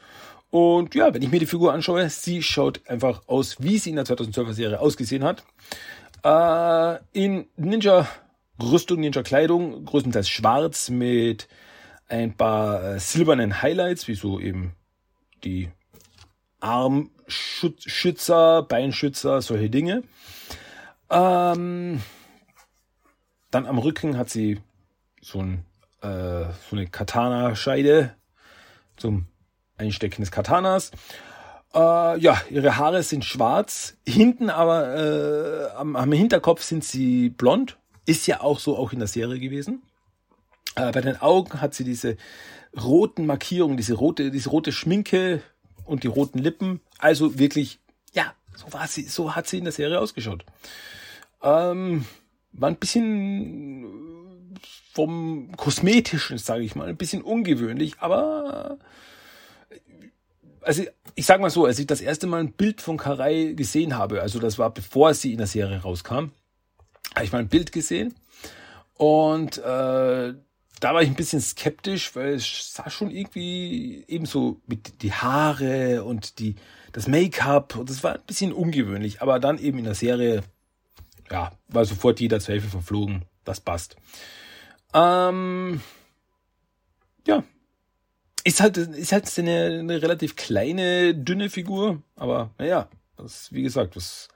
und 0.50 0.94
ja, 0.94 1.12
wenn 1.12 1.22
ich 1.22 1.30
mir 1.30 1.40
die 1.40 1.46
Figur 1.46 1.72
anschaue, 1.72 2.08
sie 2.08 2.42
schaut 2.42 2.88
einfach 2.88 3.22
aus, 3.26 3.56
wie 3.60 3.78
sie 3.78 3.90
in 3.90 3.96
der 3.96 4.06
2012er 4.06 4.52
Serie 4.52 4.80
ausgesehen 4.80 5.24
hat. 5.24 5.44
Äh, 6.22 6.98
in 7.12 7.46
Ninja 7.56 8.06
Rüstung, 8.62 9.00
Ninja 9.00 9.22
Kleidung, 9.22 9.84
größtenteils 9.84 10.28
schwarz 10.28 10.88
mit 10.88 11.48
ein 12.08 12.36
paar 12.36 12.82
äh, 12.82 13.00
silbernen 13.00 13.62
Highlights, 13.62 14.08
wie 14.08 14.14
so 14.14 14.40
eben 14.40 14.74
die 15.44 15.68
Armschützer, 16.60 18.62
Beinschützer, 18.62 19.42
solche 19.42 19.68
Dinge. 19.68 20.04
Ähm, 21.10 22.00
dann 23.50 23.66
am 23.66 23.78
Rücken 23.78 24.16
hat 24.16 24.30
sie 24.30 24.60
so, 25.20 25.40
ein, 25.40 25.66
äh, 26.02 26.44
so 26.70 26.76
eine 26.76 26.86
Katana-Scheide 26.86 28.14
zum 28.96 29.26
Einstecken 29.78 30.22
des 30.22 30.30
Katanas. 30.30 30.90
Äh, 31.74 32.18
ja, 32.18 32.40
ihre 32.50 32.76
Haare 32.76 33.02
sind 33.02 33.24
schwarz, 33.24 33.96
hinten 34.06 34.50
aber 34.50 34.94
äh, 34.96 35.76
am, 35.76 35.96
am 35.96 36.12
Hinterkopf 36.12 36.62
sind 36.62 36.84
sie 36.84 37.30
blond. 37.30 37.76
Ist 38.06 38.26
ja 38.26 38.40
auch 38.40 38.58
so 38.60 38.76
auch 38.76 38.92
in 38.92 39.00
der 39.00 39.08
Serie 39.08 39.40
gewesen. 39.40 39.82
Äh, 40.76 40.92
bei 40.92 41.00
den 41.00 41.20
Augen 41.20 41.60
hat 41.60 41.74
sie 41.74 41.84
diese 41.84 42.16
roten 42.80 43.26
Markierungen, 43.26 43.76
diese 43.76 43.94
rote, 43.94 44.30
diese 44.30 44.50
rote 44.50 44.72
Schminke 44.72 45.42
und 45.84 46.04
die 46.04 46.08
roten 46.08 46.38
Lippen. 46.38 46.80
Also 46.98 47.38
wirklich, 47.38 47.80
ja, 48.12 48.34
so 48.54 48.72
war 48.72 48.86
sie, 48.86 49.02
so 49.02 49.34
hat 49.34 49.46
sie 49.46 49.58
in 49.58 49.64
der 49.64 49.72
Serie 49.72 50.00
ausgeschaut. 50.00 50.44
Ähm, 51.42 52.06
war 52.52 52.70
ein 52.70 52.76
bisschen 52.76 54.56
vom 54.94 55.52
kosmetischen, 55.56 56.38
sage 56.38 56.64
ich 56.64 56.74
mal, 56.74 56.88
ein 56.88 56.96
bisschen 56.96 57.22
ungewöhnlich, 57.22 57.96
aber 57.98 58.78
also 60.66 60.82
ich 61.14 61.26
sag 61.26 61.40
mal 61.40 61.50
so, 61.50 61.64
als 61.64 61.78
ich 61.78 61.86
das 61.86 62.00
erste 62.00 62.26
Mal 62.26 62.40
ein 62.40 62.52
Bild 62.52 62.80
von 62.80 62.96
Karai 62.96 63.54
gesehen 63.54 63.96
habe, 63.96 64.20
also 64.20 64.40
das 64.40 64.58
war 64.58 64.74
bevor 64.74 65.14
sie 65.14 65.32
in 65.32 65.38
der 65.38 65.46
Serie 65.46 65.80
rauskam, 65.80 66.32
habe 67.14 67.24
ich 67.24 67.32
mal 67.32 67.38
ein 67.38 67.48
Bild 67.48 67.72
gesehen. 67.72 68.14
Und 68.94 69.58
äh, 69.58 69.62
da 70.80 70.94
war 70.94 71.02
ich 71.02 71.08
ein 71.08 71.14
bisschen 71.14 71.40
skeptisch, 71.40 72.16
weil 72.16 72.34
es 72.34 72.74
sah 72.74 72.90
schon 72.90 73.10
irgendwie 73.10 74.04
ebenso 74.08 74.60
mit 74.66 75.02
die 75.02 75.12
Haare 75.12 76.02
und 76.04 76.38
die 76.40 76.56
das 76.92 77.06
Make-up 77.06 77.76
und 77.76 77.88
das 77.88 78.02
war 78.02 78.14
ein 78.14 78.26
bisschen 78.26 78.52
ungewöhnlich, 78.52 79.22
aber 79.22 79.38
dann 79.38 79.58
eben 79.58 79.78
in 79.78 79.84
der 79.84 79.94
Serie 79.94 80.42
ja, 81.30 81.52
war 81.68 81.84
sofort 81.84 82.20
jeder 82.20 82.40
Zweifel 82.40 82.68
verflogen, 82.68 83.24
das 83.44 83.60
passt. 83.60 83.96
Ähm, 84.94 85.80
ja, 87.26 87.44
ist 88.46 88.60
halt, 88.60 88.76
ist 88.76 89.12
halt 89.12 89.38
eine, 89.38 89.80
eine 89.80 90.00
relativ 90.00 90.36
kleine, 90.36 91.14
dünne 91.14 91.50
Figur, 91.50 92.02
aber 92.14 92.50
naja, 92.58 92.88
das, 93.16 93.52
wie 93.52 93.62
gesagt, 93.62 93.96
das 93.96 94.28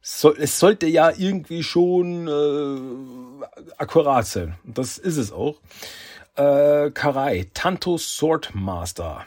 soll, 0.00 0.36
es 0.38 0.58
sollte 0.58 0.86
ja 0.86 1.10
irgendwie 1.10 1.62
schon 1.62 2.26
äh, 2.26 3.44
akkurat 3.76 4.26
sein. 4.26 4.54
Das 4.64 4.96
ist 4.96 5.18
es 5.18 5.30
auch. 5.30 5.60
Äh, 6.36 6.90
Karai, 6.90 7.50
Tanto 7.52 7.98
Swordmaster 7.98 9.26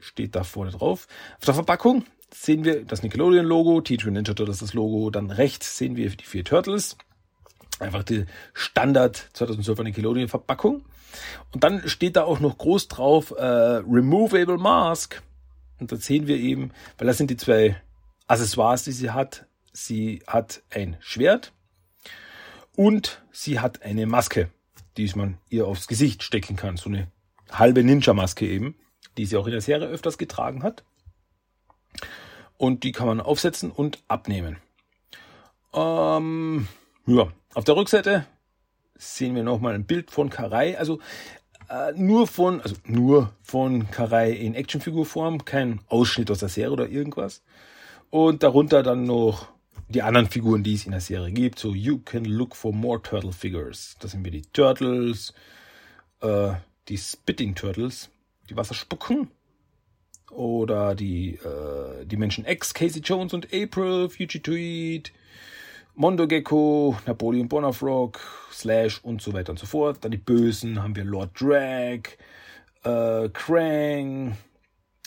steht 0.00 0.34
da 0.34 0.44
vorne 0.44 0.70
drauf. 0.70 1.06
Auf 1.36 1.44
der 1.44 1.54
Verpackung 1.54 2.04
sehen 2.32 2.64
wir 2.64 2.84
das 2.84 3.02
Nickelodeon-Logo, 3.02 3.82
Teacher 3.82 4.10
Ninja 4.10 4.32
Turtles 4.32 4.58
das 4.58 4.72
Logo, 4.72 5.10
dann 5.10 5.30
rechts 5.30 5.76
sehen 5.76 5.96
wir 5.96 6.08
die 6.08 6.24
vier 6.24 6.44
Turtles. 6.44 6.96
Einfach 7.80 8.02
die 8.02 8.24
Standard 8.54 9.28
2012er 9.34 9.82
Nickelodeon-Verpackung. 9.84 10.84
Und 11.52 11.64
dann 11.64 11.88
steht 11.88 12.16
da 12.16 12.24
auch 12.24 12.40
noch 12.40 12.58
groß 12.58 12.88
drauf 12.88 13.32
äh, 13.36 13.42
Removable 13.42 14.58
Mask. 14.58 15.22
Und 15.80 15.92
da 15.92 15.96
sehen 15.96 16.26
wir 16.26 16.36
eben, 16.36 16.72
weil 16.98 17.06
das 17.06 17.18
sind 17.18 17.30
die 17.30 17.36
zwei 17.36 17.80
Accessoires, 18.26 18.84
die 18.84 18.92
sie 18.92 19.10
hat. 19.10 19.46
Sie 19.72 20.22
hat 20.26 20.62
ein 20.70 20.96
Schwert 21.00 21.52
und 22.74 23.22
sie 23.32 23.60
hat 23.60 23.82
eine 23.82 24.06
Maske, 24.06 24.50
die 24.96 25.10
man 25.14 25.38
ihr 25.48 25.66
aufs 25.66 25.86
Gesicht 25.86 26.22
stecken 26.22 26.56
kann. 26.56 26.76
So 26.76 26.88
eine 26.88 27.08
halbe 27.50 27.84
Ninja-Maske 27.84 28.46
eben, 28.46 28.74
die 29.16 29.24
sie 29.24 29.36
auch 29.36 29.46
in 29.46 29.52
der 29.52 29.60
Serie 29.60 29.88
öfters 29.88 30.18
getragen 30.18 30.62
hat. 30.62 30.84
Und 32.56 32.82
die 32.82 32.92
kann 32.92 33.06
man 33.06 33.20
aufsetzen 33.20 33.70
und 33.70 34.02
abnehmen. 34.08 34.56
Ähm, 35.72 36.66
ja, 37.06 37.28
auf 37.54 37.64
der 37.64 37.76
Rückseite 37.76 38.26
sehen 38.98 39.34
wir 39.34 39.42
nochmal 39.42 39.74
ein 39.74 39.84
Bild 39.84 40.10
von 40.10 40.28
Karai. 40.28 40.76
Also 40.76 41.00
äh, 41.70 41.92
nur 41.94 42.26
von, 42.26 42.60
also 42.60 42.76
nur 42.84 43.32
von 43.42 43.90
Karai 43.90 44.32
in 44.32 44.54
Actionfigurform, 44.54 45.44
kein 45.44 45.80
Ausschnitt 45.88 46.30
aus 46.30 46.40
der 46.40 46.48
Serie 46.48 46.72
oder 46.72 46.88
irgendwas. 46.88 47.42
Und 48.10 48.42
darunter 48.42 48.82
dann 48.82 49.04
noch 49.04 49.48
die 49.88 50.02
anderen 50.02 50.28
Figuren, 50.28 50.62
die 50.62 50.74
es 50.74 50.84
in 50.84 50.92
der 50.92 51.00
Serie 51.00 51.32
gibt. 51.32 51.58
So, 51.58 51.74
you 51.74 51.98
can 51.98 52.24
look 52.24 52.54
for 52.54 52.72
more 52.72 53.00
Turtle 53.00 53.32
Figures. 53.32 53.96
Das 54.00 54.10
sind 54.10 54.24
wir 54.24 54.30
die 54.30 54.42
Turtles, 54.42 55.32
äh, 56.20 56.52
die 56.88 56.98
Spitting 56.98 57.54
Turtles, 57.54 58.10
die 58.50 58.56
Wasser 58.56 58.74
spucken. 58.74 59.30
Oder 60.30 60.94
die, 60.94 61.36
äh, 61.36 62.04
die 62.04 62.18
Menschen 62.18 62.46
X, 62.46 62.74
Casey 62.74 63.00
Jones 63.00 63.32
und 63.32 63.46
April, 63.52 64.10
Fugitoid, 64.10 65.10
Mondo 66.00 66.28
Gecko, 66.28 66.96
Napoleon 67.06 67.48
Bonafrog, 67.48 68.20
Slash 68.52 69.02
und 69.02 69.20
so 69.20 69.32
weiter 69.32 69.50
und 69.50 69.58
so 69.58 69.66
fort. 69.66 69.98
Dann 70.00 70.12
die 70.12 70.16
Bösen 70.16 70.80
haben 70.80 70.94
wir 70.94 71.02
Lord 71.02 71.32
Drag, 71.40 72.02
äh, 72.84 73.28
Krang, 73.30 74.38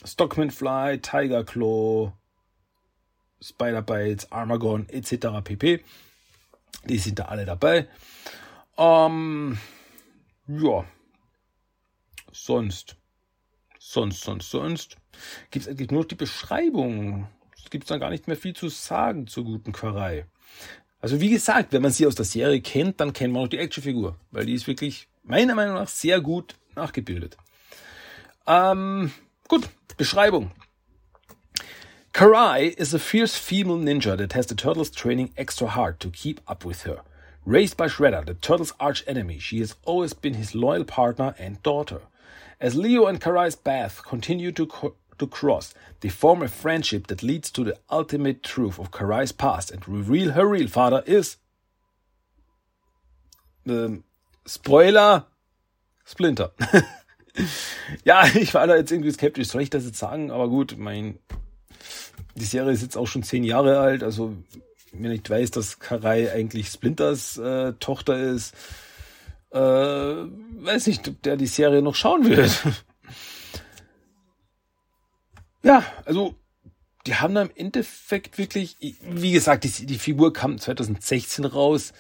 Stockman 0.03 0.51
Fly, 0.51 0.99
Tiger 0.99 1.45
Claw, 1.45 2.11
Spider 3.41 3.81
Bites, 3.81 4.29
Armagon 4.33 4.85
etc. 4.89 5.41
pp. 5.41 5.81
Die 6.89 6.97
sind 6.97 7.19
da 7.19 7.23
alle 7.23 7.45
dabei. 7.45 7.87
Ähm, 8.77 9.57
ja. 10.45 10.83
Sonst. 12.33 12.97
Sonst, 13.79 14.23
sonst, 14.25 14.51
sonst. 14.51 14.97
Gibt 15.51 15.67
es 15.67 15.71
eigentlich 15.71 15.91
nur 15.91 16.05
die 16.05 16.15
Beschreibung. 16.15 17.29
Es 17.55 17.69
gibt 17.69 17.89
dann 17.89 18.01
gar 18.01 18.09
nicht 18.09 18.27
mehr 18.27 18.35
viel 18.35 18.53
zu 18.53 18.67
sagen 18.67 19.27
zur 19.27 19.45
guten 19.45 19.71
Quarei. 19.71 20.25
Also 21.01 21.19
wie 21.19 21.29
gesagt, 21.29 21.73
wenn 21.73 21.81
man 21.81 21.91
sie 21.91 22.05
aus 22.05 22.15
der 22.15 22.25
Serie 22.25 22.61
kennt, 22.61 22.99
dann 22.99 23.11
kennt 23.11 23.33
man 23.33 23.43
auch 23.43 23.47
die 23.47 23.57
Actionfigur, 23.57 24.15
weil 24.29 24.45
die 24.45 24.53
ist 24.53 24.67
wirklich 24.67 25.07
meiner 25.23 25.55
Meinung 25.55 25.75
nach 25.75 25.87
sehr 25.87 26.21
gut 26.21 26.55
nachgebildet. 26.75 27.37
Ähm, 28.47 29.11
gut, 29.47 29.67
Beschreibung. 29.97 30.51
Karai 32.13 32.75
is 32.77 32.93
a 32.93 32.99
fierce 32.99 33.37
female 33.37 33.77
ninja 33.77 34.17
that 34.17 34.33
has 34.33 34.47
the 34.47 34.55
turtles 34.55 34.91
training 34.91 35.31
extra 35.37 35.67
hard 35.75 35.99
to 35.99 36.09
keep 36.09 36.41
up 36.45 36.65
with 36.65 36.85
her. 36.85 37.03
Raised 37.45 37.77
by 37.77 37.87
Shredder, 37.87 38.23
the 38.23 38.35
turtles' 38.35 38.73
arch 38.79 39.03
enemy, 39.07 39.39
she 39.39 39.59
has 39.59 39.75
always 39.85 40.13
been 40.13 40.35
his 40.35 40.53
loyal 40.53 40.83
partner 40.83 41.33
and 41.39 41.63
daughter. 41.63 42.01
As 42.59 42.75
Leo 42.75 43.07
and 43.07 43.19
Karai's 43.19 43.55
path 43.55 44.03
continue 44.05 44.51
to, 44.51 44.93
to 45.21 45.27
cross, 45.27 45.73
they 46.01 46.09
form 46.09 46.41
a 46.41 46.47
friendship 46.47 47.07
that 47.07 47.23
leads 47.23 47.51
to 47.51 47.63
the 47.63 47.77
ultimate 47.89 48.43
truth 48.43 48.79
of 48.79 48.91
Karai's 48.91 49.31
past 49.31 49.71
and 49.71 49.87
reveal 49.87 50.31
her 50.31 50.45
real 50.45 50.67
father 50.67 51.03
is. 51.05 51.37
Ähm, 53.65 54.03
Spoiler! 54.45 55.27
Splinter. 56.03 56.51
ja, 58.03 58.25
ich 58.35 58.53
war 58.53 58.67
da 58.67 58.75
jetzt 58.75 58.91
irgendwie 58.91 59.11
skeptisch. 59.11 59.47
Soll 59.47 59.61
ich 59.61 59.69
das 59.69 59.85
jetzt 59.85 59.99
sagen? 59.99 60.31
Aber 60.31 60.49
gut, 60.49 60.75
mein, 60.77 61.19
die 62.35 62.45
Serie 62.45 62.73
ist 62.73 62.81
jetzt 62.81 62.97
auch 62.97 63.07
schon 63.07 63.23
zehn 63.23 63.43
Jahre 63.43 63.79
alt, 63.79 64.03
also 64.03 64.35
wenn 64.93 65.11
ich 65.11 65.29
weiß, 65.29 65.51
dass 65.51 65.79
Karai 65.79 66.31
eigentlich 66.33 66.67
Splinters 66.67 67.37
äh, 67.37 67.73
Tochter 67.79 68.17
ist, 68.17 68.53
äh, 69.51 69.57
weiß 69.59 70.87
nicht, 70.87 71.07
ob 71.07 71.21
der 71.21 71.37
die 71.37 71.47
Serie 71.47 71.81
noch 71.81 71.95
schauen 71.95 72.27
wird. 72.29 72.51
ja, 75.63 75.83
also 76.05 76.35
die 77.05 77.15
haben 77.15 77.33
da 77.33 77.41
im 77.41 77.51
Endeffekt 77.55 78.37
wirklich, 78.37 78.77
wie 78.79 79.31
gesagt, 79.31 79.63
die, 79.63 79.85
die 79.85 79.97
Figur 79.97 80.33
kam 80.33 80.59
2016 80.59 81.45
raus, 81.45 81.93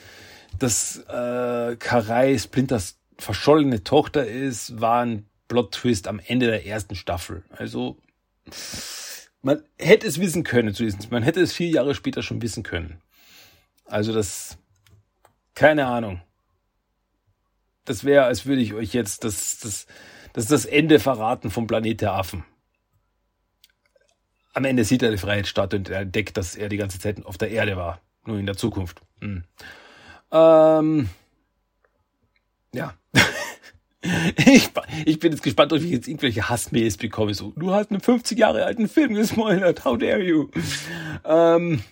dass 0.59 0.97
äh, 1.07 1.75
Karai 1.77 2.37
Splinters 2.37 2.99
verschollene 3.17 3.83
Tochter 3.83 4.27
ist, 4.27 4.79
war 4.79 5.05
ein 5.05 5.25
Plot-Twist 5.47 6.07
am 6.07 6.19
Ende 6.19 6.47
der 6.47 6.65
ersten 6.65 6.95
Staffel. 6.95 7.43
Also 7.49 7.97
man 9.41 9.63
hätte 9.77 10.07
es 10.07 10.19
wissen 10.19 10.43
können, 10.43 10.75
man 11.09 11.23
hätte 11.23 11.41
es 11.41 11.53
vier 11.53 11.69
Jahre 11.69 11.95
später 11.95 12.21
schon 12.21 12.41
wissen 12.41 12.63
können. 12.63 13.01
Also 13.85 14.13
das, 14.13 14.57
keine 15.55 15.87
Ahnung. 15.87 16.21
Das 17.85 18.03
wäre, 18.03 18.25
als 18.25 18.45
würde 18.45 18.61
ich 18.61 18.73
euch 18.73 18.93
jetzt 18.93 19.23
das, 19.23 19.59
das, 19.59 19.87
das, 20.33 20.45
das 20.45 20.65
Ende 20.65 20.99
verraten 20.99 21.49
vom 21.49 21.67
Planet 21.67 22.01
der 22.01 22.13
Affen. 22.13 22.45
Am 24.53 24.65
Ende 24.65 24.83
sieht 24.83 25.03
er 25.03 25.11
die 25.11 25.17
Freiheit 25.17 25.47
statt 25.47 25.73
und 25.73 25.89
er 25.89 26.01
entdeckt, 26.01 26.37
dass 26.37 26.55
er 26.55 26.69
die 26.69 26.77
ganze 26.77 26.99
Zeit 26.99 27.25
auf 27.25 27.37
der 27.37 27.51
Erde 27.51 27.77
war. 27.77 28.01
Nur 28.25 28.37
in 28.37 28.45
der 28.45 28.57
Zukunft. 28.57 29.01
Hm. 29.21 29.43
Ähm, 30.31 31.09
ja. 32.73 32.93
Ich, 34.47 34.71
ich, 35.05 35.19
bin 35.19 35.31
jetzt 35.31 35.43
gespannt, 35.43 35.71
ob 35.73 35.79
ich 35.79 35.91
jetzt 35.91 36.07
irgendwelche 36.07 36.49
Hassmails 36.49 36.97
bekomme. 36.97 37.35
So, 37.35 37.53
du 37.55 37.71
hast 37.71 37.91
einen 37.91 38.01
50 38.01 38.35
Jahre 38.35 38.65
alten 38.65 38.89
Film 38.89 39.13
gespoilert. 39.13 39.85
How 39.85 39.95
dare 39.95 40.23
you? 40.23 40.49
Ähm, 41.23 41.83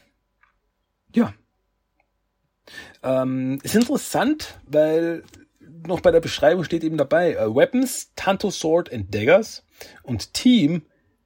ja. 1.14 1.36
Ähm, 3.04 3.60
ist 3.62 3.76
interessant, 3.76 4.60
weil 4.66 5.24
noch 5.86 6.02
bei 6.02 6.10
der 6.10 6.20
Beschreibung 6.20 6.64
steht 6.64 6.84
eben 6.84 6.98
dabei 6.98 7.46
uh, 7.46 7.56
Weapons, 7.56 8.12
Tanto 8.16 8.50
Sword 8.50 8.92
and 8.92 9.14
Daggers 9.14 9.64
und 10.04 10.34
Team 10.34 10.82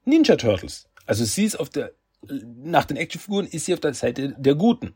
Ninja 0.06 0.36
Turtles. 0.36 0.90
Also 1.06 1.26
sie 1.26 1.46
ist 1.46 1.60
auf 1.60 1.70
der 1.70 1.92
nach 2.30 2.86
den 2.86 2.98
Actionfiguren 2.98 3.48
ist 3.48 3.66
sie 3.66 3.74
auf 3.74 3.80
der 3.80 3.94
Seite 3.94 4.34
der 4.38 4.56
Guten. 4.56 4.94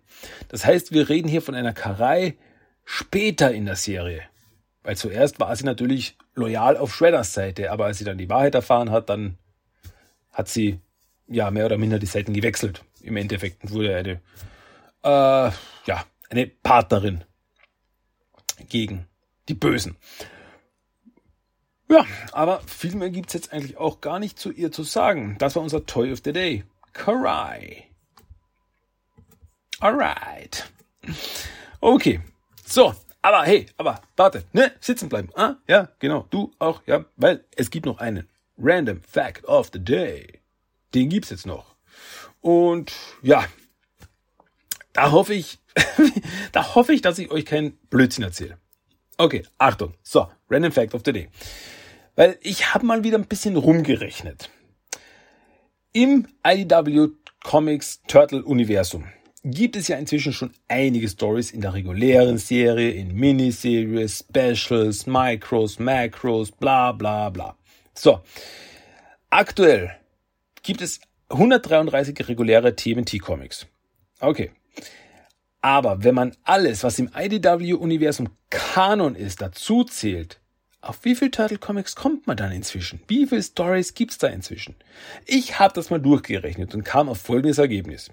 Das 0.48 0.66
heißt, 0.66 0.92
wir 0.92 1.10
reden 1.10 1.28
hier 1.28 1.42
von 1.42 1.56
einer 1.56 1.74
Karei 1.74 2.38
später 2.86 3.52
in 3.52 3.66
der 3.66 3.76
Serie. 3.76 4.22
Weil 4.84 4.96
zuerst 4.96 5.40
war 5.40 5.54
sie 5.56 5.66
natürlich 5.66 6.18
loyal 6.36 6.78
auf 6.78 6.96
Shredders 6.96 7.34
Seite, 7.34 7.72
aber 7.72 7.86
als 7.86 7.98
sie 7.98 8.06
dann 8.06 8.18
die 8.18 8.30
Wahrheit 8.30 8.56
erfahren 8.56 8.92
hat, 8.92 9.10
dann 9.10 9.38
hat 10.32 10.48
sie 10.48 10.80
ja 11.28 11.52
mehr 11.52 11.66
oder 11.66 11.78
minder 11.78 12.00
die 12.00 12.06
Seiten 12.06 12.34
gewechselt. 12.34 12.84
Im 13.02 13.18
Endeffekt 13.18 13.70
wurde 13.70 13.96
eine 13.96 14.22
äh, 15.04 15.52
ja 15.86 16.06
eine 16.30 16.48
Partnerin 16.48 17.24
gegen 18.70 19.08
die 19.50 19.54
Bösen. 19.54 19.98
Ja, 21.90 22.06
aber 22.34 22.62
viel 22.62 22.96
mehr 22.96 23.10
gibt's 23.10 23.34
jetzt 23.34 23.54
eigentlich 23.54 23.78
auch 23.78 24.02
gar 24.02 24.20
nicht 24.20 24.38
zu 24.38 24.52
ihr 24.52 24.72
zu 24.72 24.84
sagen. 24.84 25.38
Das 25.40 25.56
war 25.56 25.64
unser 25.64 25.86
Toy 25.86 26.12
of 26.12 26.20
the 26.24 26.34
Day. 26.34 26.66
Karai. 26.94 27.86
Alright. 29.80 30.70
Okay. 31.80 32.20
So, 32.66 32.94
aber 33.22 33.44
hey, 33.44 33.68
aber 33.78 34.02
warte, 34.16 34.44
ne? 34.54 34.74
Sitzen 34.80 35.10
bleiben. 35.10 35.30
Ah, 35.36 35.56
ja, 35.68 35.90
genau. 36.00 36.28
Du 36.30 36.52
auch, 36.60 36.82
ja, 36.86 37.06
weil 37.16 37.46
es 37.56 37.70
gibt 37.70 37.86
noch 37.86 38.00
einen 38.00 38.28
Random 38.58 39.02
Fact 39.02 39.46
of 39.46 39.70
the 39.72 39.84
Day. 39.84 40.42
Den 40.94 41.10
gibt's 41.10 41.30
jetzt 41.30 41.46
noch. 41.46 41.76
Und 42.42 42.92
ja, 43.22 43.46
da 44.94 45.12
hoffe 45.12 45.34
ich, 45.34 45.60
da 46.52 46.76
hoffe 46.76 46.94
ich, 46.94 47.02
dass 47.02 47.20
ich 47.20 47.32
euch 47.32 47.46
keinen 47.46 47.78
Blödsinn 47.90 48.24
erzähle. 48.24 48.58
Okay, 49.18 49.44
Achtung. 49.58 49.94
So, 50.04 50.30
Random 50.50 50.72
Fact 50.72 50.94
of 50.94 51.02
the 51.06 51.14
Day. 51.14 51.30
Weil 52.18 52.38
ich 52.42 52.74
habe 52.74 52.86
mal 52.86 53.04
wieder 53.04 53.18
ein 53.18 53.28
bisschen 53.28 53.56
rumgerechnet. 53.56 54.50
Im 55.94 56.28
IDW 56.46 57.10
Comics 57.44 58.02
Turtle 58.08 58.44
Universum 58.44 59.06
gibt 59.44 59.76
es 59.76 59.88
ja 59.88 59.98
inzwischen 59.98 60.34
schon 60.34 60.52
einige 60.68 61.08
Stories 61.08 61.52
in 61.52 61.62
der 61.62 61.76
regulären 61.76 62.40
Serie, 62.40 62.90
in 62.90 63.14
Miniseries, 63.14 64.26
Specials, 64.28 65.06
Micros, 65.06 65.78
Macros, 65.78 66.52
bla 66.52 66.92
bla 66.92 67.30
bla. 67.30 67.56
So, 67.94 68.22
aktuell 69.30 69.96
gibt 70.64 70.82
es 70.82 71.00
133 71.30 72.28
reguläre 72.28 72.76
TMT-Comics. 72.76 73.68
Okay. 74.20 74.52
Aber 75.62 76.04
wenn 76.04 76.16
man 76.16 76.36
alles, 76.44 76.84
was 76.84 76.98
im 76.98 77.12
IDW-Universum 77.16 78.30
Kanon 78.50 79.16
ist, 79.16 79.42
dazu 79.42 79.84
zählt, 79.84 80.40
auf 80.88 81.04
wie 81.04 81.16
viel 81.16 81.32
Turtle 81.32 81.58
Comics 81.58 81.96
kommt 81.96 82.28
man 82.28 82.38
dann 82.38 82.52
inzwischen? 82.52 83.02
Wie 83.08 83.28
viele 83.28 83.44
Stories 83.44 83.94
gibt's 83.94 84.18
da 84.18 84.28
inzwischen? 84.28 84.76
Ich 85.26 85.60
habe 85.60 85.74
das 85.74 85.90
mal 85.90 86.00
durchgerechnet 86.00 86.74
und 86.74 86.84
kam 86.84 87.10
auf 87.10 87.20
folgendes 87.20 87.58
Ergebnis. 87.58 88.10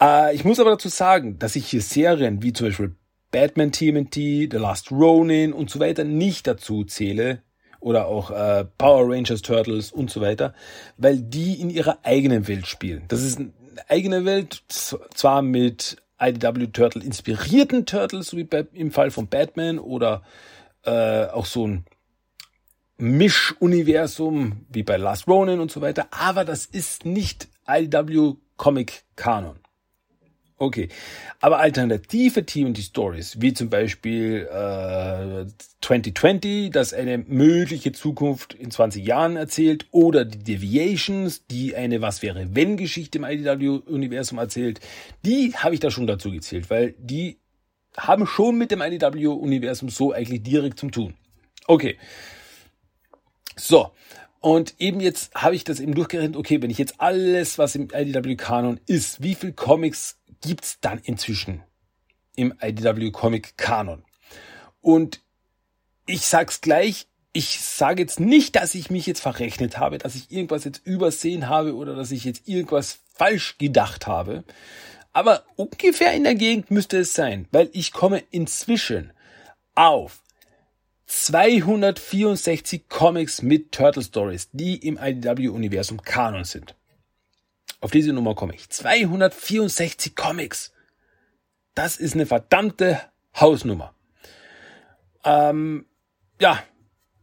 Äh, 0.00 0.34
ich 0.34 0.44
muss 0.44 0.60
aber 0.60 0.70
dazu 0.70 0.88
sagen, 0.88 1.38
dass 1.38 1.56
ich 1.56 1.66
hier 1.66 1.82
Serien 1.82 2.42
wie 2.42 2.52
zum 2.52 2.68
Beispiel 2.68 2.96
Batman 3.30 3.72
TMNT, 3.72 4.14
The 4.14 4.48
Last 4.52 4.92
Ronin 4.92 5.52
und 5.52 5.70
so 5.70 5.80
weiter 5.80 6.04
nicht 6.04 6.46
dazu 6.46 6.84
zähle 6.84 7.42
oder 7.80 8.06
auch 8.06 8.30
äh, 8.30 8.64
Power 8.78 9.12
Rangers 9.12 9.42
Turtles 9.42 9.92
und 9.92 10.10
so 10.10 10.20
weiter, 10.20 10.54
weil 10.96 11.18
die 11.18 11.60
in 11.60 11.68
ihrer 11.68 11.98
eigenen 12.02 12.48
Welt 12.48 12.66
spielen. 12.66 13.04
Das 13.08 13.22
ist 13.22 13.38
eine 13.38 13.52
eigene 13.88 14.24
Welt, 14.24 14.62
zwar 14.68 15.42
mit 15.42 15.96
IDW 16.20 16.68
Turtle 16.68 17.02
inspirierten 17.02 17.86
Turtles, 17.86 18.28
so 18.28 18.36
wie 18.36 18.48
im 18.72 18.92
Fall 18.92 19.10
von 19.10 19.26
Batman 19.26 19.78
oder 19.78 20.22
äh, 20.84 21.26
auch 21.26 21.46
so 21.46 21.66
ein 21.66 21.84
Mischuniversum 22.96 24.66
wie 24.68 24.82
bei 24.82 24.96
Last 24.96 25.26
Ronin 25.26 25.60
und 25.60 25.70
so 25.70 25.80
weiter, 25.80 26.08
aber 26.10 26.44
das 26.44 26.66
ist 26.66 27.04
nicht 27.04 27.48
IDW 27.66 28.34
Comic 28.56 29.04
Kanon. 29.16 29.58
Okay, 30.56 30.88
aber 31.40 31.58
alternative 31.58 32.46
TNT 32.46 32.78
Stories, 32.78 33.40
wie 33.40 33.52
zum 33.52 33.70
Beispiel 33.70 34.48
äh, 34.48 35.46
2020, 35.80 36.70
das 36.70 36.94
eine 36.94 37.18
mögliche 37.18 37.90
Zukunft 37.90 38.54
in 38.54 38.70
20 38.70 39.04
Jahren 39.04 39.34
erzählt, 39.34 39.86
oder 39.90 40.24
die 40.24 40.38
Deviations, 40.38 41.44
die 41.48 41.74
eine 41.74 42.00
Was 42.02 42.22
wäre 42.22 42.54
wenn 42.54 42.76
Geschichte 42.76 43.18
im 43.18 43.24
IDW-Universum 43.24 44.38
erzählt, 44.38 44.78
die 45.26 45.54
habe 45.56 45.74
ich 45.74 45.80
da 45.80 45.90
schon 45.90 46.06
dazu 46.06 46.30
gezählt, 46.30 46.70
weil 46.70 46.94
die 46.98 47.38
haben 47.96 48.26
schon 48.26 48.56
mit 48.56 48.70
dem 48.70 48.82
IDW-Universum 48.82 49.88
so 49.88 50.12
eigentlich 50.12 50.42
direkt 50.42 50.78
zum 50.78 50.90
tun. 50.90 51.14
Okay. 51.66 51.98
So. 53.56 53.92
Und 54.40 54.74
eben 54.78 55.00
jetzt 55.00 55.34
habe 55.34 55.54
ich 55.54 55.64
das 55.64 55.80
eben 55.80 55.94
durchgerechnet, 55.94 56.36
okay, 56.36 56.60
wenn 56.60 56.70
ich 56.70 56.78
jetzt 56.78 57.00
alles, 57.00 57.56
was 57.56 57.74
im 57.74 57.88
IDW-Kanon 57.90 58.78
ist, 58.86 59.22
wie 59.22 59.34
viel 59.34 59.52
Comics 59.52 60.18
gibt's 60.42 60.78
dann 60.80 60.98
inzwischen 60.98 61.62
im 62.36 62.52
IDW 62.60 63.10
Comic 63.10 63.56
Kanon? 63.56 64.04
Und 64.82 65.20
ich 66.06 66.26
sag's 66.26 66.60
gleich, 66.60 67.06
ich 67.32 67.60
sage 67.60 68.02
jetzt 68.02 68.20
nicht, 68.20 68.54
dass 68.54 68.74
ich 68.74 68.90
mich 68.90 69.06
jetzt 69.06 69.20
verrechnet 69.20 69.78
habe, 69.78 69.98
dass 69.98 70.14
ich 70.14 70.30
irgendwas 70.30 70.64
jetzt 70.64 70.86
übersehen 70.86 71.48
habe 71.48 71.74
oder 71.74 71.96
dass 71.96 72.10
ich 72.12 72.24
jetzt 72.24 72.46
irgendwas 72.46 73.00
falsch 73.14 73.58
gedacht 73.58 74.06
habe. 74.06 74.44
Aber 75.14 75.44
ungefähr 75.54 76.12
in 76.12 76.24
der 76.24 76.34
Gegend 76.34 76.70
müsste 76.70 76.98
es 76.98 77.14
sein, 77.14 77.46
weil 77.52 77.70
ich 77.72 77.92
komme 77.92 78.22
inzwischen 78.30 79.12
auf 79.76 80.22
264 81.06 82.88
Comics 82.88 83.40
mit 83.40 83.70
Turtle 83.70 84.02
Stories, 84.02 84.48
die 84.52 84.76
im 84.76 84.98
IDW-Universum 85.00 86.02
Kanon 86.02 86.44
sind. 86.44 86.74
Auf 87.80 87.92
diese 87.92 88.12
Nummer 88.12 88.34
komme 88.34 88.54
ich. 88.54 88.68
264 88.68 90.16
Comics. 90.16 90.72
Das 91.74 91.96
ist 91.96 92.14
eine 92.14 92.26
verdammte 92.26 93.00
Hausnummer. 93.38 93.94
Ähm, 95.24 95.86
ja, 96.40 96.60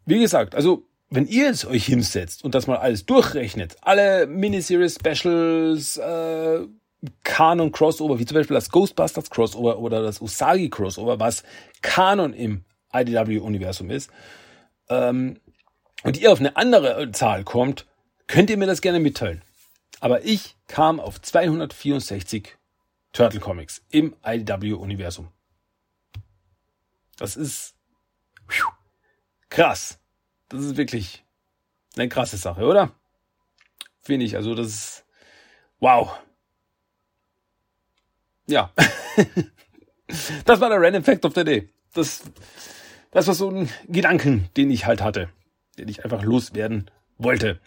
wie 0.06 0.20
gesagt, 0.20 0.56
also 0.56 0.88
wenn 1.10 1.28
ihr 1.28 1.50
es 1.50 1.66
euch 1.66 1.86
hinsetzt 1.86 2.46
und 2.46 2.56
das 2.56 2.68
mal 2.68 2.78
alles 2.78 3.06
durchrechnet, 3.06 3.76
alle 3.82 4.28
Miniseries, 4.28 4.96
Specials, 4.96 5.98
äh, 5.98 6.68
Kanon 7.24 7.72
Crossover, 7.72 8.20
wie 8.20 8.26
zum 8.26 8.36
Beispiel 8.36 8.56
das 8.56 8.70
Ghostbusters 8.70 9.30
Crossover 9.30 9.80
oder 9.80 10.04
das 10.04 10.22
Usagi 10.22 10.70
Crossover, 10.70 11.20
was 11.20 11.44
Kanon 11.82 12.34
im 12.34 12.64
IDW-Universum 12.94 13.90
ist, 13.90 14.12
ähm, 14.90 15.40
und 16.04 16.18
ihr 16.18 16.32
auf 16.32 16.40
eine 16.40 16.56
andere 16.56 17.12
Zahl 17.12 17.44
kommt, 17.44 17.88
könnt 18.28 18.50
ihr 18.50 18.58
mir 18.58 18.68
das 18.68 18.82
gerne 18.82 19.00
mitteilen. 19.00 19.42
Aber 20.00 20.26
ich 20.26 20.56
kam 20.68 21.00
auf 21.00 21.22
264 21.22 22.58
Turtle 23.14 23.40
Comics 23.40 23.84
im 23.90 24.16
IDW-Universum. 24.24 25.30
Das 27.18 27.36
ist 27.36 27.76
krass. 29.50 30.00
Das 30.50 30.62
ist 30.62 30.78
wirklich 30.78 31.24
eine 31.96 32.10
krasse 32.10 32.38
Sache, 32.38 32.66
oder? 32.66 32.92
Finde 34.00 34.26
ich. 34.26 34.36
Also 34.36 34.56
das 34.56 34.68
ist 34.68 35.06
wow. 35.80 36.18
Ja. 38.52 38.72
das 40.46 40.60
war 40.60 40.70
der 40.70 40.82
Random 40.82 41.04
Fact 41.04 41.26
of 41.26 41.34
the 41.36 41.44
Day. 41.44 41.70
Das, 41.94 42.22
das 43.12 43.28
war 43.28 43.34
so 43.34 43.50
ein 43.50 43.70
Gedanken, 43.88 44.50
den 44.58 44.70
ich 44.70 44.86
halt 44.86 45.02
hatte, 45.02 45.30
den 45.78 45.88
ich 45.88 46.04
einfach 46.04 46.22
loswerden 46.24 46.92
wollte. 47.18 47.60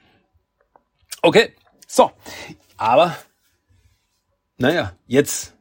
Okay, 1.22 1.55
so. 1.87 2.12
Aber, 2.76 3.16
naja, 4.59 4.95
jetzt, 5.07 5.55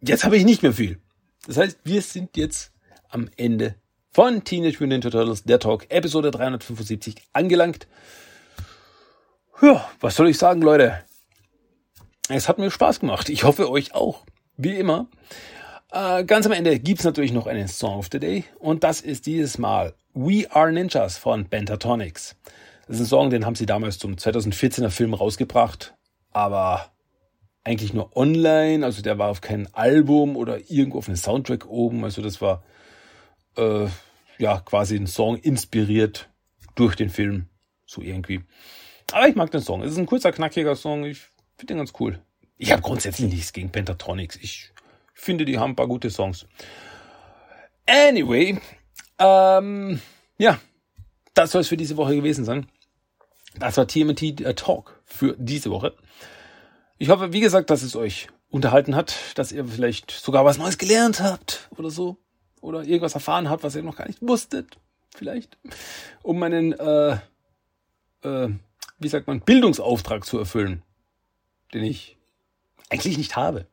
jetzt 0.00 0.24
habe 0.24 0.36
ich 0.36 0.44
nicht 0.44 0.62
mehr 0.62 0.72
viel. 0.72 1.00
Das 1.46 1.56
heißt, 1.56 1.80
wir 1.82 2.02
sind 2.02 2.36
jetzt 2.36 2.72
am 3.08 3.28
Ende 3.36 3.74
von 4.12 4.44
Teenage 4.44 4.76
Mutant 4.78 5.04
Ninja 5.04 5.10
Turtles, 5.10 5.44
der 5.44 5.58
Talk, 5.58 5.90
Episode 5.90 6.30
375 6.30 7.16
angelangt. 7.32 7.88
Ja, 9.60 9.90
was 10.00 10.14
soll 10.14 10.28
ich 10.28 10.38
sagen, 10.38 10.62
Leute? 10.62 11.04
Es 12.28 12.48
hat 12.48 12.58
mir 12.58 12.70
Spaß 12.70 13.00
gemacht. 13.00 13.28
Ich 13.30 13.44
hoffe 13.44 13.70
euch 13.70 13.94
auch. 13.94 14.26
Wie 14.58 14.74
immer. 14.74 15.06
Äh, 15.92 16.24
ganz 16.24 16.44
am 16.44 16.52
Ende 16.52 16.80
gibt's 16.80 17.04
natürlich 17.04 17.32
noch 17.32 17.46
einen 17.46 17.68
Song 17.68 17.96
of 17.96 18.08
the 18.10 18.18
Day. 18.18 18.44
Und 18.58 18.82
das 18.82 19.00
ist 19.00 19.26
dieses 19.26 19.56
Mal 19.56 19.94
We 20.14 20.50
Are 20.50 20.72
Ninjas 20.72 21.16
von 21.16 21.46
Pentatonics. 21.46 22.36
Das 22.88 22.96
ist 22.96 23.02
ein 23.02 23.06
Song, 23.06 23.30
den 23.30 23.46
haben 23.46 23.54
sie 23.54 23.66
damals 23.66 23.98
zum 23.98 24.16
2014er 24.16 24.90
Film 24.90 25.14
rausgebracht. 25.14 25.94
Aber 26.32 26.90
eigentlich 27.62 27.94
nur 27.94 28.16
online. 28.16 28.84
Also 28.84 29.00
der 29.00 29.16
war 29.16 29.30
auf 29.30 29.40
keinem 29.40 29.68
Album 29.72 30.36
oder 30.36 30.58
irgendwo 30.68 30.98
auf 30.98 31.06
einem 31.06 31.16
Soundtrack 31.16 31.66
oben. 31.66 32.02
Also 32.02 32.20
das 32.20 32.40
war 32.40 32.64
äh, 33.56 33.86
ja 34.38 34.58
quasi 34.58 34.96
ein 34.96 35.06
Song 35.06 35.36
inspiriert 35.36 36.28
durch 36.74 36.96
den 36.96 37.10
Film. 37.10 37.48
So 37.86 38.02
irgendwie. 38.02 38.40
Aber 39.12 39.28
ich 39.28 39.36
mag 39.36 39.52
den 39.52 39.60
Song. 39.60 39.82
Es 39.82 39.92
ist 39.92 39.98
ein 39.98 40.06
kurzer, 40.06 40.32
knackiger 40.32 40.74
Song. 40.74 41.04
Ich 41.04 41.20
finde 41.56 41.74
den 41.74 41.78
ganz 41.78 41.92
cool. 42.00 42.20
Ich 42.58 42.72
habe 42.72 42.82
grundsätzlich 42.82 43.32
nichts 43.32 43.52
gegen 43.52 43.70
Pentatronics. 43.70 44.36
Ich 44.36 44.72
finde, 45.14 45.44
die 45.44 45.58
haben 45.58 45.72
ein 45.72 45.76
paar 45.76 45.86
gute 45.86 46.10
Songs. 46.10 46.46
Anyway, 47.86 48.60
ähm, 49.18 50.00
ja, 50.36 50.58
das 51.34 51.52
soll 51.52 51.62
es 51.62 51.68
für 51.68 51.76
diese 51.76 51.96
Woche 51.96 52.16
gewesen 52.16 52.44
sein. 52.44 52.66
Das 53.58 53.76
war 53.76 53.86
TMT 53.86 54.56
Talk 54.56 55.00
für 55.04 55.36
diese 55.38 55.70
Woche. 55.70 55.94
Ich 56.98 57.08
hoffe, 57.08 57.32
wie 57.32 57.40
gesagt, 57.40 57.70
dass 57.70 57.82
es 57.82 57.96
euch 57.96 58.28
unterhalten 58.50 58.96
hat, 58.96 59.14
dass 59.36 59.52
ihr 59.52 59.64
vielleicht 59.64 60.10
sogar 60.10 60.44
was 60.44 60.58
Neues 60.58 60.78
gelernt 60.78 61.20
habt 61.20 61.68
oder 61.76 61.90
so. 61.90 62.18
Oder 62.60 62.82
irgendwas 62.82 63.14
erfahren 63.14 63.48
habt, 63.48 63.62
was 63.62 63.76
ihr 63.76 63.84
noch 63.84 63.96
gar 63.96 64.08
nicht 64.08 64.20
wusstet. 64.20 64.78
Vielleicht. 65.14 65.58
Um 66.22 66.40
meinen, 66.40 66.72
äh, 66.72 67.18
äh, 68.22 68.48
wie 68.98 69.08
sagt 69.08 69.28
man, 69.28 69.40
Bildungsauftrag 69.40 70.24
zu 70.24 70.38
erfüllen. 70.38 70.82
Den 71.72 71.84
ich 71.84 72.17
eigentlich 72.90 73.18
nicht 73.18 73.36
habe. 73.36 73.66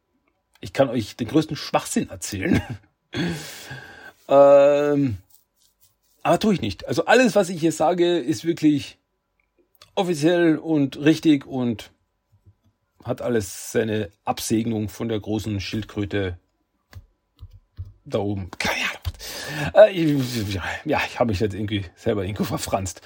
Ich 0.62 0.74
kann 0.74 0.90
euch 0.90 1.16
den 1.16 1.28
größten 1.28 1.56
Schwachsinn 1.56 2.10
erzählen. 2.10 2.62
ähm, 4.28 5.18
aber 6.24 6.40
tue 6.40 6.54
ich 6.56 6.62
nicht. 6.62 6.88
Also 6.88 7.06
alles, 7.06 7.36
was 7.36 7.50
ich 7.50 7.60
hier 7.60 7.72
sage, 7.72 8.18
ist 8.18 8.46
wirklich 8.46 8.98
offiziell 9.94 10.58
und 10.58 10.98
richtig 10.98 11.46
und 11.46 11.92
hat 13.04 13.22
alles 13.22 13.72
seine 13.72 14.10
Absegnung 14.24 14.90
von 14.90 15.08
der 15.08 15.20
großen 15.20 15.62
Schildkröte 15.62 16.40
da 18.04 18.20
oben. 18.20 18.50
Äh, 19.74 20.02
ja, 20.86 21.02
ich 21.08 21.20
habe 21.20 21.32
mich 21.32 21.40
jetzt 21.40 21.54
irgendwie 21.54 21.86
selber 21.96 22.24
irgendwo 22.24 22.44
verfranst. 22.44 23.02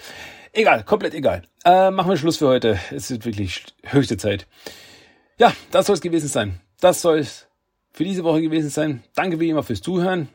Egal, 0.53 0.83
komplett 0.83 1.13
egal. 1.13 1.43
Äh, 1.63 1.91
machen 1.91 2.09
wir 2.09 2.17
Schluss 2.17 2.37
für 2.37 2.47
heute. 2.47 2.79
Es 2.91 3.11
ist 3.11 3.25
wirklich 3.25 3.65
höchste 3.83 4.17
Zeit. 4.17 4.47
Ja, 5.39 5.53
das 5.71 5.87
soll 5.87 5.95
es 5.95 6.01
gewesen 6.01 6.27
sein. 6.27 6.59
Das 6.81 7.01
soll 7.01 7.19
es 7.19 7.47
für 7.91 8.03
diese 8.03 8.23
Woche 8.23 8.41
gewesen 8.41 8.69
sein. 8.69 9.03
Danke 9.15 9.39
wie 9.39 9.49
immer 9.49 9.63
fürs 9.63 9.81
Zuhören. 9.81 10.27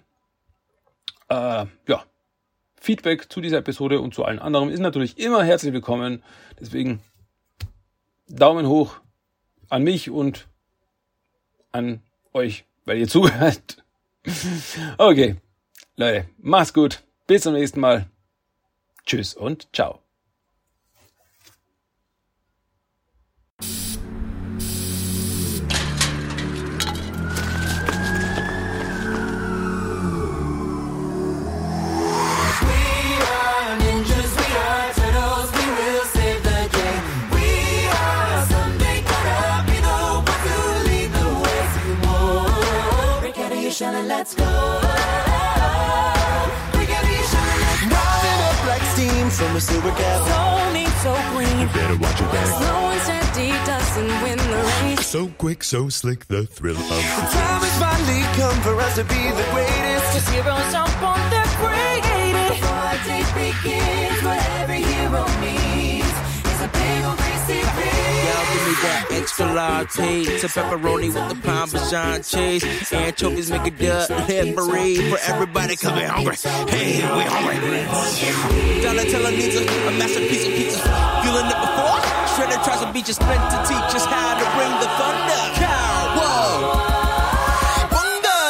Äh, 1.29 1.67
ja, 1.87 2.05
Feedback 2.81 3.31
zu 3.31 3.41
dieser 3.41 3.59
Episode 3.59 4.01
und 4.01 4.15
zu 4.15 4.25
allen 4.25 4.39
anderen 4.39 4.71
ist 4.71 4.81
natürlich 4.81 5.19
immer 5.19 5.45
herzlich 5.45 5.73
willkommen. 5.73 6.23
Deswegen 6.59 7.01
Daumen 8.29 8.67
hoch 8.67 8.97
an 9.69 9.83
mich 9.83 10.11
und 10.11 10.49
an 11.71 12.03
euch, 12.33 12.65
weil 12.87 12.99
ihr 12.99 13.09
zuhört. 13.09 13.85
Okay, 14.97 15.37
Leute, 15.97 16.29
mach's 16.39 16.73
gut. 16.73 17.03
Bis 17.27 17.43
zum 17.43 17.53
nächsten 17.53 17.81
Mal. 17.81 18.07
Tschüss 19.05 19.35
und 19.35 19.69
ciao. 19.75 20.04
Let's 44.25 44.35
go. 44.35 44.45
We 46.79 46.87
can 46.87 47.05
be 47.05 47.19
shining. 47.33 47.91
Rising 47.93 48.41
up 48.49 48.59
like 48.71 48.85
steam 48.95 49.31
from 49.31 49.57
a 49.57 49.61
silver 49.61 49.91
cap. 49.91 50.21
So 50.31 50.73
neat, 50.73 50.95
so 51.05 51.13
clean. 51.33 51.61
You 51.61 51.69
better 51.69 51.97
watch 51.99 52.21
your 52.21 52.31
back. 52.33 52.47
Slow 52.47 52.91
and 52.93 53.03
steady 53.03 53.51
doesn't 53.69 54.23
win 54.23 54.39
the 54.39 54.61
race. 54.81 55.07
So 55.07 55.29
quick, 55.39 55.63
so 55.63 55.89
slick, 55.91 56.27
the 56.29 56.47
thrill 56.47 56.77
of 56.77 56.89
the 56.89 57.27
time 57.37 57.61
has 57.67 57.77
finally 57.79 58.23
come 58.41 58.59
for 58.63 58.81
us 58.81 58.95
to 58.97 59.05
be 59.05 59.23
the 59.41 59.47
greatest. 59.53 60.07
Cause 60.15 60.29
heroes 60.29 60.75
up 60.75 61.03
on 61.03 61.31
their 61.31 61.45
greatest. 61.61 61.74
Latte 69.55 70.25
to 70.25 70.47
pepperoni 70.49 71.15
with 71.15 71.29
the 71.29 71.37
Parmesan 71.47 72.23
cheese. 72.23 72.65
Anchovies 72.93 73.51
make 73.51 73.67
a 73.67 73.71
duck, 73.71 74.09
delivery 74.27 74.97
for 75.09 75.19
everybody 75.31 75.77
coming 75.77 76.07
hungry. 76.07 76.37
Hey, 76.69 76.97
we 77.17 77.23
hungry. 77.23 77.57
Donatella 78.83 79.31
needs 79.31 79.55
a, 79.55 79.63
a 79.63 79.93
masterpiece 79.99 80.47
of 80.47 80.53
pizza. 80.55 80.81
Feeling 81.23 81.47
it 81.47 81.61
before? 81.63 81.99
Shredder 82.35 82.63
tries 82.65 82.81
to 82.81 82.93
beat 82.93 83.07
you, 83.07 83.15
spent 83.15 83.43
to 83.53 83.59
teach 83.71 83.95
us 83.95 84.05
how 84.05 84.35
to 84.35 84.47
bring 84.59 84.73
the 84.83 84.89
thunder. 84.99 85.43
Cow, 85.55 86.19
whoa. 86.19 86.75
Bunga! 87.95 88.41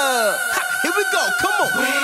Ha, 0.56 0.62
here 0.82 0.94
we 0.96 1.04
go, 1.12 1.22
come 1.40 1.56
on. 1.68 2.03